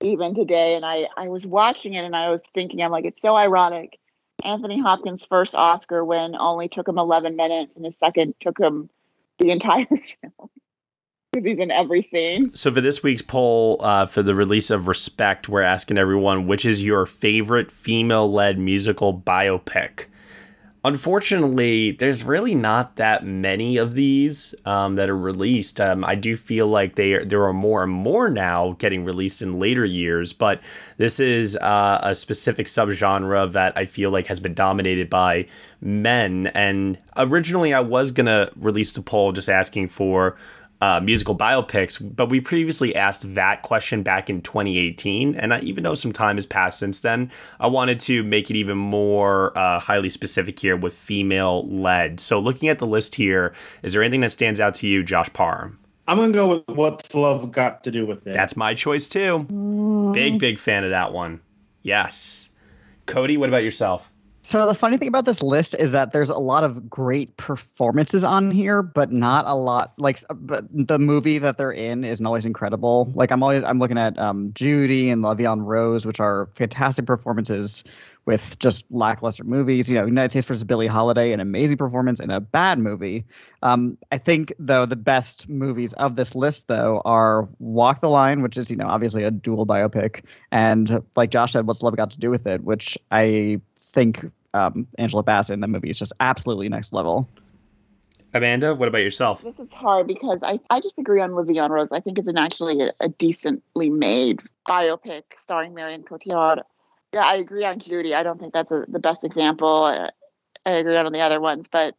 even 0.00 0.34
today. 0.34 0.74
And 0.74 0.84
I 0.84 1.06
I 1.16 1.28
was 1.28 1.46
watching 1.46 1.94
it 1.94 2.04
and 2.04 2.16
I 2.16 2.28
was 2.28 2.44
thinking, 2.52 2.82
I'm 2.82 2.90
like, 2.90 3.04
it's 3.04 3.22
so 3.22 3.36
ironic. 3.36 4.00
Anthony 4.42 4.80
Hopkins' 4.80 5.24
first 5.24 5.54
Oscar 5.54 6.04
win 6.04 6.34
only 6.34 6.68
took 6.68 6.88
him 6.88 6.98
11 6.98 7.36
minutes, 7.36 7.76
and 7.76 7.84
his 7.84 7.96
second 7.98 8.34
took 8.40 8.58
him 8.58 8.90
the 9.38 9.52
entire 9.52 9.86
film 9.86 10.50
because 11.32 11.46
he's 11.46 11.58
in 11.58 11.70
every 11.70 12.02
scene. 12.02 12.54
So 12.54 12.72
for 12.72 12.80
this 12.80 13.02
week's 13.02 13.22
poll, 13.22 13.76
uh, 13.80 14.06
for 14.06 14.22
the 14.22 14.34
release 14.34 14.70
of 14.70 14.88
Respect, 14.88 15.48
we're 15.48 15.62
asking 15.62 15.98
everyone 15.98 16.46
which 16.46 16.64
is 16.64 16.82
your 16.82 17.06
favorite 17.06 17.70
female-led 17.70 18.58
musical 18.58 19.14
biopic. 19.14 20.06
Unfortunately, 20.84 21.90
there's 21.90 22.22
really 22.22 22.54
not 22.54 22.96
that 22.96 23.26
many 23.26 23.76
of 23.76 23.94
these 23.94 24.54
um, 24.64 24.94
that 24.94 25.10
are 25.10 25.16
released. 25.16 25.80
Um, 25.80 26.04
I 26.04 26.14
do 26.14 26.36
feel 26.36 26.68
like 26.68 26.94
they 26.94 27.14
are, 27.14 27.24
there 27.24 27.44
are 27.44 27.52
more 27.52 27.82
and 27.82 27.92
more 27.92 28.30
now 28.30 28.76
getting 28.78 29.04
released 29.04 29.42
in 29.42 29.58
later 29.58 29.84
years, 29.84 30.32
but 30.32 30.62
this 30.96 31.18
is 31.18 31.56
uh, 31.56 32.00
a 32.02 32.14
specific 32.14 32.68
subgenre 32.68 33.52
that 33.52 33.72
I 33.76 33.86
feel 33.86 34.10
like 34.10 34.28
has 34.28 34.38
been 34.38 34.54
dominated 34.54 35.10
by 35.10 35.48
men. 35.80 36.46
And 36.54 36.96
originally, 37.16 37.74
I 37.74 37.80
was 37.80 38.12
gonna 38.12 38.48
release 38.56 38.92
the 38.92 39.02
poll 39.02 39.32
just 39.32 39.48
asking 39.48 39.88
for 39.88 40.36
uh, 40.80 41.00
musical 41.00 41.36
biopics, 41.36 42.00
but 42.16 42.28
we 42.28 42.40
previously 42.40 42.94
asked 42.94 43.34
that 43.34 43.62
question 43.62 44.02
back 44.02 44.30
in 44.30 44.40
2018, 44.42 45.34
and 45.34 45.54
I, 45.54 45.60
even 45.60 45.84
though 45.84 45.94
some 45.94 46.12
time 46.12 46.36
has 46.36 46.46
passed 46.46 46.78
since 46.78 47.00
then, 47.00 47.30
I 47.58 47.66
wanted 47.66 47.98
to 48.00 48.22
make 48.22 48.50
it 48.50 48.56
even 48.56 48.78
more 48.78 49.56
uh, 49.58 49.80
highly 49.80 50.10
specific 50.10 50.58
here 50.58 50.76
with 50.76 50.94
female 50.94 51.66
led. 51.68 52.20
So, 52.20 52.38
looking 52.38 52.68
at 52.68 52.78
the 52.78 52.86
list 52.86 53.16
here, 53.16 53.54
is 53.82 53.92
there 53.92 54.02
anything 54.02 54.20
that 54.20 54.32
stands 54.32 54.60
out 54.60 54.74
to 54.74 54.86
you, 54.86 55.02
Josh 55.02 55.32
Parham? 55.32 55.78
I'm 56.06 56.16
gonna 56.16 56.32
go 56.32 56.48
with 56.48 56.76
what's 56.76 57.14
love 57.14 57.52
got 57.52 57.84
to 57.84 57.90
do 57.90 58.06
with 58.06 58.26
it. 58.26 58.32
That's 58.32 58.56
my 58.56 58.72
choice 58.74 59.08
too. 59.08 59.44
Big, 60.14 60.38
big 60.38 60.58
fan 60.58 60.84
of 60.84 60.90
that 60.90 61.12
one. 61.12 61.40
Yes. 61.82 62.48
Cody, 63.04 63.36
what 63.36 63.50
about 63.50 63.62
yourself? 63.62 64.07
So 64.48 64.66
the 64.66 64.74
funny 64.74 64.96
thing 64.96 65.08
about 65.08 65.26
this 65.26 65.42
list 65.42 65.76
is 65.78 65.92
that 65.92 66.12
there's 66.12 66.30
a 66.30 66.38
lot 66.38 66.64
of 66.64 66.88
great 66.88 67.36
performances 67.36 68.24
on 68.24 68.50
here, 68.50 68.82
but 68.82 69.12
not 69.12 69.44
a 69.46 69.54
lot 69.54 69.92
like 69.98 70.20
but 70.34 70.64
the 70.72 70.98
movie 70.98 71.36
that 71.36 71.58
they're 71.58 71.70
in 71.70 72.02
isn't 72.02 72.24
always 72.24 72.46
incredible. 72.46 73.12
Like 73.14 73.30
I'm 73.30 73.42
always 73.42 73.62
I'm 73.62 73.78
looking 73.78 73.98
at 73.98 74.18
um, 74.18 74.52
Judy 74.54 75.10
and 75.10 75.20
La 75.20 75.34
Vie 75.34 75.44
en 75.44 75.60
Rose, 75.60 76.06
which 76.06 76.18
are 76.18 76.48
fantastic 76.54 77.04
performances 77.04 77.84
with 78.24 78.58
just 78.58 78.86
lackluster 78.88 79.44
movies. 79.44 79.90
You 79.90 79.98
know, 79.98 80.06
United 80.06 80.30
States 80.30 80.46
versus 80.46 80.64
Billie 80.64 80.86
Holiday, 80.86 81.32
an 81.32 81.40
amazing 81.40 81.76
performance 81.76 82.18
in 82.18 82.30
a 82.30 82.40
bad 82.40 82.78
movie. 82.78 83.26
Um, 83.62 83.98
I 84.12 84.16
think 84.16 84.54
though 84.58 84.86
the 84.86 84.96
best 84.96 85.46
movies 85.50 85.92
of 85.92 86.14
this 86.14 86.34
list 86.34 86.68
though 86.68 87.02
are 87.04 87.46
Walk 87.58 88.00
the 88.00 88.08
Line, 88.08 88.40
which 88.40 88.56
is 88.56 88.70
you 88.70 88.78
know 88.78 88.86
obviously 88.86 89.24
a 89.24 89.30
dual 89.30 89.66
biopic, 89.66 90.24
and 90.50 91.02
like 91.16 91.28
Josh 91.28 91.52
said, 91.52 91.66
What's 91.66 91.82
Love 91.82 91.98
Got 91.98 92.12
to 92.12 92.18
Do 92.18 92.30
with 92.30 92.46
It, 92.46 92.64
which 92.64 92.96
I 93.10 93.60
think 93.80 94.24
um, 94.54 94.86
Angela 94.98 95.22
Bassett 95.22 95.54
in 95.54 95.60
the 95.60 95.68
movie 95.68 95.90
is 95.90 95.98
just 95.98 96.12
absolutely 96.20 96.68
next 96.68 96.92
level. 96.92 97.28
Amanda, 98.34 98.74
what 98.74 98.88
about 98.88 98.98
yourself? 98.98 99.42
This 99.42 99.58
is 99.58 99.72
hard 99.72 100.06
because 100.06 100.40
I, 100.42 100.60
I 100.68 100.80
just 100.80 100.98
agree 100.98 101.20
on 101.20 101.34
Vivian 101.34 101.72
Rose. 101.72 101.88
I 101.92 102.00
think 102.00 102.18
it's 102.18 102.28
an 102.28 102.36
actually 102.36 102.82
a, 102.82 102.92
a 103.00 103.08
decently 103.08 103.88
made 103.90 104.40
biopic 104.68 105.22
starring 105.36 105.74
Marion 105.74 106.02
Cotillard. 106.02 106.62
Yeah, 107.14 107.24
I 107.24 107.36
agree 107.36 107.64
on 107.64 107.78
Judy. 107.78 108.14
I 108.14 108.22
don't 108.22 108.38
think 108.38 108.52
that's 108.52 108.70
a, 108.70 108.84
the 108.86 108.98
best 108.98 109.24
example. 109.24 109.84
I, 109.84 110.10
I 110.66 110.72
agree 110.72 110.96
on 110.96 111.10
the 111.10 111.20
other 111.20 111.40
ones, 111.40 111.66
but 111.70 111.94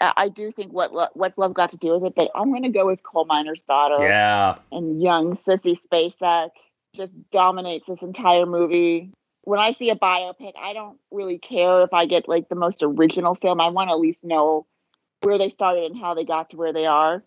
I 0.00 0.28
do 0.28 0.50
think 0.50 0.72
what 0.72 0.92
Lo- 0.92 1.08
what's 1.14 1.38
love 1.38 1.54
got 1.54 1.70
to 1.70 1.76
do 1.76 1.94
with 1.94 2.04
it. 2.04 2.14
But 2.14 2.30
I'm 2.34 2.50
going 2.50 2.62
to 2.64 2.68
go 2.68 2.86
with 2.86 3.02
coal 3.02 3.26
miner's 3.26 3.62
daughter. 3.62 4.02
Yeah. 4.02 4.56
And 4.72 5.02
young 5.02 5.34
Sissy 5.34 5.76
Spacek 5.78 6.50
just 6.94 7.12
dominates 7.30 7.86
this 7.86 8.02
entire 8.02 8.46
movie. 8.46 9.12
When 9.44 9.60
I 9.60 9.72
see 9.72 9.90
a 9.90 9.94
biopic, 9.94 10.52
I 10.58 10.72
don't 10.72 10.98
really 11.10 11.38
care 11.38 11.82
if 11.82 11.92
I 11.92 12.06
get 12.06 12.28
like 12.28 12.48
the 12.48 12.54
most 12.54 12.82
original 12.82 13.34
film. 13.34 13.60
I 13.60 13.68
want 13.68 13.88
to 13.88 13.92
at 13.92 14.00
least 14.00 14.18
know 14.22 14.66
where 15.22 15.38
they 15.38 15.50
started 15.50 15.90
and 15.90 16.00
how 16.00 16.14
they 16.14 16.24
got 16.24 16.50
to 16.50 16.56
where 16.56 16.72
they 16.72 16.86
are. 16.86 17.22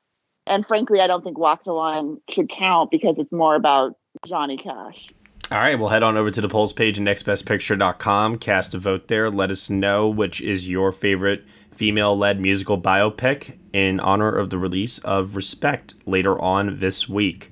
And 0.47 0.65
frankly, 0.65 1.01
I 1.01 1.07
don't 1.07 1.24
think 1.24 1.38
Walk 1.38 1.63
the 1.63 1.74
Line 1.74 2.18
should 2.30 2.49
count 2.49 2.89
because 2.89 3.15
it's 3.18 3.32
more 3.32 3.55
about 3.55 3.97
Johnny 4.26 4.57
Cash. 4.57 5.09
All 5.51 5.57
right, 5.57 5.80
we'll 5.80 5.89
head 5.89 6.03
on 6.03 6.18
over 6.18 6.32
to 6.32 6.41
the 6.41 6.49
polls 6.49 6.74
page 6.74 6.99
at 6.99 7.05
nextbestpicture.com. 7.05 8.38
Cast 8.38 8.74
a 8.74 8.80
vote 8.80 9.07
there. 9.07 9.30
Let 9.30 9.51
us 9.51 9.70
know 9.70 10.09
which 10.09 10.41
is 10.41 10.68
your 10.68 10.91
favorite 10.91 11.45
female 11.72 12.18
led 12.18 12.41
musical 12.41 12.82
biopic 12.82 13.57
in 13.72 13.99
honor 13.99 14.36
of 14.36 14.49
the 14.49 14.57
release 14.57 14.97
of 14.99 15.36
Respect 15.36 15.93
later 16.05 16.38
on 16.41 16.80
this 16.80 17.07
week. 17.07 17.51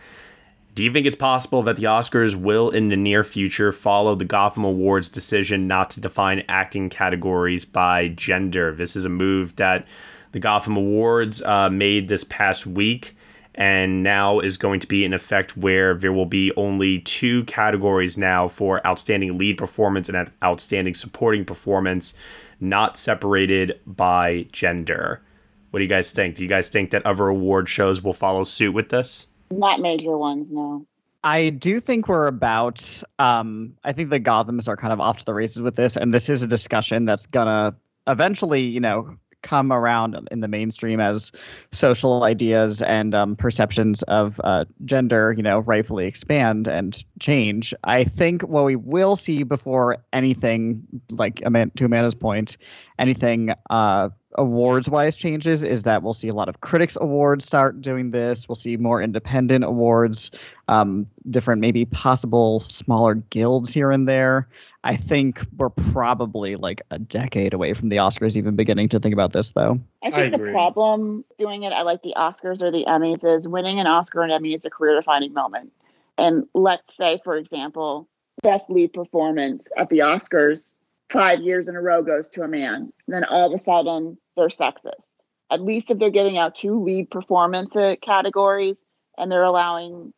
Do 0.75 0.83
you 0.83 0.93
think 0.93 1.07
it's 1.07 1.14
possible 1.14 1.62
that 1.62 1.77
the 1.77 1.85
Oscars 1.85 2.35
will, 2.35 2.68
in 2.68 2.89
the 2.89 2.97
near 2.97 3.22
future, 3.22 3.70
follow 3.70 4.16
the 4.16 4.25
Gotham 4.25 4.64
Awards 4.64 5.09
decision 5.09 5.68
not 5.68 5.89
to 5.91 6.01
define 6.01 6.43
acting 6.49 6.89
categories 6.89 7.64
by 7.64 8.09
gender? 8.09 8.75
This 8.75 8.97
is 8.97 9.05
a 9.05 9.09
move 9.09 9.55
that 9.55 9.87
the 10.33 10.41
Gotham 10.41 10.77
Awards 10.77 11.43
uh, 11.43 11.70
made 11.70 12.09
this 12.09 12.25
past 12.25 12.66
week 12.66 13.16
and 13.55 14.03
now 14.03 14.41
is 14.41 14.57
going 14.57 14.81
to 14.81 14.89
be 14.89 15.05
in 15.05 15.12
effect 15.12 15.57
where 15.57 15.95
there 15.95 16.12
will 16.12 16.27
be 16.27 16.53
only 16.57 16.99
two 16.99 17.45
categories 17.45 18.18
now 18.18 18.49
for 18.49 18.85
outstanding 18.85 19.39
lead 19.39 19.57
performance 19.57 20.09
and 20.09 20.29
outstanding 20.43 20.95
supporting 20.95 21.45
performance, 21.45 22.14
not 22.59 22.97
separated 22.97 23.79
by 23.87 24.49
gender. 24.51 25.22
What 25.70 25.79
do 25.79 25.85
you 25.85 25.89
guys 25.89 26.11
think? 26.11 26.35
Do 26.35 26.43
you 26.43 26.49
guys 26.49 26.68
think 26.68 26.91
that 26.91 27.07
other 27.07 27.29
award 27.29 27.68
shows 27.68 28.03
will 28.03 28.12
follow 28.12 28.43
suit 28.43 28.72
with 28.72 28.89
this? 28.89 29.29
Not 29.51 29.80
major 29.80 30.16
ones, 30.16 30.51
no. 30.51 30.86
I 31.22 31.51
do 31.51 31.80
think 31.80 32.07
we're 32.07 32.26
about. 32.26 33.03
Um, 33.18 33.74
I 33.82 33.92
think 33.92 34.11
the 34.11 34.20
Gothams 34.20 34.68
are 34.68 34.76
kind 34.76 34.92
of 34.92 35.01
off 35.01 35.18
to 35.18 35.24
the 35.24 35.34
races 35.34 35.62
with 35.62 35.74
this, 35.74 35.97
and 35.97 36.12
this 36.12 36.28
is 36.28 36.42
a 36.42 36.47
discussion 36.47 37.07
that's 37.07 37.26
gonna 37.26 37.74
eventually, 38.07 38.61
you 38.61 38.80
know, 38.80 39.16
come 39.45 39.70
around 39.70 40.18
in 40.30 40.40
the 40.40 40.49
mainstream 40.49 41.01
as 41.01 41.30
social 41.70 42.24
ideas 42.24 42.82
and 42.82 43.14
um, 43.14 43.36
perceptions 43.36 44.03
of 44.05 44.40
uh, 44.42 44.64
gender, 44.84 45.32
you 45.36 45.42
know, 45.42 45.61
rightfully 45.61 46.07
expand 46.07 46.66
and 46.66 47.05
change. 47.20 47.72
I 47.84 48.05
think 48.05 48.42
what 48.42 48.64
we 48.64 48.74
will 48.74 49.16
see 49.16 49.42
before 49.42 49.99
anything, 50.12 50.82
like 51.11 51.36
to 51.36 51.84
Amanda's 51.84 52.14
point, 52.14 52.57
anything 52.99 53.51
uh, 53.70 54.09
awards 54.37 54.89
wise 54.89 55.16
changes 55.16 55.62
is 55.62 55.85
that 55.85 56.03
we'll 56.03 56.12
see 56.12 56.28
a 56.28 56.35
lot 56.35 56.49
of 56.49 56.61
critics 56.61 56.97
awards 57.01 57.45
start 57.45 57.80
doing 57.80 58.11
this. 58.11 58.49
We'll 58.49 58.57
see 58.57 58.76
more 58.76 59.03
independent 59.03 59.64
awards 59.64 60.30
um, 60.68 61.07
different 61.30 61.61
maybe 61.61 61.85
possible 61.85 62.61
smaller 62.61 63.14
guilds 63.14 63.72
here 63.72 63.91
and 63.91 64.09
there. 64.09 64.49
I 64.82 64.97
think 64.97 65.45
we're 65.57 65.70
probably 65.70 66.57
like 66.57 66.82
a 66.91 66.99
decade 66.99 67.55
away 67.55 67.72
from 67.72 67.89
the 67.89 67.97
oscars 67.97 68.37
even 68.37 68.55
beginning 68.55 68.91
to 68.91 69.01
think 69.01 69.14
about 69.14 69.32
this 69.32 69.53
though. 69.53 69.80
I 70.03 70.11
think 70.11 70.35
I 70.35 70.37
the 70.37 70.53
problem 70.53 71.24
doing 71.39 71.62
it 71.62 71.72
I 71.72 71.82
like 71.82 72.03
the 72.03 72.14
oscars 72.16 72.61
or 72.61 72.70
the 72.70 72.85
emmys 72.87 73.24
is 73.24 73.49
winning 73.49 73.80
an 73.80 73.87
oscar 73.87 74.22
and 74.22 74.32
emmy 74.32 74.55
is 74.55 74.64
a 74.64 74.70
career 74.70 74.97
defining 74.97 75.32
moment. 75.32 75.72
And 76.18 76.47
let's 76.55 76.97
say 76.97 77.20
for 77.24 77.37
example 77.37 78.09
best 78.43 78.68
lead 78.68 78.93
performance 78.93 79.68
at 79.78 79.89
the 79.89 80.01
oscars 80.01 80.74
five 81.11 81.41
years 81.41 81.69
in 81.69 81.77
a 81.77 81.81
row 81.81 82.03
goes 82.03 82.29
to 82.31 82.43
a 82.43 82.49
man. 82.49 82.93
Then 83.07 83.25
all 83.25 83.47
of 83.47 83.59
a 83.59 83.63
sudden 83.63 84.19
they're 84.37 84.49
sexist. 84.49 85.15
At 85.51 85.63
least 85.63 85.91
if 85.91 85.99
they're 85.99 86.11
giving 86.11 86.39
out 86.39 86.55
two 86.55 86.83
lead 86.83 87.11
performance 87.11 87.77
categories 88.03 88.83
and 89.19 89.31
they're 89.31 89.43
allowing 89.43 90.13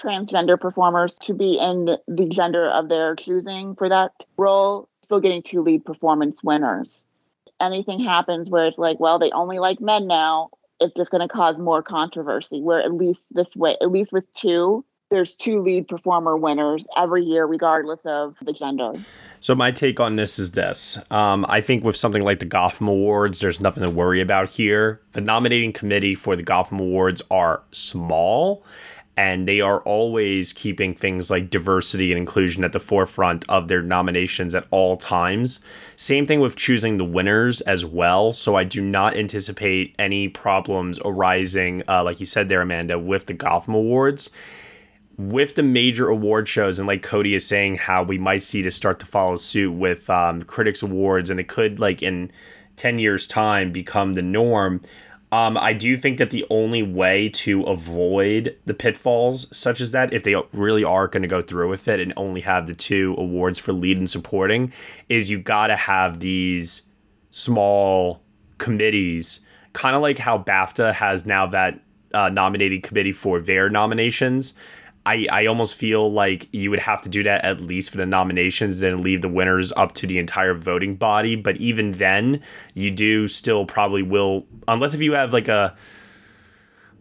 transgender 0.00 0.58
performers 0.58 1.16
to 1.16 1.34
be 1.34 1.58
in 1.58 1.96
the 2.08 2.26
gender 2.26 2.68
of 2.68 2.88
their 2.88 3.14
choosing 3.14 3.74
for 3.76 3.88
that 3.88 4.12
role, 4.36 4.88
still 5.02 5.20
getting 5.20 5.42
two 5.42 5.62
lead 5.62 5.84
performance 5.84 6.42
winners. 6.42 7.06
Anything 7.60 8.00
happens 8.00 8.48
where 8.48 8.66
it's 8.66 8.78
like, 8.78 8.98
well, 8.98 9.18
they 9.18 9.30
only 9.30 9.58
like 9.58 9.80
men 9.80 10.06
now, 10.06 10.50
it's 10.80 10.94
just 10.96 11.10
going 11.10 11.26
to 11.26 11.32
cause 11.32 11.58
more 11.58 11.82
controversy. 11.82 12.60
Where 12.60 12.80
at 12.80 12.92
least 12.92 13.24
this 13.30 13.54
way, 13.54 13.76
at 13.80 13.92
least 13.92 14.12
with 14.12 14.24
two, 14.32 14.84
there's 15.12 15.34
two 15.34 15.62
lead 15.62 15.86
performer 15.86 16.36
winners 16.36 16.86
every 16.96 17.22
year, 17.22 17.46
regardless 17.46 18.00
of 18.04 18.34
the 18.42 18.52
gender. 18.52 18.92
So 19.40 19.54
my 19.54 19.70
take 19.70 20.00
on 20.00 20.16
this 20.16 20.38
is 20.38 20.52
this: 20.52 20.98
um, 21.10 21.44
I 21.48 21.60
think 21.60 21.84
with 21.84 21.96
something 21.96 22.22
like 22.22 22.38
the 22.38 22.46
Gotham 22.46 22.88
Awards, 22.88 23.40
there's 23.40 23.60
nothing 23.60 23.82
to 23.82 23.90
worry 23.90 24.20
about 24.20 24.50
here. 24.50 25.00
The 25.12 25.20
nominating 25.20 25.72
committee 25.72 26.14
for 26.14 26.34
the 26.34 26.42
Gotham 26.42 26.80
Awards 26.80 27.22
are 27.30 27.62
small, 27.72 28.64
and 29.16 29.46
they 29.46 29.60
are 29.60 29.80
always 29.80 30.54
keeping 30.54 30.94
things 30.94 31.30
like 31.30 31.50
diversity 31.50 32.10
and 32.10 32.18
inclusion 32.18 32.64
at 32.64 32.72
the 32.72 32.80
forefront 32.80 33.44
of 33.50 33.68
their 33.68 33.82
nominations 33.82 34.54
at 34.54 34.66
all 34.70 34.96
times. 34.96 35.60
Same 35.98 36.26
thing 36.26 36.40
with 36.40 36.56
choosing 36.56 36.96
the 36.96 37.04
winners 37.04 37.60
as 37.62 37.84
well. 37.84 38.32
So 38.32 38.56
I 38.56 38.64
do 38.64 38.80
not 38.80 39.14
anticipate 39.14 39.94
any 39.98 40.28
problems 40.28 40.98
arising, 41.04 41.82
uh, 41.86 42.02
like 42.02 42.18
you 42.18 42.26
said 42.26 42.48
there, 42.48 42.62
Amanda, 42.62 42.98
with 42.98 43.26
the 43.26 43.34
Gotham 43.34 43.74
Awards 43.74 44.30
with 45.30 45.54
the 45.54 45.62
major 45.62 46.08
award 46.08 46.48
shows, 46.48 46.78
and 46.78 46.88
like 46.88 47.02
Cody 47.02 47.34
is 47.34 47.46
saying, 47.46 47.76
how 47.76 48.02
we 48.02 48.18
might 48.18 48.42
see 48.42 48.62
to 48.62 48.70
start 48.70 48.98
to 49.00 49.06
follow 49.06 49.36
suit 49.36 49.72
with 49.72 50.08
um, 50.10 50.42
critics 50.42 50.82
awards, 50.82 51.30
and 51.30 51.38
it 51.38 51.48
could 51.48 51.78
like 51.78 52.02
in 52.02 52.30
ten 52.76 52.98
years' 52.98 53.26
time 53.26 53.72
become 53.72 54.14
the 54.14 54.22
norm. 54.22 54.80
Um, 55.30 55.56
I 55.56 55.72
do 55.72 55.96
think 55.96 56.18
that 56.18 56.28
the 56.28 56.44
only 56.50 56.82
way 56.82 57.30
to 57.30 57.62
avoid 57.62 58.54
the 58.66 58.74
pitfalls 58.74 59.48
such 59.56 59.80
as 59.80 59.90
that, 59.92 60.12
if 60.12 60.24
they 60.24 60.34
really 60.52 60.84
are 60.84 61.08
going 61.08 61.22
to 61.22 61.28
go 61.28 61.40
through 61.40 61.70
with 61.70 61.88
it 61.88 62.00
and 62.00 62.12
only 62.18 62.42
have 62.42 62.66
the 62.66 62.74
two 62.74 63.14
awards 63.16 63.58
for 63.58 63.72
lead 63.72 63.96
and 63.96 64.10
supporting, 64.10 64.72
is 65.08 65.30
you 65.30 65.38
got 65.38 65.68
to 65.68 65.76
have 65.76 66.20
these 66.20 66.82
small 67.30 68.22
committees, 68.58 69.40
kind 69.72 69.96
of 69.96 70.02
like 70.02 70.18
how 70.18 70.36
BAFTA 70.36 70.92
has 70.92 71.24
now 71.24 71.46
that 71.46 71.80
uh, 72.12 72.28
nominating 72.28 72.82
committee 72.82 73.12
for 73.12 73.40
their 73.40 73.70
nominations 73.70 74.54
I, 75.04 75.26
I 75.30 75.46
almost 75.46 75.74
feel 75.74 76.12
like 76.12 76.48
you 76.52 76.70
would 76.70 76.78
have 76.78 77.02
to 77.02 77.08
do 77.08 77.22
that 77.24 77.44
at 77.44 77.60
least 77.60 77.90
for 77.90 77.96
the 77.96 78.06
nominations, 78.06 78.80
then 78.80 79.02
leave 79.02 79.20
the 79.20 79.28
winners 79.28 79.72
up 79.76 79.92
to 79.94 80.06
the 80.06 80.18
entire 80.18 80.54
voting 80.54 80.94
body. 80.94 81.34
But 81.34 81.56
even 81.56 81.92
then, 81.92 82.40
you 82.74 82.90
do 82.90 83.26
still 83.26 83.66
probably 83.66 84.02
will, 84.02 84.46
unless 84.68 84.94
if 84.94 85.00
you 85.00 85.14
have 85.14 85.32
like 85.32 85.48
a 85.48 85.74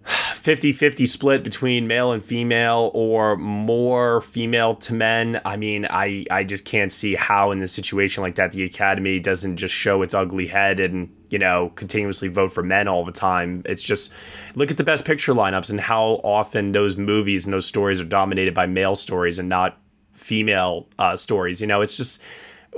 50-50 0.06 1.08
split 1.08 1.44
between 1.44 1.88
male 1.88 2.12
and 2.12 2.24
female 2.24 2.90
or 2.96 3.38
more 3.38 4.22
female 4.22 4.76
to 4.76 4.94
men 4.94 5.40
i 5.46 5.56
mean 5.56 5.86
i 5.92 6.26
i 6.32 6.44
just 6.44 6.66
can't 6.66 6.92
see 6.92 7.14
how 7.14 7.52
in 7.52 7.62
a 7.62 7.68
situation 7.68 8.24
like 8.24 8.36
that 8.36 8.52
the 8.52 8.64
academy 8.64 9.20
doesn't 9.20 9.58
just 9.58 9.74
show 9.74 10.02
its 10.02 10.16
ugly 10.16 10.48
head 10.48 10.80
and 10.80 11.16
you 11.30 11.38
know 11.38 11.72
continuously 11.76 12.28
vote 12.28 12.52
for 12.52 12.64
men 12.64 12.88
all 12.88 13.06
the 13.06 13.12
time 13.12 13.62
it's 13.66 13.84
just 13.84 14.14
look 14.56 14.72
at 14.72 14.78
the 14.78 14.84
best 14.84 15.06
picture 15.06 15.34
lineups 15.34 15.70
and 15.70 15.80
how 15.80 16.20
often 16.24 16.72
those 16.72 16.96
movies 16.96 17.46
and 17.46 17.54
those 17.54 17.68
stories 17.68 18.02
are 18.02 18.06
dominated 18.06 18.54
by 18.56 18.66
male 18.66 18.96
stories 18.96 19.38
and 19.38 19.48
not 19.48 19.78
female 20.14 20.88
uh, 20.98 21.16
stories 21.16 21.62
you 21.62 21.68
know 21.68 21.82
it's 21.82 21.98
just 21.98 22.24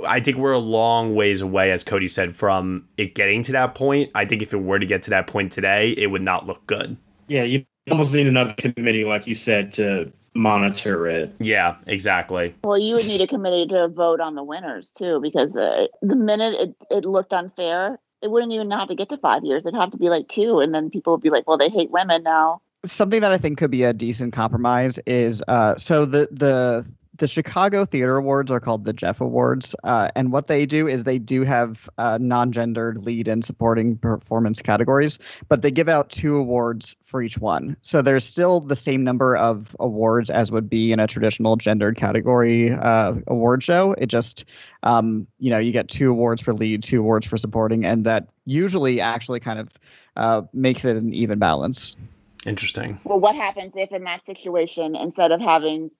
I 0.04 0.20
think 0.20 0.38
we're 0.38 0.52
a 0.52 0.58
long 0.58 1.14
ways 1.14 1.40
away, 1.40 1.70
as 1.70 1.84
Cody 1.84 2.08
said, 2.08 2.34
from 2.34 2.88
it 2.96 3.14
getting 3.14 3.44
to 3.44 3.52
that 3.52 3.76
point. 3.76 4.10
I 4.12 4.24
think 4.24 4.42
if 4.42 4.52
it 4.52 4.56
were 4.56 4.80
to 4.80 4.86
get 4.86 5.04
to 5.04 5.10
that 5.10 5.28
point 5.28 5.52
today, 5.52 5.90
it 5.90 6.08
would 6.08 6.20
not 6.20 6.46
look 6.46 6.66
good. 6.66 6.96
Yeah, 7.28 7.42
you 7.44 7.64
almost 7.90 8.14
need 8.14 8.26
another 8.26 8.54
committee, 8.54 9.04
like 9.04 9.26
you 9.26 9.34
said, 9.34 9.72
to 9.74 10.12
monitor 10.34 11.06
it. 11.06 11.34
Yeah, 11.38 11.76
exactly. 11.86 12.54
Well, 12.64 12.78
you 12.78 12.94
would 12.94 13.06
need 13.06 13.20
a 13.20 13.26
committee 13.26 13.66
to 13.68 13.88
vote 13.88 14.20
on 14.20 14.34
the 14.34 14.42
winners 14.42 14.90
too, 14.90 15.20
because 15.20 15.56
uh, 15.56 15.86
the 16.02 16.16
minute 16.16 16.54
it, 16.54 16.74
it 16.90 17.04
looked 17.04 17.32
unfair, 17.32 17.98
it 18.22 18.30
wouldn't 18.30 18.52
even 18.52 18.70
have 18.70 18.88
to 18.88 18.94
get 18.94 19.08
to 19.10 19.18
five 19.18 19.44
years. 19.44 19.62
It'd 19.64 19.78
have 19.78 19.90
to 19.92 19.96
be 19.96 20.08
like 20.08 20.28
two, 20.28 20.60
and 20.60 20.74
then 20.74 20.90
people 20.90 21.12
would 21.12 21.22
be 21.22 21.30
like, 21.30 21.46
"Well, 21.46 21.58
they 21.58 21.68
hate 21.68 21.90
women 21.90 22.22
now." 22.22 22.62
Something 22.84 23.20
that 23.20 23.32
I 23.32 23.38
think 23.38 23.58
could 23.58 23.70
be 23.70 23.84
a 23.84 23.92
decent 23.92 24.32
compromise 24.32 24.98
is 25.06 25.42
uh, 25.48 25.76
so 25.76 26.04
the 26.04 26.28
the 26.30 26.86
the 27.16 27.28
Chicago 27.28 27.84
Theater 27.84 28.16
Awards 28.16 28.50
are 28.50 28.60
called 28.60 28.84
the 28.84 28.92
Jeff 28.92 29.20
Awards, 29.20 29.74
uh, 29.84 30.08
and 30.16 30.32
what 30.32 30.46
they 30.46 30.66
do 30.66 30.88
is 30.88 31.04
they 31.04 31.18
do 31.18 31.44
have 31.44 31.88
uh, 31.98 32.18
non-gendered 32.20 33.02
lead 33.02 33.28
and 33.28 33.44
supporting 33.44 33.96
performance 33.96 34.60
categories, 34.60 35.18
but 35.48 35.62
they 35.62 35.70
give 35.70 35.88
out 35.88 36.10
two 36.10 36.36
awards 36.36 36.96
for 37.02 37.22
each 37.22 37.38
one. 37.38 37.76
So 37.82 38.02
there's 38.02 38.24
still 38.24 38.60
the 38.60 38.76
same 38.76 39.04
number 39.04 39.36
of 39.36 39.76
awards 39.78 40.28
as 40.28 40.50
would 40.50 40.68
be 40.68 40.92
in 40.92 40.98
a 40.98 41.06
traditional 41.06 41.56
gendered 41.56 41.96
category 41.96 42.72
uh, 42.72 43.14
award 43.28 43.62
show. 43.62 43.94
It 43.96 44.06
just, 44.06 44.44
um, 44.82 45.26
you 45.38 45.50
know, 45.50 45.58
you 45.58 45.70
get 45.70 45.88
two 45.88 46.10
awards 46.10 46.42
for 46.42 46.52
lead, 46.52 46.82
two 46.82 47.00
awards 47.00 47.26
for 47.26 47.36
supporting, 47.36 47.84
and 47.84 48.04
that 48.06 48.28
usually 48.44 49.00
actually 49.00 49.38
kind 49.40 49.60
of 49.60 49.68
uh, 50.16 50.42
makes 50.52 50.84
it 50.84 50.96
an 50.96 51.14
even 51.14 51.38
balance. 51.38 51.96
Interesting. 52.44 53.00
Well, 53.04 53.20
what 53.20 53.36
happens 53.36 53.72
if 53.76 53.92
in 53.92 54.04
that 54.04 54.26
situation, 54.26 54.96
instead 54.96 55.32
of 55.32 55.40
having 55.40 55.90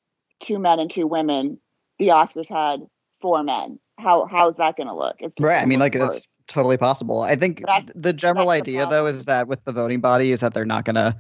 two 0.43 0.59
men 0.59 0.79
and 0.79 0.91
two 0.91 1.07
women, 1.07 1.59
the 1.99 2.09
Oscars 2.09 2.49
had 2.49 2.81
four 3.21 3.43
men. 3.43 3.79
How 3.99 4.27
how 4.27 4.49
is 4.49 4.57
that 4.57 4.77
going 4.77 4.89
to 4.89 4.95
look? 4.95 5.17
It's 5.21 5.37
right. 5.39 5.63
I 5.63 5.67
mean, 5.67 5.79
like 5.79 5.95
worse. 5.95 6.17
it's 6.17 6.35
totally 6.47 6.77
possible. 6.77 7.23
I 7.23 7.37
think 7.37 7.63
That's- 7.65 7.91
the 7.95 8.13
general 8.13 8.49
that's 8.49 8.67
the 8.67 8.73
idea, 8.73 8.87
though, 8.89 9.07
is 9.07 9.25
that 9.25 9.49
with 9.49 9.65
the 9.65 9.73
voting 9.73 10.01
body, 10.01 10.33
is 10.33 10.41
that 10.41 10.53
they're 10.53 10.65
not 10.65 10.85
going 10.85 10.97
to, 10.97 11.17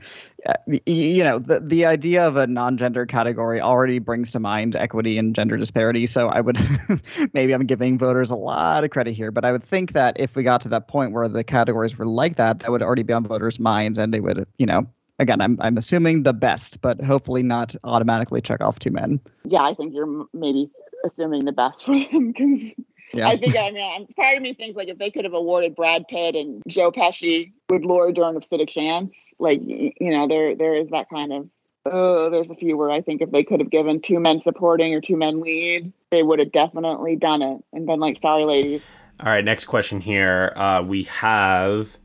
uh, 0.47 0.55
you 0.87 1.23
know, 1.23 1.39
the 1.39 1.61
the 1.61 1.87
idea 1.87 2.27
of 2.27 2.37
a 2.37 2.47
non-gender 2.47 3.07
category 3.07 3.61
already 3.61 4.01
brings 4.01 4.33
to 4.33 4.41
mind 4.41 4.77
equity 4.77 5.19
and 5.19 5.35
gender 5.35 5.57
disparity. 5.57 6.05
So 6.07 6.29
I 6.29 6.41
would, 6.41 6.59
maybe 7.33 7.53
I'm 7.53 7.65
giving 7.65 7.97
voters 7.97 8.31
a 8.31 8.37
lot 8.37 8.85
of 8.85 8.91
credit 8.91 9.15
here, 9.15 9.31
but 9.31 9.45
I 9.45 9.53
would 9.53 9.65
think 9.65 9.93
that 9.93 10.17
if 10.19 10.35
we 10.37 10.43
got 10.43 10.61
to 10.63 10.69
that 10.71 10.89
point 10.89 11.13
where 11.13 11.29
the 11.29 11.45
categories 11.45 11.97
were 11.97 12.07
like 12.07 12.37
that, 12.37 12.59
that 12.61 12.71
would 12.71 12.83
already 12.83 13.05
be 13.05 13.13
on 13.13 13.25
voters' 13.25 13.61
minds, 13.61 13.99
and 13.99 14.13
they 14.13 14.21
would, 14.21 14.47
you 14.59 14.67
know. 14.67 14.87
Again, 15.19 15.41
I'm 15.41 15.57
I'm 15.61 15.77
assuming 15.77 16.25
the 16.25 16.33
best, 16.33 16.81
but 16.81 17.01
hopefully 17.03 17.43
not 17.43 17.75
automatically 17.85 18.41
check 18.41 18.61
off 18.61 18.79
two 18.79 18.91
men. 18.91 19.21
yeah, 19.45 19.63
I 19.63 19.75
think 19.75 19.95
you're 19.95 20.27
maybe 20.33 20.71
assuming 21.05 21.45
the 21.45 21.53
best 21.53 21.85
for 21.85 21.97
them 21.99 22.33
because 22.33 22.73
Yeah. 23.15 23.29
I 23.29 23.37
think 23.37 23.57
I 23.57 23.71
mean 23.71 23.83
I'm- 23.85 24.07
part 24.17 24.37
of 24.37 24.43
me 24.43 24.55
thinks 24.55 24.77
like 24.77 24.89
if 24.89 24.99
they 24.99 25.11
could 25.11 25.25
have 25.25 25.35
awarded 25.35 25.77
Brad 25.77 26.09
Pitt 26.09 26.35
and 26.35 26.63
Joe 26.67 26.91
Pesci 26.91 27.53
with 27.71 27.85
Laura 27.85 28.13
Dern 28.13 28.37
of 28.37 28.45
Stood 28.45 28.61
a 28.61 28.67
Chance, 28.67 29.33
like 29.39 29.61
you 29.65 29.93
know 30.01 30.27
there 30.27 30.57
there 30.57 30.75
is 30.75 30.89
that 30.91 31.09
kind 31.11 31.33
of 31.33 31.49
oh 31.87 32.29
there's 32.31 32.51
a 32.51 32.57
few 32.57 32.77
where 32.77 32.91
I 32.91 33.01
think 33.01 33.21
if 33.23 33.31
they 33.31 33.45
could 33.45 33.61
have 33.61 33.71
given 33.71 34.01
two 34.01 34.19
men 34.19 34.41
supporting 34.43 34.93
or 34.95 35.01
two 35.01 35.17
men 35.17 35.41
lead, 35.41 35.93
they 36.11 36.25
would 36.25 36.41
have 36.41 36.51
definitely 36.51 37.15
done 37.15 37.41
it 37.43 37.63
and 37.73 37.87
been 37.87 38.01
like 38.01 38.21
sorry 38.21 38.45
ladies. 38.45 38.83
All 39.21 39.29
right, 39.31 39.45
next 39.45 39.67
question 39.67 40.01
here. 40.01 40.53
Uh, 40.57 40.83
we 40.85 41.05
have 41.05 41.97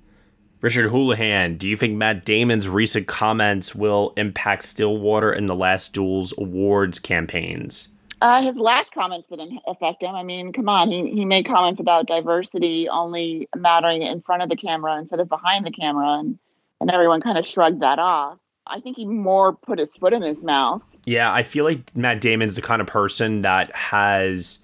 Richard 0.62 0.90
Houlihan. 0.90 1.58
Do 1.58 1.68
you 1.68 1.78
think 1.78 1.96
Matt 1.96 2.26
Damon's 2.26 2.68
recent 2.68 3.08
comments 3.08 3.74
will 3.74 4.14
impact 4.18 4.64
Stillwater 4.64 5.32
in 5.32 5.46
the 5.46 5.56
Last 5.56 5.94
Duels 5.94 6.34
awards 6.38 7.00
campaigns? 7.00 7.90
Uh, 8.22 8.42
his 8.42 8.58
last 8.58 8.94
comments 8.94 9.30
didn't 9.30 9.60
affect 9.66 10.04
him. 10.04 10.14
I 10.14 10.24
mean, 10.24 10.52
come 10.52 10.68
on, 10.68 10.92
he 10.92 11.10
he 11.12 11.24
made 11.24 11.46
comments 11.46 11.80
about 11.80 12.08
diversity 12.08 12.90
only 12.90 13.48
mattering 13.56 14.02
in 14.02 14.22
front 14.22 14.44
of 14.44 14.50
the 14.50 14.58
camera 14.58 14.98
instead 14.98 15.22
of 15.22 15.30
behind 15.30 15.66
the 15.66 15.72
camera, 15.72 16.20
and 16.20 16.38
and 16.82 16.92
everyone 16.92 17.22
kind 17.22 17.38
of 17.38 17.46
shrugged 17.46 17.82
that 17.82 17.98
off. 17.98 18.38
I 18.68 18.82
think 18.82 18.98
he 18.98 19.06
more 19.06 19.54
put 19.54 19.80
his 19.80 19.96
foot 19.96 20.12
in 20.12 20.22
his 20.22 20.38
mouth. 20.44 20.82
Yeah, 21.06 21.34
I 21.34 21.44
feel 21.44 21.64
like 21.64 21.96
Matt 21.96 22.20
Damon's 22.20 22.58
the 22.58 22.62
kind 22.62 22.82
of 22.82 22.88
person 22.88 23.40
that 23.40 23.74
has 23.74 24.60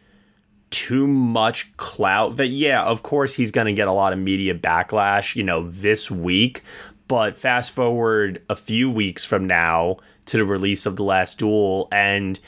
too 0.70 1.08
much 1.08 1.76
clout 1.78 2.38
that 2.38 2.48
yeah, 2.48 2.84
of 2.84 3.04
course 3.04 3.36
he's 3.36 3.52
going 3.52 3.68
to 3.68 3.74
get 3.74 3.88
a 3.88 3.92
lot 3.92 4.14
of 4.14 4.20
media 4.20 4.54
backlash, 4.54 5.36
you 5.36 5.44
know, 5.44 5.70
this 5.70 6.12
week, 6.12 6.64
but 7.08 7.38
fast 7.38 7.72
forward 7.72 8.42
a 8.50 8.56
few 8.56 8.90
weeks 8.90 9.24
from 9.24 9.46
now 9.46 9.98
to 10.26 10.38
the 10.38 10.46
release 10.46 10.86
of 10.86 10.96
The 10.96 11.04
Last 11.04 11.40
Duel 11.40 11.88
and 11.92 12.40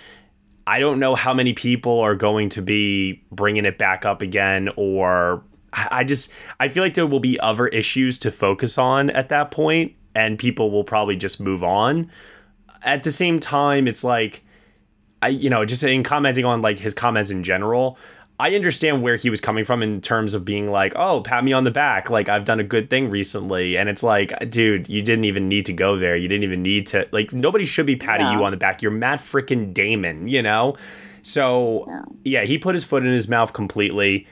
I 0.65 0.79
don't 0.79 0.99
know 0.99 1.15
how 1.15 1.33
many 1.33 1.53
people 1.53 1.99
are 2.01 2.15
going 2.15 2.49
to 2.49 2.61
be 2.61 3.23
bringing 3.31 3.63
it 3.63 3.77
back 3.77 4.03
up 4.03 4.21
again 4.21 4.69
or 4.75 5.43
I 5.71 6.03
just 6.03 6.31
I 6.59 6.67
feel 6.67 6.83
like 6.83 6.95
there 6.95 7.05
will 7.05 7.19
be 7.19 7.39
other 7.39 7.67
issues 7.67 8.17
to 8.19 8.31
focus 8.31 8.77
on 8.77 9.09
at 9.11 9.29
that 9.29 9.51
point 9.51 9.93
and 10.17 10.39
people 10.39 10.71
will 10.71 10.83
probably 10.83 11.15
just 11.15 11.39
move 11.39 11.63
on. 11.63 12.09
At 12.81 13.03
the 13.03 13.11
same 13.11 13.39
time, 13.39 13.87
it's 13.87 14.03
like, 14.03 14.43
I, 15.21 15.29
you 15.29 15.49
know, 15.49 15.65
just 15.65 15.83
in 15.83 16.03
commenting 16.03 16.45
on 16.45 16.61
like 16.61 16.79
his 16.79 16.93
comments 16.93 17.31
in 17.31 17.43
general, 17.43 17.97
I 18.39 18.53
understand 18.53 19.01
where 19.01 19.15
he 19.15 19.31
was 19.31 19.41
coming 19.41 19.65
from 19.65 19.81
in 19.81 19.99
terms 19.99 20.35
of 20.35 20.45
being 20.45 20.69
like, 20.69 20.93
oh, 20.95 21.21
pat 21.21 21.43
me 21.43 21.53
on 21.53 21.63
the 21.63 21.71
back. 21.71 22.11
Like, 22.11 22.29
I've 22.29 22.45
done 22.45 22.59
a 22.59 22.63
good 22.63 22.87
thing 22.87 23.09
recently. 23.09 23.75
And 23.75 23.89
it's 23.89 24.03
like, 24.03 24.31
dude, 24.51 24.87
you 24.87 25.01
didn't 25.01 25.23
even 25.25 25.49
need 25.49 25.65
to 25.65 25.73
go 25.73 25.97
there. 25.97 26.15
You 26.15 26.27
didn't 26.27 26.43
even 26.43 26.61
need 26.61 26.85
to, 26.87 27.07
like, 27.11 27.33
nobody 27.33 27.65
should 27.65 27.87
be 27.87 27.95
patting 27.95 28.27
Yeah. 28.27 28.37
you 28.37 28.43
on 28.43 28.51
the 28.51 28.57
back. 28.57 28.83
You're 28.83 28.91
Matt 28.91 29.21
freaking 29.21 29.73
Damon, 29.73 30.27
you 30.27 30.43
know? 30.43 30.77
So, 31.23 31.87
yeah, 32.23 32.43
he 32.43 32.59
put 32.59 32.75
his 32.75 32.83
foot 32.83 33.03
in 33.03 33.11
his 33.11 33.27
mouth 33.27 33.53
completely. 33.53 34.27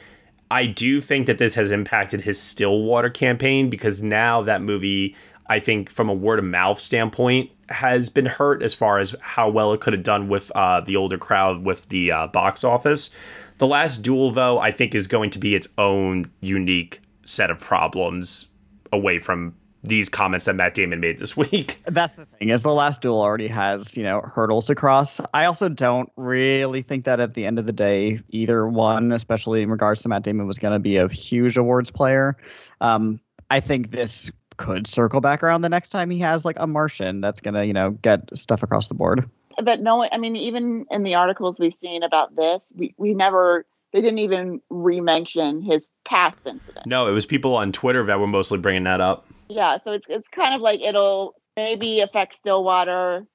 I 0.51 0.67
do 0.67 1.01
think 1.01 1.25
that 1.25 1.39
this 1.39 1.55
has 1.55 1.71
impacted 1.71 2.21
his 2.21 2.39
Stillwater 2.39 3.09
campaign 3.09 3.71
because 3.71 4.03
now 4.03 4.43
that 4.43 4.61
movie, 4.61 5.15
I 5.47 5.59
think 5.59 5.89
from 5.89 6.09
a 6.09 6.13
word 6.13 6.39
of 6.39 6.45
mouth 6.45 6.79
standpoint, 6.79 7.51
has 7.69 8.09
been 8.09 8.25
hurt 8.25 8.61
as 8.61 8.73
far 8.73 8.99
as 8.99 9.15
how 9.21 9.49
well 9.49 9.73
it 9.73 9.81
could 9.81 9.93
have 9.93 10.03
done 10.03 10.27
with 10.27 10.51
uh, 10.55 10.81
the 10.81 10.95
older 10.95 11.17
crowd 11.17 11.63
with 11.63 11.87
the 11.87 12.11
uh, 12.11 12.27
box 12.27 12.63
office. 12.63 13.09
The 13.57 13.67
last 13.67 13.97
duel, 14.03 14.31
though, 14.31 14.59
I 14.59 14.71
think 14.71 14.93
is 14.93 15.07
going 15.07 15.29
to 15.31 15.39
be 15.39 15.55
its 15.55 15.67
own 15.77 16.31
unique 16.41 17.01
set 17.25 17.49
of 17.49 17.59
problems 17.59 18.49
away 18.91 19.19
from 19.19 19.55
these 19.87 20.09
comments 20.09 20.45
that 20.45 20.55
Matt 20.55 20.73
Damon 20.73 20.99
made 20.99 21.19
this 21.19 21.37
week. 21.37 21.79
That's 21.85 22.13
the 22.13 22.25
thing 22.25 22.49
is 22.49 22.63
the 22.63 22.73
last 22.73 23.01
duel 23.01 23.21
already 23.21 23.47
has 23.47 23.95
you 23.95 24.03
know 24.03 24.21
hurdles 24.21 24.65
to 24.67 24.75
cross. 24.75 25.21
I 25.33 25.45
also 25.45 25.69
don't 25.69 26.11
really 26.15 26.81
think 26.81 27.05
that 27.05 27.19
at 27.19 27.33
the 27.33 27.45
end 27.45 27.59
of 27.59 27.65
the 27.65 27.73
day 27.73 28.19
either 28.29 28.67
one, 28.67 29.11
especially 29.11 29.61
in 29.61 29.69
regards 29.69 30.01
to 30.03 30.09
Matt 30.09 30.23
Damon, 30.23 30.47
was 30.47 30.57
going 30.57 30.73
to 30.73 30.79
be 30.79 30.97
a 30.97 31.07
huge 31.07 31.57
awards 31.57 31.91
player. 31.91 32.35
Um, 32.81 33.19
I 33.51 33.59
think 33.59 33.91
this 33.91 34.31
could 34.57 34.87
circle 34.87 35.21
back 35.21 35.43
around 35.43 35.61
the 35.61 35.69
next 35.69 35.89
time 35.89 36.09
he 36.09 36.19
has 36.19 36.45
like 36.45 36.57
a 36.59 36.67
Martian 36.67 37.21
that's 37.21 37.41
going 37.41 37.53
to 37.53 37.65
you 37.65 37.73
know 37.73 37.91
get 37.91 38.35
stuff 38.37 38.63
across 38.63 38.87
the 38.87 38.93
board. 38.93 39.29
But 39.63 39.81
no, 39.81 40.07
I 40.11 40.17
mean, 40.17 40.35
even 40.35 40.85
in 40.91 41.03
the 41.03 41.15
articles 41.15 41.59
we've 41.59 41.77
seen 41.77 42.03
about 42.03 42.35
this, 42.35 42.73
we 42.75 42.93
we 42.97 43.13
never 43.13 43.65
they 43.93 44.01
didn't 44.01 44.19
even 44.19 44.61
re-mention 44.69 45.61
his 45.61 45.87
past 46.03 46.45
incident. 46.45 46.85
No, 46.85 47.07
it 47.07 47.11
was 47.11 47.25
people 47.25 47.55
on 47.55 47.71
Twitter 47.71 48.05
that 48.05 48.19
were 48.19 48.27
mostly 48.27 48.57
bringing 48.57 48.83
that 48.83 48.99
up. 48.99 49.25
Yeah, 49.47 49.77
so 49.77 49.93
it's 49.93 50.07
it's 50.09 50.27
kind 50.29 50.53
of 50.53 50.61
like 50.61 50.81
it'll 50.81 51.35
maybe 51.55 52.01
affect 52.01 52.35
Stillwater, 52.35 53.25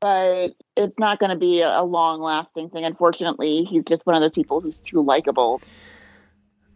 but 0.00 0.54
it's 0.76 0.98
not 0.98 1.18
going 1.18 1.30
to 1.30 1.36
be 1.36 1.60
a, 1.60 1.80
a 1.80 1.84
long-lasting 1.84 2.70
thing. 2.70 2.84
Unfortunately, 2.84 3.64
he's 3.64 3.84
just 3.84 4.06
one 4.06 4.14
of 4.14 4.22
those 4.22 4.32
people 4.32 4.60
who's 4.62 4.78
too 4.78 5.02
likable. 5.02 5.60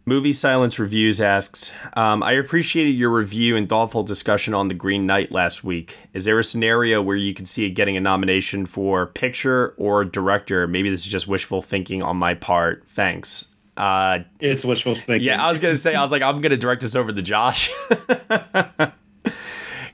Movie 0.05 0.33
Silence 0.33 0.79
Reviews 0.79 1.21
asks, 1.21 1.71
um, 1.93 2.23
I 2.23 2.33
appreciated 2.33 2.91
your 2.91 3.09
review 3.09 3.55
and 3.55 3.69
thoughtful 3.69 4.03
discussion 4.03 4.53
on 4.53 4.67
The 4.67 4.73
Green 4.73 5.05
Knight 5.05 5.31
last 5.31 5.63
week. 5.63 5.97
Is 6.11 6.25
there 6.25 6.37
a 6.37 6.43
scenario 6.43 7.01
where 7.01 7.15
you 7.15 7.33
could 7.33 7.47
see 7.47 7.65
it 7.65 7.69
getting 7.69 7.95
a 7.95 8.01
nomination 8.01 8.65
for 8.65 9.05
picture 9.05 9.73
or 9.77 10.03
director? 10.03 10.67
Maybe 10.67 10.89
this 10.89 11.05
is 11.05 11.11
just 11.11 11.29
wishful 11.29 11.61
thinking 11.61 12.03
on 12.03 12.17
my 12.17 12.33
part. 12.33 12.83
Thanks. 12.89 13.47
Uh, 13.77 14.19
it's 14.41 14.65
wishful 14.65 14.93
thinking. 14.93 15.25
Yeah, 15.25 15.41
I 15.41 15.49
was 15.49 15.61
going 15.61 15.73
to 15.73 15.79
say, 15.79 15.95
I 15.95 16.01
was 16.01 16.11
like, 16.11 16.21
I'm 16.21 16.41
going 16.41 16.51
to 16.51 16.57
direct 16.57 16.81
this 16.81 16.95
over 16.95 17.13
to 17.13 17.21
Josh. 17.21 17.71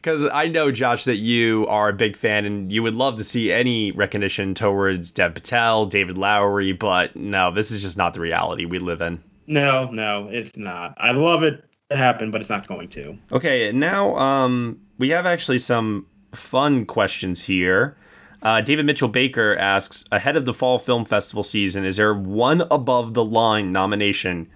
Because 0.01 0.30
I 0.32 0.47
know, 0.47 0.72
Josh, 0.72 1.03
that 1.03 1.18
you 1.18 1.68
are 1.68 1.89
a 1.89 1.93
big 1.93 2.16
fan 2.16 2.45
and 2.45 2.72
you 2.72 2.82
would 2.84 2.95
love 2.95 3.18
to 3.18 3.24
see 3.26 3.51
any 3.51 3.91
recognition 3.91 4.53
towards 4.53 5.12
Dev 5.12 5.34
Patel, 5.34 5.88
David 5.88 6.18
Lowery, 6.18 6.72
but 6.72 7.18
no, 7.18 7.51
this 7.51 7.70
is 7.70 7.82
just 7.82 7.97
not 7.97 8.14
the 8.14 8.22
reality 8.22 8.64
we 8.64 8.80
live 8.80 9.01
in. 9.01 9.22
No, 9.50 9.89
no, 9.91 10.30
it's 10.32 10.56
not. 10.58 10.93
I 10.97 11.12
love 11.12 11.41
it 11.41 11.66
to 11.89 11.97
happen, 11.97 12.30
but 12.30 12.39
it's 12.39 12.52
not 12.52 12.68
going 12.68 12.88
to. 12.89 13.18
Okay, 13.32 13.72
now 13.72 14.16
um 14.16 14.80
we 14.97 15.10
have 15.10 15.26
actually 15.26 15.58
some 15.58 16.06
fun 16.32 16.86
questions 16.86 17.43
here. 17.45 17.97
Uh, 18.41 18.62
David 18.62 18.86
Mitchell 18.86 19.10
Baker 19.10 19.56
asks 19.58 20.06
Ahead 20.12 20.38
of 20.38 20.45
the 20.45 20.54
fall 20.54 20.80
film 20.80 21.04
festival 21.04 21.43
season, 21.43 21.84
is 21.84 21.97
there 21.97 22.14
one 22.14 22.62
above 22.72 23.14
the 23.14 23.26
line 23.26 23.72
nomination 23.74 24.47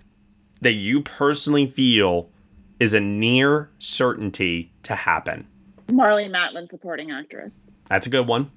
that 0.62 0.74
you 0.74 1.02
personally 1.02 1.68
feel 1.68 2.30
is 2.80 2.94
a 2.94 3.00
near 3.02 3.72
certainty 3.80 4.72
to 4.84 4.96
happen? 4.96 5.48
Marlee 5.88 6.32
Matlin, 6.32 6.66
supporting 6.68 7.12
actress. 7.12 7.72
That's 7.90 8.08
a 8.08 8.10
good 8.10 8.28
one. 8.28 8.52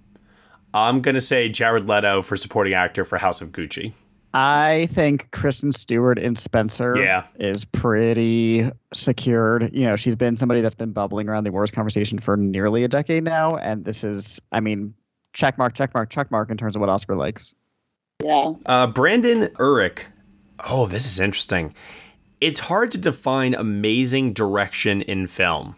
I'm 0.73 1.01
going 1.01 1.17
to 1.17 1.21
say 1.21 1.49
Jared 1.49 1.89
Leto 1.89 2.23
for 2.23 2.37
supporting 2.37 2.75
actor 2.75 3.05
for 3.05 3.19
House 3.19 3.41
of 3.41 3.51
Gucci. 3.51 3.95
I 4.35 4.87
think 4.93 5.31
Kristen 5.31 5.73
Stewart 5.73 6.19
in 6.19 6.37
Spencer 6.37 6.95
Yeah. 6.99 7.25
is 7.39 7.65
pretty 7.65 8.71
secured. 8.93 9.71
You 9.73 9.87
know, 9.87 9.97
she's 9.97 10.15
been 10.17 10.37
somebody 10.37 10.61
that's 10.61 10.75
been 10.75 10.93
bubbling 10.93 11.29
around 11.29 11.45
the 11.45 11.51
awards 11.51 11.71
conversation 11.71 12.19
for 12.19 12.37
nearly 12.37 12.85
a 12.85 12.89
decade 12.89 13.25
now. 13.25 13.57
And 13.57 13.85
this 13.85 14.05
is, 14.05 14.39
I 14.53 14.61
mean, 14.61 14.93
check 15.33 15.57
mark, 15.57 15.75
check 15.75 15.95
mark, 15.95 16.11
check 16.11 16.31
mark 16.31 16.51
in 16.51 16.57
terms 16.57 16.77
of 16.77 16.81
what 16.81 16.89
Oscar 16.91 17.17
likes. 17.17 17.55
Yeah. 18.23 18.53
Uh, 18.67 18.87
Brandon 18.89 19.49
Urich. 19.57 20.01
Oh, 20.69 20.87
this 20.87 21.07
is 21.07 21.19
interesting. 21.19 21.75
It's 22.41 22.61
hard 22.61 22.91
to 22.91 22.99
define 22.99 23.55
amazing 23.55 24.35
direction 24.35 25.01
in 25.03 25.27
film. 25.27 25.77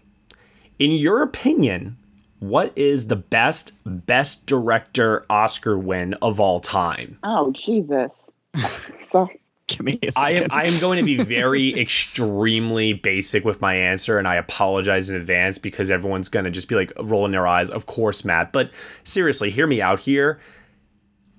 In 0.78 0.90
your 0.92 1.22
opinion, 1.22 1.96
what 2.40 2.72
is 2.76 3.06
the 3.08 3.16
best 3.16 3.72
best 3.84 4.46
director 4.46 5.24
Oscar 5.28 5.76
win 5.78 6.14
of 6.14 6.38
all 6.40 6.60
time? 6.60 7.18
Oh 7.24 7.50
Jesus. 7.52 8.30
so 9.02 9.28
Give 9.68 9.82
me 9.82 9.98
a 10.02 10.10
I 10.16 10.30
am. 10.30 10.46
I 10.50 10.64
am 10.64 10.80
going 10.80 10.98
to 10.98 11.04
be 11.04 11.18
very 11.22 11.78
extremely 11.78 12.94
basic 12.94 13.44
with 13.44 13.60
my 13.60 13.74
answer, 13.74 14.18
and 14.18 14.26
I 14.26 14.36
apologize 14.36 15.10
in 15.10 15.16
advance 15.16 15.58
because 15.58 15.90
everyone's 15.90 16.28
going 16.28 16.46
to 16.46 16.50
just 16.50 16.68
be 16.68 16.74
like 16.74 16.90
rolling 16.98 17.32
their 17.32 17.46
eyes. 17.46 17.68
Of 17.68 17.86
course, 17.86 18.24
Matt. 18.24 18.50
But 18.50 18.72
seriously, 19.04 19.50
hear 19.50 19.66
me 19.66 19.80
out 19.82 20.00
here. 20.00 20.40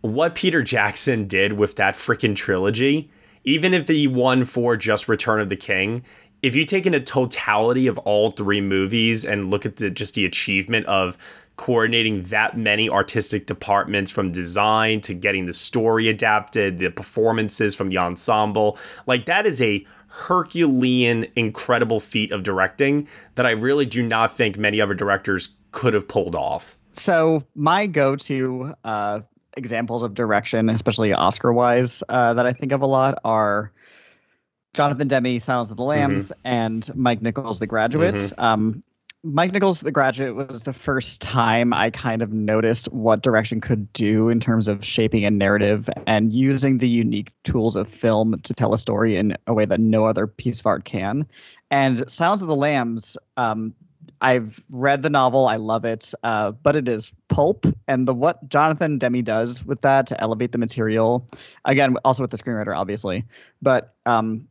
What 0.02 0.36
Peter 0.36 0.62
Jackson 0.62 1.28
did 1.28 1.54
with 1.54 1.76
that 1.78 1.96
freaking 1.96 2.36
trilogy, 2.36 3.12
even 3.44 3.74
if 3.74 3.88
he 3.88 4.08
won 4.08 4.46
for 4.46 4.78
just 4.78 5.10
Return 5.10 5.42
of 5.42 5.50
the 5.50 5.58
King, 5.58 6.04
if 6.44 6.56
you 6.56 6.66
take 6.66 6.86
in 6.86 6.94
a 6.94 7.02
totality 7.02 7.88
of 7.88 7.98
all 7.98 8.30
three 8.30 8.62
movies 8.62 9.26
and 9.26 9.50
look 9.50 9.66
at 9.66 9.78
the 9.78 9.90
just 9.90 10.14
the 10.14 10.26
achievement 10.26 10.86
of 10.86 11.18
coordinating 11.60 12.24
that 12.24 12.58
many 12.58 12.90
artistic 12.90 13.46
departments 13.46 14.10
from 14.10 14.32
design 14.32 15.02
to 15.02 15.14
getting 15.14 15.46
the 15.46 15.52
story 15.52 16.08
adapted, 16.08 16.78
the 16.78 16.90
performances 16.90 17.76
from 17.76 17.90
the 17.90 17.98
ensemble, 17.98 18.78
like 19.08 19.26
that 19.26 19.46
is 19.46 19.62
a 19.62 19.86
Herculean, 20.08 21.28
incredible 21.36 22.00
feat 22.00 22.32
of 22.32 22.44
directing 22.44 23.10
that 23.36 23.46
I 23.46 23.52
really 23.52 23.86
do 23.86 24.02
not 24.02 24.34
think 24.36 24.58
many 24.58 24.80
other 24.80 24.94
directors 24.94 25.50
could 25.74 25.94
have 25.94 26.08
pulled 26.08 26.34
off. 26.34 26.78
So 26.94 27.44
my 27.56 27.88
go-to 27.88 28.74
uh, 28.86 29.20
examples 29.58 30.02
of 30.02 30.14
direction, 30.14 30.70
especially 30.70 31.12
Oscar-wise, 31.14 32.02
uh, 32.08 32.36
that 32.36 32.46
I 32.46 32.54
think 32.54 32.72
of 32.72 32.82
a 32.82 32.88
lot 32.88 33.20
are 33.26 33.74
Jonathan 34.74 35.10
Demme, 35.10 35.40
Silence 35.40 35.72
of 35.72 35.78
the 35.78 35.84
Lambs, 35.84 36.32
and 36.46 36.90
Mike 36.96 37.22
Nichols, 37.22 37.60
The 37.60 37.68
Graduate. 37.68 38.16
Mhm. 38.16 38.34
Um, 38.38 38.84
Mike 39.24 39.52
Nichols, 39.52 39.82
The 39.82 39.92
Graduate, 39.92 40.36
was 40.36 40.62
the 40.62 40.72
first 40.72 41.22
time 41.22 41.74
I 41.74 41.90
kind 41.90 42.22
of 42.22 42.32
noticed 42.32 42.86
what 42.94 43.22
direction 43.22 43.60
could 43.60 43.92
do 43.92 44.30
in 44.30 44.40
terms 44.40 44.70
of 44.70 44.86
shaping 44.86 45.26
a 45.26 45.32
narrative 45.32 45.90
and 46.08 46.32
using 46.32 46.78
the 46.78 46.88
unique 46.88 47.34
tools 47.44 47.76
of 47.76 47.90
film 47.90 48.40
to 48.40 48.54
tell 48.54 48.74
a 48.74 48.80
story 48.80 49.18
in 49.18 49.36
a 49.46 49.54
way 49.54 49.66
that 49.66 49.82
no 49.82 50.06
other 50.06 50.26
piece 50.26 50.62
of 50.62 50.68
art 50.68 50.86
can. 50.86 51.28
And 51.70 52.10
Silence 52.10 52.40
of 52.42 52.48
the 52.48 52.56
Lambs, 52.56 53.18
um, 53.36 53.74
I've 54.22 54.64
read 54.70 55.02
the 55.02 55.10
novel. 55.10 55.48
I 55.50 55.58
love 55.58 55.84
it, 55.84 56.14
uh, 56.24 56.52
but 56.52 56.78
it 56.78 56.88
is 56.88 57.12
pulp, 57.28 57.66
and 57.90 58.08
the 58.08 58.14
what 58.14 58.48
Jonathan 58.48 58.98
Demme 58.98 59.22
does 59.22 59.66
with 59.66 59.82
that 59.82 60.08
to 60.08 60.22
elevate 60.22 60.54
the 60.54 60.58
material, 60.58 61.28
again, 61.66 61.98
also 62.06 62.24
with 62.24 62.32
the 62.32 62.38
screenwriter, 62.38 62.76
obviously, 62.76 63.26
but 63.62 63.96
um, 64.06 64.48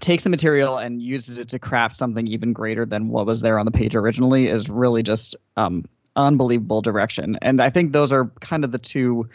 takes 0.00 0.24
the 0.24 0.30
material 0.30 0.78
and 0.78 1.02
uses 1.02 1.38
it 1.38 1.48
to 1.50 1.58
craft 1.58 1.96
something 1.96 2.26
even 2.26 2.52
greater 2.52 2.84
than 2.86 3.08
what 3.08 3.26
was 3.26 3.40
there 3.40 3.58
on 3.58 3.66
the 3.66 3.72
page 3.72 3.94
originally 3.94 4.48
is 4.48 4.68
really 4.68 5.02
just 5.02 5.36
um, 5.56 5.84
unbelievable 6.16 6.82
direction. 6.82 7.38
And 7.42 7.60
I 7.60 7.70
think 7.70 7.92
those 7.92 8.12
are 8.12 8.26
kind 8.40 8.64
of 8.64 8.72
the 8.72 8.78
two 8.78 9.28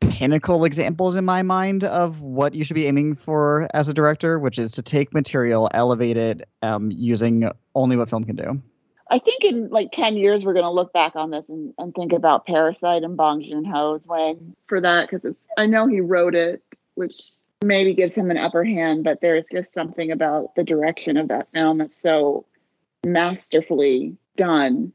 pinnacle 0.00 0.64
examples 0.64 1.16
in 1.16 1.24
my 1.24 1.42
mind 1.42 1.84
of 1.84 2.22
what 2.22 2.54
you 2.54 2.64
should 2.64 2.74
be 2.74 2.86
aiming 2.86 3.14
for 3.14 3.68
as 3.72 3.88
a 3.88 3.94
director, 3.94 4.38
which 4.38 4.58
is 4.58 4.72
to 4.72 4.82
take 4.82 5.14
material, 5.14 5.70
elevate 5.72 6.16
it 6.16 6.48
um, 6.62 6.90
using 6.90 7.50
only 7.74 7.96
what 7.96 8.10
film 8.10 8.24
can 8.24 8.36
do. 8.36 8.62
I 9.10 9.18
think 9.18 9.44
in 9.44 9.68
like 9.68 9.92
10 9.92 10.16
years, 10.16 10.44
we're 10.44 10.54
going 10.54 10.64
to 10.64 10.70
look 10.70 10.92
back 10.92 11.16
on 11.16 11.30
this 11.30 11.50
and, 11.50 11.74
and 11.76 11.94
think 11.94 12.12
about 12.12 12.46
Parasite 12.46 13.02
and 13.02 13.16
Bong 13.16 13.42
Joon 13.42 13.64
Ho's 13.64 14.06
win 14.06 14.56
for 14.66 14.80
that 14.80 15.10
because 15.10 15.24
it's, 15.24 15.46
I 15.58 15.66
know 15.66 15.86
he 15.86 16.00
wrote 16.00 16.34
it, 16.34 16.62
which 16.94 17.20
maybe 17.62 17.94
gives 17.94 18.16
him 18.16 18.30
an 18.30 18.38
upper 18.38 18.64
hand, 18.64 19.04
but 19.04 19.20
there's 19.20 19.46
just 19.50 19.72
something 19.72 20.10
about 20.10 20.54
the 20.54 20.64
direction 20.64 21.16
of 21.16 21.28
that 21.28 21.48
film 21.52 21.78
that's 21.78 21.96
so 22.00 22.44
masterfully 23.04 24.16
done. 24.36 24.92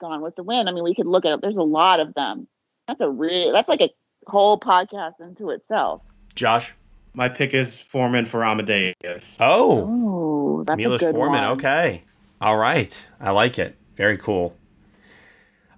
Gone 0.00 0.22
with 0.22 0.34
the 0.36 0.42
Wind. 0.42 0.68
I 0.68 0.72
mean, 0.72 0.84
we 0.84 0.94
could 0.94 1.06
look 1.06 1.24
at 1.26 1.32
it. 1.32 1.40
there's 1.42 1.56
a 1.58 1.62
lot 1.62 2.00
of 2.00 2.14
them. 2.14 2.46
That's 2.88 3.00
a 3.00 3.10
real, 3.10 3.52
that's 3.52 3.68
like 3.68 3.82
a 3.82 3.90
whole 4.26 4.58
podcast 4.58 5.20
into 5.20 5.50
itself. 5.50 6.02
Josh? 6.34 6.72
My 7.12 7.28
pick 7.28 7.52
is 7.54 7.80
Forman 7.90 8.26
for 8.26 8.44
Amadeus. 8.44 9.36
Oh, 9.40 10.60
Oh, 10.60 10.64
that's 10.64 10.76
Milos 10.78 11.02
a 11.02 11.06
good 11.06 11.14
Forman. 11.14 11.42
one. 11.42 11.50
Okay. 11.58 12.04
All 12.40 12.56
right. 12.56 12.98
I 13.20 13.30
like 13.32 13.58
it. 13.58 13.76
Very 13.96 14.16
cool. 14.16 14.54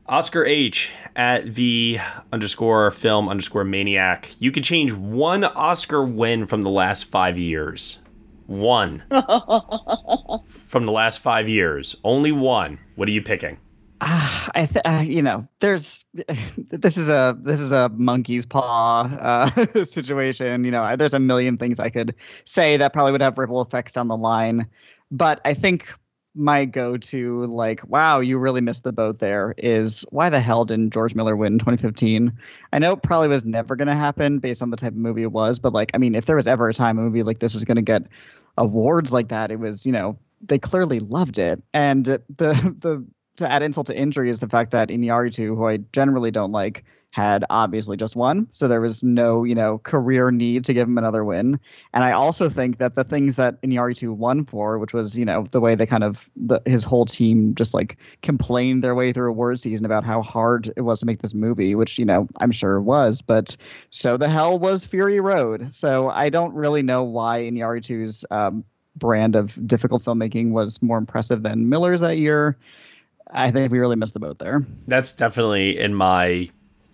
Oscar 0.07 0.45
H 0.45 0.93
at 1.15 1.55
the 1.55 1.99
underscore 2.33 2.91
film 2.91 3.29
underscore 3.29 3.65
maniac. 3.65 4.31
You 4.39 4.51
could 4.51 4.65
change 4.65 4.93
one 4.93 5.45
Oscar 5.45 6.05
win 6.05 6.47
from 6.47 6.63
the 6.63 6.71
last 6.71 7.05
five 7.05 7.39
years. 7.39 8.01
One 8.47 9.05
from 10.45 10.87
the 10.87 10.93
last 10.93 11.19
five 11.21 11.49
years. 11.49 11.97
Only 12.05 12.33
one. 12.33 12.79
What 12.97 13.09
are 13.09 13.13
you 13.13 13.23
picking? 13.23 13.59
Ah, 14.05 14.51
I 14.57 14.67
th- 14.67 14.83
uh, 14.85 15.03
you 15.07 15.23
know, 15.23 15.47
there's 15.61 16.05
this 16.57 16.97
is 16.99 17.09
a 17.09 17.39
this 17.41 17.61
is 17.61 17.71
a 17.71 17.89
monkey's 17.95 18.45
paw 18.45 19.09
uh, 19.21 19.67
situation. 19.85 20.65
You 20.65 20.73
know, 20.73 20.83
I- 20.83 20.97
there's 20.97 21.15
a 21.15 21.21
million 21.21 21.57
things 21.57 21.79
I 21.79 21.89
could 21.89 22.13
say 22.45 22.77
that 22.77 22.93
probably 22.93 23.13
would 23.13 23.21
have 23.23 23.39
ripple 23.39 23.63
effects 23.63 23.93
down 23.93 24.09
the 24.09 24.17
line, 24.17 24.67
but 25.13 25.41
I 25.45 25.55
think 25.55 25.87
my 26.35 26.65
go-to 26.65 27.45
like 27.47 27.87
wow 27.89 28.19
you 28.19 28.39
really 28.39 28.63
missed 28.63 28.85
the 28.85 28.93
boat 28.93 29.19
there 29.19 29.55
is 29.59 30.03
why 30.09 30.31
the 30.31 30.41
hell 30.41 30.65
didn't 30.65 30.91
george 30.91 31.15
miller 31.15 31.37
win 31.37 31.53
in 31.53 31.59
2015 31.59 32.33
i 32.73 32.79
know 32.79 32.93
it 32.93 33.03
probably 33.03 33.29
was 33.29 33.45
never 33.45 33.77
going 33.77 33.89
to 33.89 33.95
happen 33.95 34.39
based 34.39 34.63
on 34.63 34.71
the 34.71 34.77
type 34.77 34.93
of 34.93 34.97
movie 34.97 35.23
it 35.23 35.33
was 35.33 35.59
but 35.59 35.75
like 35.75 35.91
i 35.93 35.99
mean 35.99 36.15
if 36.15 36.25
there 36.25 36.37
was 36.37 36.47
ever 36.47 36.71
a 36.71 36.75
time 36.75 36.99
a 36.99 37.03
movie 37.03 37.23
like 37.23 37.41
this 37.41 37.53
was 37.53 37.65
going 37.65 37.77
to 37.77 37.83
get 37.83 38.03
awards 38.57 39.13
like 39.13 39.29
that 39.29 39.51
it 39.51 39.59
was 39.59 39.85
you 39.85 39.93
know 39.93 40.17
they 40.43 40.59
clearly 40.59 41.01
loved 41.01 41.39
it. 41.39 41.63
And 41.73 42.05
the 42.05 42.23
the 42.37 43.05
to 43.37 43.51
add 43.51 43.63
insult 43.63 43.87
to 43.87 43.97
injury 43.97 44.29
is 44.29 44.41
the 44.41 44.49
fact 44.49 44.73
that 44.73 44.89
Iñárritu, 44.89 45.57
who 45.57 45.67
I 45.67 45.79
generally 45.93 46.31
don't 46.31 46.53
like, 46.53 46.85
had 47.13 47.45
obviously 47.51 47.95
just 47.95 48.17
won. 48.17 48.49
So 48.51 48.69
there 48.69 48.81
was 48.81 49.03
no, 49.03 49.45
you 49.45 49.55
know, 49.55 49.79
career 49.79 50.31
need 50.31 50.65
to 50.65 50.73
give 50.73 50.89
him 50.89 50.97
another 50.97 51.25
win. 51.25 51.61
And 51.93 52.03
I 52.03 52.13
also 52.13 52.49
think 52.49 52.79
that 52.79 52.97
the 52.97 53.05
things 53.05 53.37
that 53.37 53.61
Iñárritu 53.61 54.17
won 54.17 54.47
for, 54.47 54.79
which 54.79 54.95
was, 54.95 55.17
you 55.17 55.27
know, 55.27 55.45
the 55.51 55.61
way 55.61 55.75
they 55.75 55.85
kind 55.85 56.05
of 56.05 56.29
the, 56.37 56.63
his 56.65 56.85
whole 56.85 57.05
team 57.05 57.55
just 57.55 57.75
like 57.75 57.99
complained 58.23 58.83
their 58.83 58.95
way 58.95 59.13
through 59.13 59.29
award 59.29 59.61
season 59.61 59.85
about 59.85 60.05
how 60.05 60.23
hard 60.23 60.73
it 60.75 60.81
was 60.81 61.01
to 61.01 61.07
make 61.07 61.21
this 61.21 61.35
movie, 61.35 61.75
which, 61.75 61.99
you 61.99 62.07
know, 62.07 62.27
I'm 62.41 62.51
sure 62.51 62.77
it 62.77 62.83
was, 62.83 63.21
but 63.21 63.59
so 63.91 64.17
the 64.17 64.29
hell 64.29 64.59
was 64.59 64.87
Fury 64.87 65.21
Road. 65.21 65.71
So 65.71 66.09
I 66.09 66.31
don't 66.31 66.55
really 66.55 66.83
know 66.83 67.03
why 67.03 67.41
Iñárritu's 67.41 68.25
um, 68.31 68.65
brand 68.97 69.37
of 69.37 69.69
difficult 69.69 70.03
filmmaking 70.03 70.53
was 70.53 70.81
more 70.81 70.97
impressive 70.97 71.43
than 71.43 71.69
Miller's 71.69 72.01
that 72.01 72.17
year. 72.17 72.57
I 73.31 73.51
think 73.51 73.71
we 73.71 73.81
really 73.81 73.97
missed 73.97 74.15
the 74.15 74.21
boat 74.21 74.39
there. 74.39 74.67
That's 74.87 75.13
definitely 75.13 75.79
in 75.79 75.95
my 75.95 76.51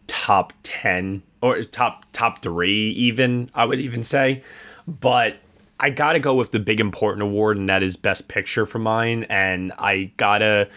top 0.09 0.53
10 0.65 1.23
or 1.41 1.63
top 1.63 2.05
top 2.13 2.43
3 2.43 2.91
even 2.91 3.49
I 3.55 3.65
would 3.65 3.81
even 3.81 4.03
say. 4.03 4.43
But 4.87 5.39
I 5.79 5.91
got 5.91 6.15
to 6.15 6.19
go 6.19 6.35
with 6.35 6.51
the 6.51 6.59
big 6.59 6.81
important 6.81 7.23
award 7.23 7.57
and 7.57 7.69
that 7.69 7.83
is 7.83 7.97
best 7.97 8.29
picture 8.29 8.67
for 8.67 8.81
mine. 8.81 9.25
And 9.25 9.73
I 9.79 10.11
got 10.17 10.39
to 10.39 10.69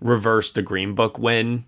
reverse 0.00 0.52
the 0.52 0.62
Green 0.62 0.94
Book 0.94 1.18
win 1.18 1.64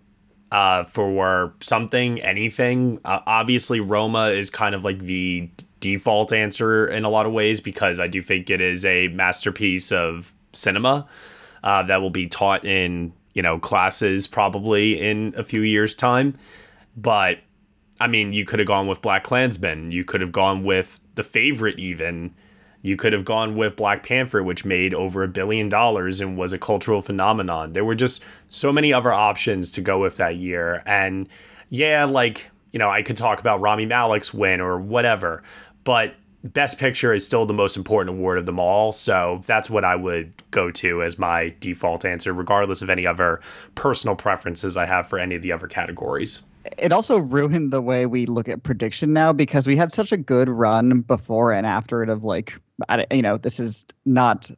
uh, 0.51 0.85
for 0.85 1.55
something 1.61 2.21
anything. 2.23 3.01
Uh, 3.05 3.21
obviously 3.27 3.81
Roma 3.81 4.29
is 4.29 4.51
kind 4.51 4.75
of 4.75 4.85
like 4.85 5.01
the 5.01 5.51
default 5.81 6.33
answer 6.33 6.87
in 6.87 7.05
a 7.05 7.09
lot 7.09 7.27
of 7.27 7.33
ways 7.33 7.61
because 7.61 8.01
I 8.01 8.07
do 8.07 8.23
think 8.23 8.51
it 8.51 8.61
is 8.61 8.85
a 8.85 9.09
masterpiece 9.09 9.93
of 9.93 10.33
cinema 10.53 11.07
uh, 11.63 11.83
that 11.85 12.01
will 12.01 12.11
be 12.11 12.27
taught 12.27 12.65
in 12.65 13.13
you 13.35 13.43
know 13.43 13.59
classes 13.59 14.27
probably 14.27 15.01
in 15.01 15.35
a 15.37 15.45
few 15.45 15.63
years 15.63 15.95
time 15.95 16.37
but 17.01 17.39
i 18.01 18.07
mean 18.07 18.33
you 18.33 18.45
could 18.45 18.59
have 18.59 18.69
gone 18.69 18.87
with 18.87 19.01
BlacKkKlansman 19.01 19.93
you 19.93 20.05
could 20.05 20.21
have 20.21 20.33
gone 20.33 20.65
with 20.65 21.01
the 21.15 21.23
favorite 21.23 21.79
even 21.79 22.35
You 22.83 22.97
could 22.97 23.13
have 23.13 23.25
gone 23.25 23.57
with 23.57 23.77
Black 23.77 24.03
Panther, 24.03 24.43
which 24.43 24.65
made 24.65 24.95
over 24.95 25.23
a 25.23 25.29
billion 25.29 25.69
dollars 25.69 26.21
and 26.21 26.39
was 26.39 26.53
a 26.53 26.59
cultural 26.59 27.03
phenomenon. 27.03 27.73
There 27.73 27.85
were 27.85 27.95
just 27.95 28.25
so 28.49 28.73
many 28.73 28.93
other 28.93 29.13
options 29.13 29.71
to 29.73 29.83
go 29.83 30.01
with 30.01 30.17
that 30.17 30.37
year. 30.37 30.83
And 30.87 31.29
yeah, 31.69 32.07
like, 32.07 32.51
you 32.73 32.79
know, 32.79 32.89
I 32.89 33.03
could 33.03 33.19
talk 33.19 33.39
about 33.39 33.61
Rami 33.61 33.87
Malek's 33.87 34.33
win 34.33 34.61
or 34.61 34.79
whatever, 34.81 35.43
but 35.85 36.15
Best 36.43 36.79
Picture 36.79 37.13
is 37.13 37.23
still 37.23 37.45
the 37.45 37.53
most 37.53 37.77
important 37.77 38.17
award 38.17 38.39
of 38.39 38.47
them 38.47 38.59
all. 38.59 38.93
So 38.93 39.43
that's 39.47 39.69
what 39.69 39.85
I 39.85 39.95
would 39.95 40.33
go 40.51 40.71
to 40.71 41.03
as 41.03 41.19
my 41.19 41.55
default 41.61 42.07
answer, 42.07 42.33
regardless 42.33 42.81
of 42.81 42.89
any 42.89 43.07
other 43.07 43.41
personal 43.75 44.17
preferences 44.17 44.79
I 44.79 44.87
have 44.87 45.07
for 45.07 45.19
any 45.19 45.35
of 45.35 45.43
the 45.43 45.53
other 45.53 45.67
categories 45.67 46.47
it 46.79 46.93
also 46.93 47.19
ruined 47.19 47.73
the 47.73 47.81
way 47.81 48.07
we 48.07 48.27
look 48.27 48.49
at 48.49 48.63
prediction 48.63 49.13
now 49.13 49.33
because 49.33 49.67
we 49.67 49.77
had 49.77 49.93
such 49.93 50.13
a 50.13 50.17
good 50.17 50.49
run 50.49 51.01
before 51.01 51.53
and 51.53 51.67
after 51.67 52.03
it 52.03 52.09
of 52.09 52.23
like 52.25 52.55
you 53.11 53.23
know 53.23 53.37
this 53.37 53.61
is 53.61 53.85
not 54.05 54.51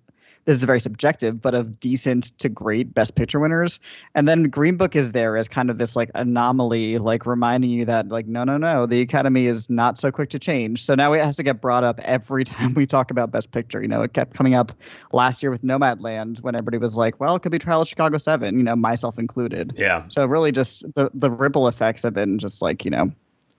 this 0.45 0.59
is 0.59 0.65
very 0.65 0.81
subjective, 0.81 1.41
but 1.41 1.55
of 1.55 1.79
decent 1.79 2.37
to 2.39 2.49
great 2.49 2.93
best 2.93 3.15
picture 3.15 3.39
winners. 3.39 3.79
And 4.15 4.27
then 4.27 4.45
Green 4.45 4.77
Book 4.77 4.97
is 4.97 5.13
there 5.13 5.37
as 5.37 5.47
kind 5.47 5.71
of 5.71 5.79
this 5.79 5.95
like 5.95 6.11
anomaly, 6.15 6.99
like 6.99 7.27
reminding 7.27 7.71
you 7.71 7.85
that 7.85 8.09
like, 8.09 8.27
no, 8.27 8.43
no, 8.43 8.57
no, 8.57 8.87
the 8.87 9.01
Academy 9.01 9.47
is 9.47 9.71
not 9.71 9.99
so 9.99 10.11
quick 10.11 10.31
to 10.31 10.39
change. 10.39 10.85
So 10.85 10.95
now 10.95 11.13
it 11.13 11.25
has 11.25 11.37
to 11.37 11.43
get 11.43 11.61
brought 11.61 11.85
up 11.85 12.01
every 12.01 12.45
time 12.53 12.75
we 12.75 12.87
talk 12.87 13.11
about 13.11 13.31
best 13.31 13.53
picture. 13.53 13.81
You 13.81 13.89
know, 13.89 14.03
it 14.03 14.15
kept 14.15 14.35
coming 14.35 14.55
up 14.55 14.73
last 15.13 15.43
year 15.43 15.51
with 15.51 15.63
Nomadland 15.63 16.43
when 16.43 16.55
everybody 16.55 16.79
was 16.79 16.97
like, 16.97 17.21
well, 17.21 17.37
it 17.37 17.43
could 17.43 17.53
be 17.53 17.59
Trial 17.59 17.83
of 17.83 17.89
Chicago 17.89 18.19
7, 18.19 18.57
you 18.57 18.65
know, 18.65 18.77
myself 18.77 19.19
included. 19.19 19.73
Yeah. 19.77 20.05
So 20.09 20.27
really 20.27 20.51
just 20.51 20.83
the, 20.95 21.11
the 21.15 21.31
ripple 21.31 21.69
effects 21.69 22.03
have 22.03 22.15
been 22.15 22.39
just 22.39 22.63
like, 22.63 22.85
you 22.85 22.91
know, 22.91 23.13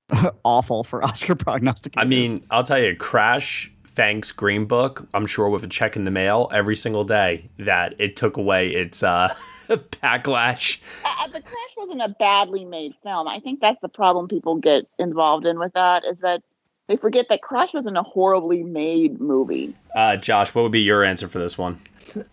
awful 0.43 0.83
for 0.83 1.03
Oscar 1.05 1.35
prognosticators. 1.35 1.93
I 2.01 2.03
mean, 2.03 2.43
I'll 2.51 2.63
tell 2.63 2.79
you, 2.79 2.95
Crash 2.95 3.71
thanks 3.95 4.31
Green 4.31 4.65
Book, 4.65 5.07
I'm 5.13 5.25
sure 5.25 5.49
with 5.49 5.63
a 5.63 5.67
check 5.67 5.95
in 5.95 6.05
the 6.05 6.11
mail 6.11 6.49
every 6.51 6.75
single 6.75 7.03
day 7.03 7.49
that 7.59 7.95
it 7.99 8.15
took 8.15 8.37
away 8.37 8.69
its 8.69 9.03
uh, 9.03 9.33
backlash. 9.67 10.79
Uh, 11.05 11.27
the 11.27 11.41
Crash 11.41 11.73
wasn't 11.77 12.01
a 12.01 12.09
badly 12.19 12.65
made 12.65 12.93
film. 13.03 13.27
I 13.27 13.39
think 13.39 13.59
that's 13.61 13.81
the 13.81 13.89
problem 13.89 14.27
people 14.27 14.55
get 14.55 14.87
involved 14.99 15.45
in 15.45 15.59
with 15.59 15.73
that 15.73 16.03
is 16.05 16.17
that 16.19 16.41
they 16.87 16.97
forget 16.97 17.27
that 17.29 17.41
Crash 17.41 17.73
wasn't 17.73 17.97
a 17.97 18.03
horribly 18.03 18.63
made 18.63 19.21
movie. 19.21 19.73
Uh, 19.95 20.17
Josh, 20.17 20.53
what 20.53 20.63
would 20.63 20.71
be 20.71 20.81
your 20.81 21.03
answer 21.03 21.27
for 21.27 21.39
this 21.39 21.57
one? 21.57 21.79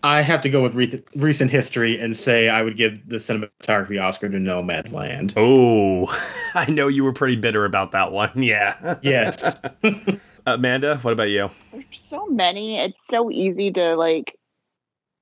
I 0.03 0.21
have 0.21 0.41
to 0.41 0.49
go 0.49 0.61
with 0.61 0.73
re- 0.73 0.99
recent 1.15 1.51
history 1.51 1.99
and 1.99 2.15
say 2.15 2.49
I 2.49 2.61
would 2.61 2.77
give 2.77 3.07
the 3.07 3.17
cinematography 3.17 4.01
Oscar 4.01 4.29
to 4.29 4.37
Nomadland. 4.37 5.33
Oh, 5.35 6.07
I 6.55 6.69
know 6.69 6.87
you 6.87 7.03
were 7.03 7.13
pretty 7.13 7.35
bitter 7.35 7.65
about 7.65 7.91
that 7.91 8.11
one. 8.11 8.31
Yeah. 8.41 8.95
Yes. 9.01 9.61
Amanda, 10.45 10.97
what 10.97 11.13
about 11.13 11.29
you? 11.29 11.49
There's 11.71 11.85
so 11.91 12.25
many. 12.25 12.79
It's 12.79 12.97
so 13.11 13.29
easy 13.29 13.71
to 13.71 13.95
like 13.95 14.35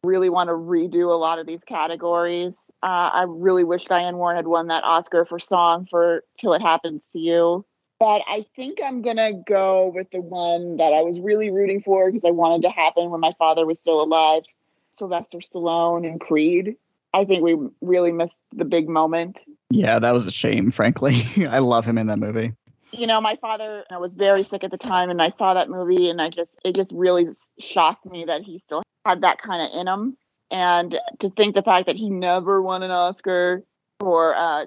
really 0.04 0.30
want 0.30 0.48
to 0.48 0.54
redo 0.54 1.14
a 1.14 1.18
lot 1.18 1.38
of 1.38 1.46
these 1.46 1.60
categories. 1.68 2.54
Uh, 2.82 3.10
I 3.14 3.26
really 3.28 3.66
wish 3.66 3.86
Diane 3.86 4.16
Warren 4.16 4.38
had 4.38 4.48
won 4.48 4.68
that 4.68 4.84
Oscar 4.84 5.26
for 5.26 5.38
song 5.38 5.86
for 5.90 6.24
Till 6.40 6.54
It 6.54 6.62
Happens 6.62 7.08
to 7.12 7.20
You. 7.20 7.66
But 8.00 8.22
I 8.28 8.46
think 8.56 8.80
I'm 8.84 9.02
gonna 9.02 9.34
go 9.34 9.92
with 9.94 10.10
the 10.12 10.22
one 10.22 10.78
that 10.78 10.94
I 10.94 11.02
was 11.02 11.20
really 11.20 11.52
rooting 11.52 11.82
for 11.82 12.12
because 12.12 12.28
I 12.28 12.32
wanted 12.32 12.62
to 12.64 12.70
happen 12.70 13.10
when 13.10 13.20
my 13.20 13.34
father 13.38 13.66
was 13.66 13.80
still 13.80 14.02
alive. 14.02 14.44
Sylvester 14.92 15.40
Stallone 15.40 16.08
and 16.08 16.20
Creed. 16.20 16.76
I 17.14 17.26
think 17.26 17.44
we 17.44 17.58
really 17.82 18.12
missed 18.12 18.38
the 18.54 18.66
big 18.66 18.88
moment. 18.88 19.44
Yeah, 19.70 20.00
that 20.00 20.12
was 20.14 20.26
a 20.26 20.32
shame, 20.32 20.72
frankly. 20.72 21.24
I 21.50 21.60
love 21.60 21.86
him 21.86 21.98
in 21.98 22.08
that 22.08 22.20
movie 22.20 22.54
you 22.92 23.08
know, 23.08 23.22
my 23.22 23.36
father 23.36 23.86
was 23.92 24.16
very 24.16 24.44
sick 24.44 24.64
at 24.64 24.72
the 24.72 24.78
time, 24.78 25.10
and 25.10 25.22
I 25.22 25.30
saw 25.30 25.54
that 25.54 25.70
movie, 25.70 26.10
and 26.10 26.22
I 26.22 26.30
just 26.30 26.60
it 26.64 26.76
just 26.76 26.92
really 26.94 27.28
shocked 27.60 28.06
me 28.06 28.26
that 28.26 28.42
he 28.44 28.60
still 28.60 28.84
had 29.06 29.22
that 29.22 29.40
kind 29.42 29.62
of 29.62 29.80
in 29.80 29.88
him, 29.88 30.18
and 30.50 31.00
to 31.20 31.30
think 31.30 31.56
the 31.56 31.62
fact 31.62 31.88
that 31.88 31.96
he 31.96 32.10
never 32.10 32.62
won 32.62 32.84
an 32.84 32.92
Oscar 32.92 33.64
for 34.00 34.34
uh, 34.36 34.66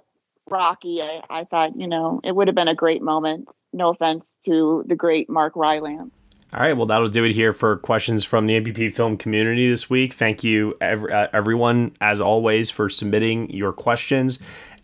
Rocky, 0.52 1.02
I, 1.02 1.22
I 1.28 1.44
thought 1.44 1.76
you 1.76 1.88
know 1.88 2.20
it 2.22 2.36
would 2.36 2.46
have 2.46 2.54
been 2.54 2.68
a 2.68 2.74
great 2.74 3.02
moment. 3.02 3.48
No 3.72 3.88
offense 3.88 4.38
to 4.44 4.84
the 4.86 4.94
great 4.94 5.28
Mark 5.28 5.54
Rylance. 5.56 6.12
All 6.54 6.60
right, 6.60 6.74
well, 6.74 6.84
that'll 6.84 7.08
do 7.08 7.24
it 7.24 7.32
here 7.32 7.54
for 7.54 7.78
questions 7.78 8.26
from 8.26 8.46
the 8.46 8.60
NBP 8.60 8.94
film 8.94 9.16
community 9.16 9.70
this 9.70 9.88
week. 9.88 10.12
Thank 10.12 10.44
you, 10.44 10.76
uh, 10.82 11.28
everyone, 11.32 11.96
as 11.98 12.20
always, 12.20 12.70
for 12.70 12.90
submitting 12.90 13.48
your 13.48 13.72
questions. 13.72 14.38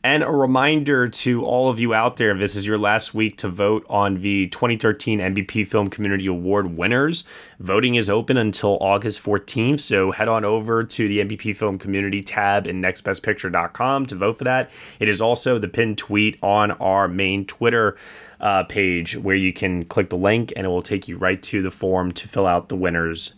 And 0.09 0.22
a 0.22 0.30
reminder 0.30 1.06
to 1.06 1.44
all 1.44 1.68
of 1.68 1.78
you 1.78 1.92
out 1.92 2.16
there 2.16 2.32
this 2.32 2.56
is 2.56 2.66
your 2.66 2.78
last 2.78 3.12
week 3.12 3.36
to 3.36 3.48
vote 3.50 3.84
on 3.90 4.22
the 4.22 4.46
2013 4.46 5.18
NBP 5.18 5.68
Film 5.68 5.90
Community 5.90 6.26
Award 6.26 6.78
winners. 6.78 7.24
Voting 7.61 7.94
is 7.94 8.09
open 8.09 8.38
until 8.38 8.78
August 8.80 9.22
14th, 9.22 9.80
so 9.80 10.12
head 10.12 10.26
on 10.26 10.46
over 10.46 10.82
to 10.82 11.09
the 11.09 11.18
NBP 11.18 11.54
Film 11.54 11.76
Community 11.76 12.22
tab 12.22 12.66
in 12.66 12.80
nextbestpicture.com 12.80 14.06
to 14.06 14.14
vote 14.14 14.38
for 14.38 14.44
that. 14.44 14.70
It 14.98 15.11
is 15.11 15.20
also 15.20 15.59
the 15.59 15.68
pinned 15.68 15.98
tweet 15.98 16.38
on 16.42 16.70
our 16.70 17.06
main 17.06 17.44
Twitter 17.44 17.98
uh, 18.40 18.64
page 18.64 19.14
where 19.14 19.36
you 19.36 19.52
can 19.52 19.84
click 19.84 20.09
the 20.09 20.16
link 20.16 20.54
and 20.56 20.64
it 20.64 20.70
will 20.70 20.80
take 20.80 21.06
you 21.06 21.18
right 21.18 21.42
to 21.42 21.61
the 21.61 21.70
form 21.70 22.12
to 22.12 22.26
fill 22.26 22.46
out 22.46 22.70
the 22.70 22.76
winners. 22.76 23.34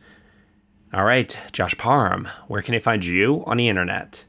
All 0.94 1.04
right, 1.04 1.36
Josh 1.50 1.76
Parham, 1.76 2.28
where 2.46 2.62
can 2.62 2.76
I 2.76 2.78
find 2.78 3.04
you 3.04 3.42
on 3.44 3.56
the 3.56 3.68
internet? 3.68 4.24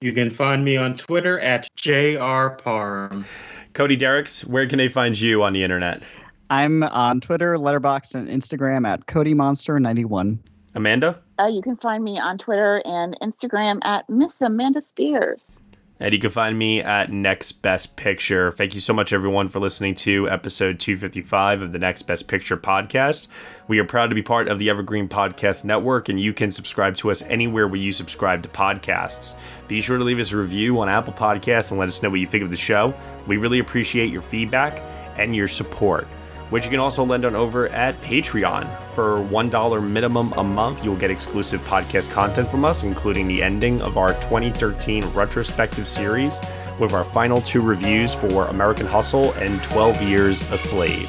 You 0.00 0.12
can 0.12 0.30
find 0.30 0.64
me 0.64 0.76
on 0.76 0.96
Twitter 0.96 1.40
at 1.40 1.68
jrparm. 1.76 3.24
Cody 3.72 3.96
Dericks, 3.96 4.44
where 4.44 4.64
can 4.68 4.78
they 4.78 4.88
find 4.88 5.20
you 5.20 5.42
on 5.42 5.54
the 5.54 5.64
internet? 5.64 6.04
I'm 6.50 6.84
on 6.84 7.20
Twitter, 7.20 7.56
Letterboxd, 7.56 8.14
and 8.14 8.28
Instagram 8.28 8.86
at 8.86 9.06
CodyMonster91. 9.06 10.38
Amanda? 10.76 11.20
Uh, 11.40 11.46
you 11.46 11.62
can 11.62 11.76
find 11.76 12.04
me 12.04 12.16
on 12.16 12.38
Twitter 12.38 12.80
and 12.84 13.18
Instagram 13.20 13.80
at 13.82 14.08
Miss 14.08 14.40
Amanda 14.40 14.80
Spears. 14.80 15.60
And 16.00 16.14
you 16.14 16.20
can 16.20 16.30
find 16.30 16.56
me 16.56 16.80
at 16.80 17.10
Next 17.10 17.52
Best 17.60 17.96
Picture. 17.96 18.52
Thank 18.52 18.72
you 18.72 18.80
so 18.80 18.92
much, 18.92 19.12
everyone, 19.12 19.48
for 19.48 19.58
listening 19.58 19.96
to 19.96 20.30
episode 20.30 20.78
255 20.78 21.60
of 21.60 21.72
the 21.72 21.78
Next 21.78 22.02
Best 22.02 22.28
Picture 22.28 22.56
podcast. 22.56 23.26
We 23.66 23.80
are 23.80 23.84
proud 23.84 24.08
to 24.10 24.14
be 24.14 24.22
part 24.22 24.46
of 24.46 24.60
the 24.60 24.70
Evergreen 24.70 25.08
Podcast 25.08 25.64
Network, 25.64 26.08
and 26.08 26.20
you 26.20 26.32
can 26.32 26.52
subscribe 26.52 26.96
to 26.98 27.10
us 27.10 27.22
anywhere 27.22 27.66
where 27.66 27.80
you 27.80 27.90
subscribe 27.90 28.44
to 28.44 28.48
podcasts. 28.48 29.36
Be 29.66 29.80
sure 29.80 29.98
to 29.98 30.04
leave 30.04 30.20
us 30.20 30.30
a 30.30 30.36
review 30.36 30.78
on 30.78 30.88
Apple 30.88 31.12
Podcasts 31.12 31.72
and 31.72 31.80
let 31.80 31.88
us 31.88 32.00
know 32.00 32.10
what 32.10 32.20
you 32.20 32.28
think 32.28 32.44
of 32.44 32.50
the 32.50 32.56
show. 32.56 32.94
We 33.26 33.36
really 33.36 33.58
appreciate 33.58 34.12
your 34.12 34.22
feedback 34.22 34.80
and 35.16 35.34
your 35.34 35.48
support 35.48 36.06
which 36.50 36.64
you 36.64 36.70
can 36.70 36.80
also 36.80 37.04
lend 37.04 37.24
on 37.24 37.34
over 37.34 37.68
at 37.68 38.00
Patreon. 38.00 38.80
For 38.90 39.18
$1 39.18 39.88
minimum 39.88 40.32
a 40.36 40.44
month, 40.44 40.84
you'll 40.84 40.96
get 40.96 41.10
exclusive 41.10 41.60
podcast 41.62 42.10
content 42.10 42.48
from 42.48 42.64
us, 42.64 42.82
including 42.82 43.28
the 43.28 43.42
ending 43.42 43.80
of 43.82 43.96
our 43.96 44.14
2013 44.14 45.04
retrospective 45.08 45.88
series 45.88 46.40
with 46.78 46.92
our 46.92 47.04
final 47.04 47.40
two 47.40 47.60
reviews 47.60 48.14
for 48.14 48.46
American 48.46 48.86
Hustle 48.86 49.32
and 49.34 49.62
12 49.64 50.02
Years 50.02 50.50
a 50.52 50.58
Slave. 50.58 51.08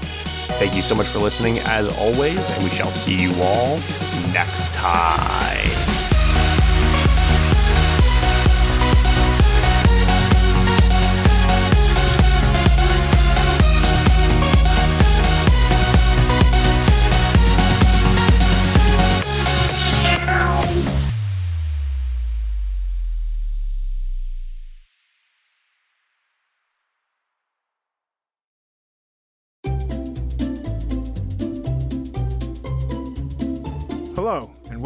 Thank 0.57 0.75
you 0.75 0.81
so 0.81 0.95
much 0.95 1.07
for 1.07 1.19
listening, 1.19 1.59
as 1.59 1.87
always, 1.99 2.55
and 2.55 2.63
we 2.63 2.69
shall 2.69 2.89
see 2.89 3.21
you 3.21 3.31
all 3.41 3.75
next 4.33 4.73
time. 4.73 6.08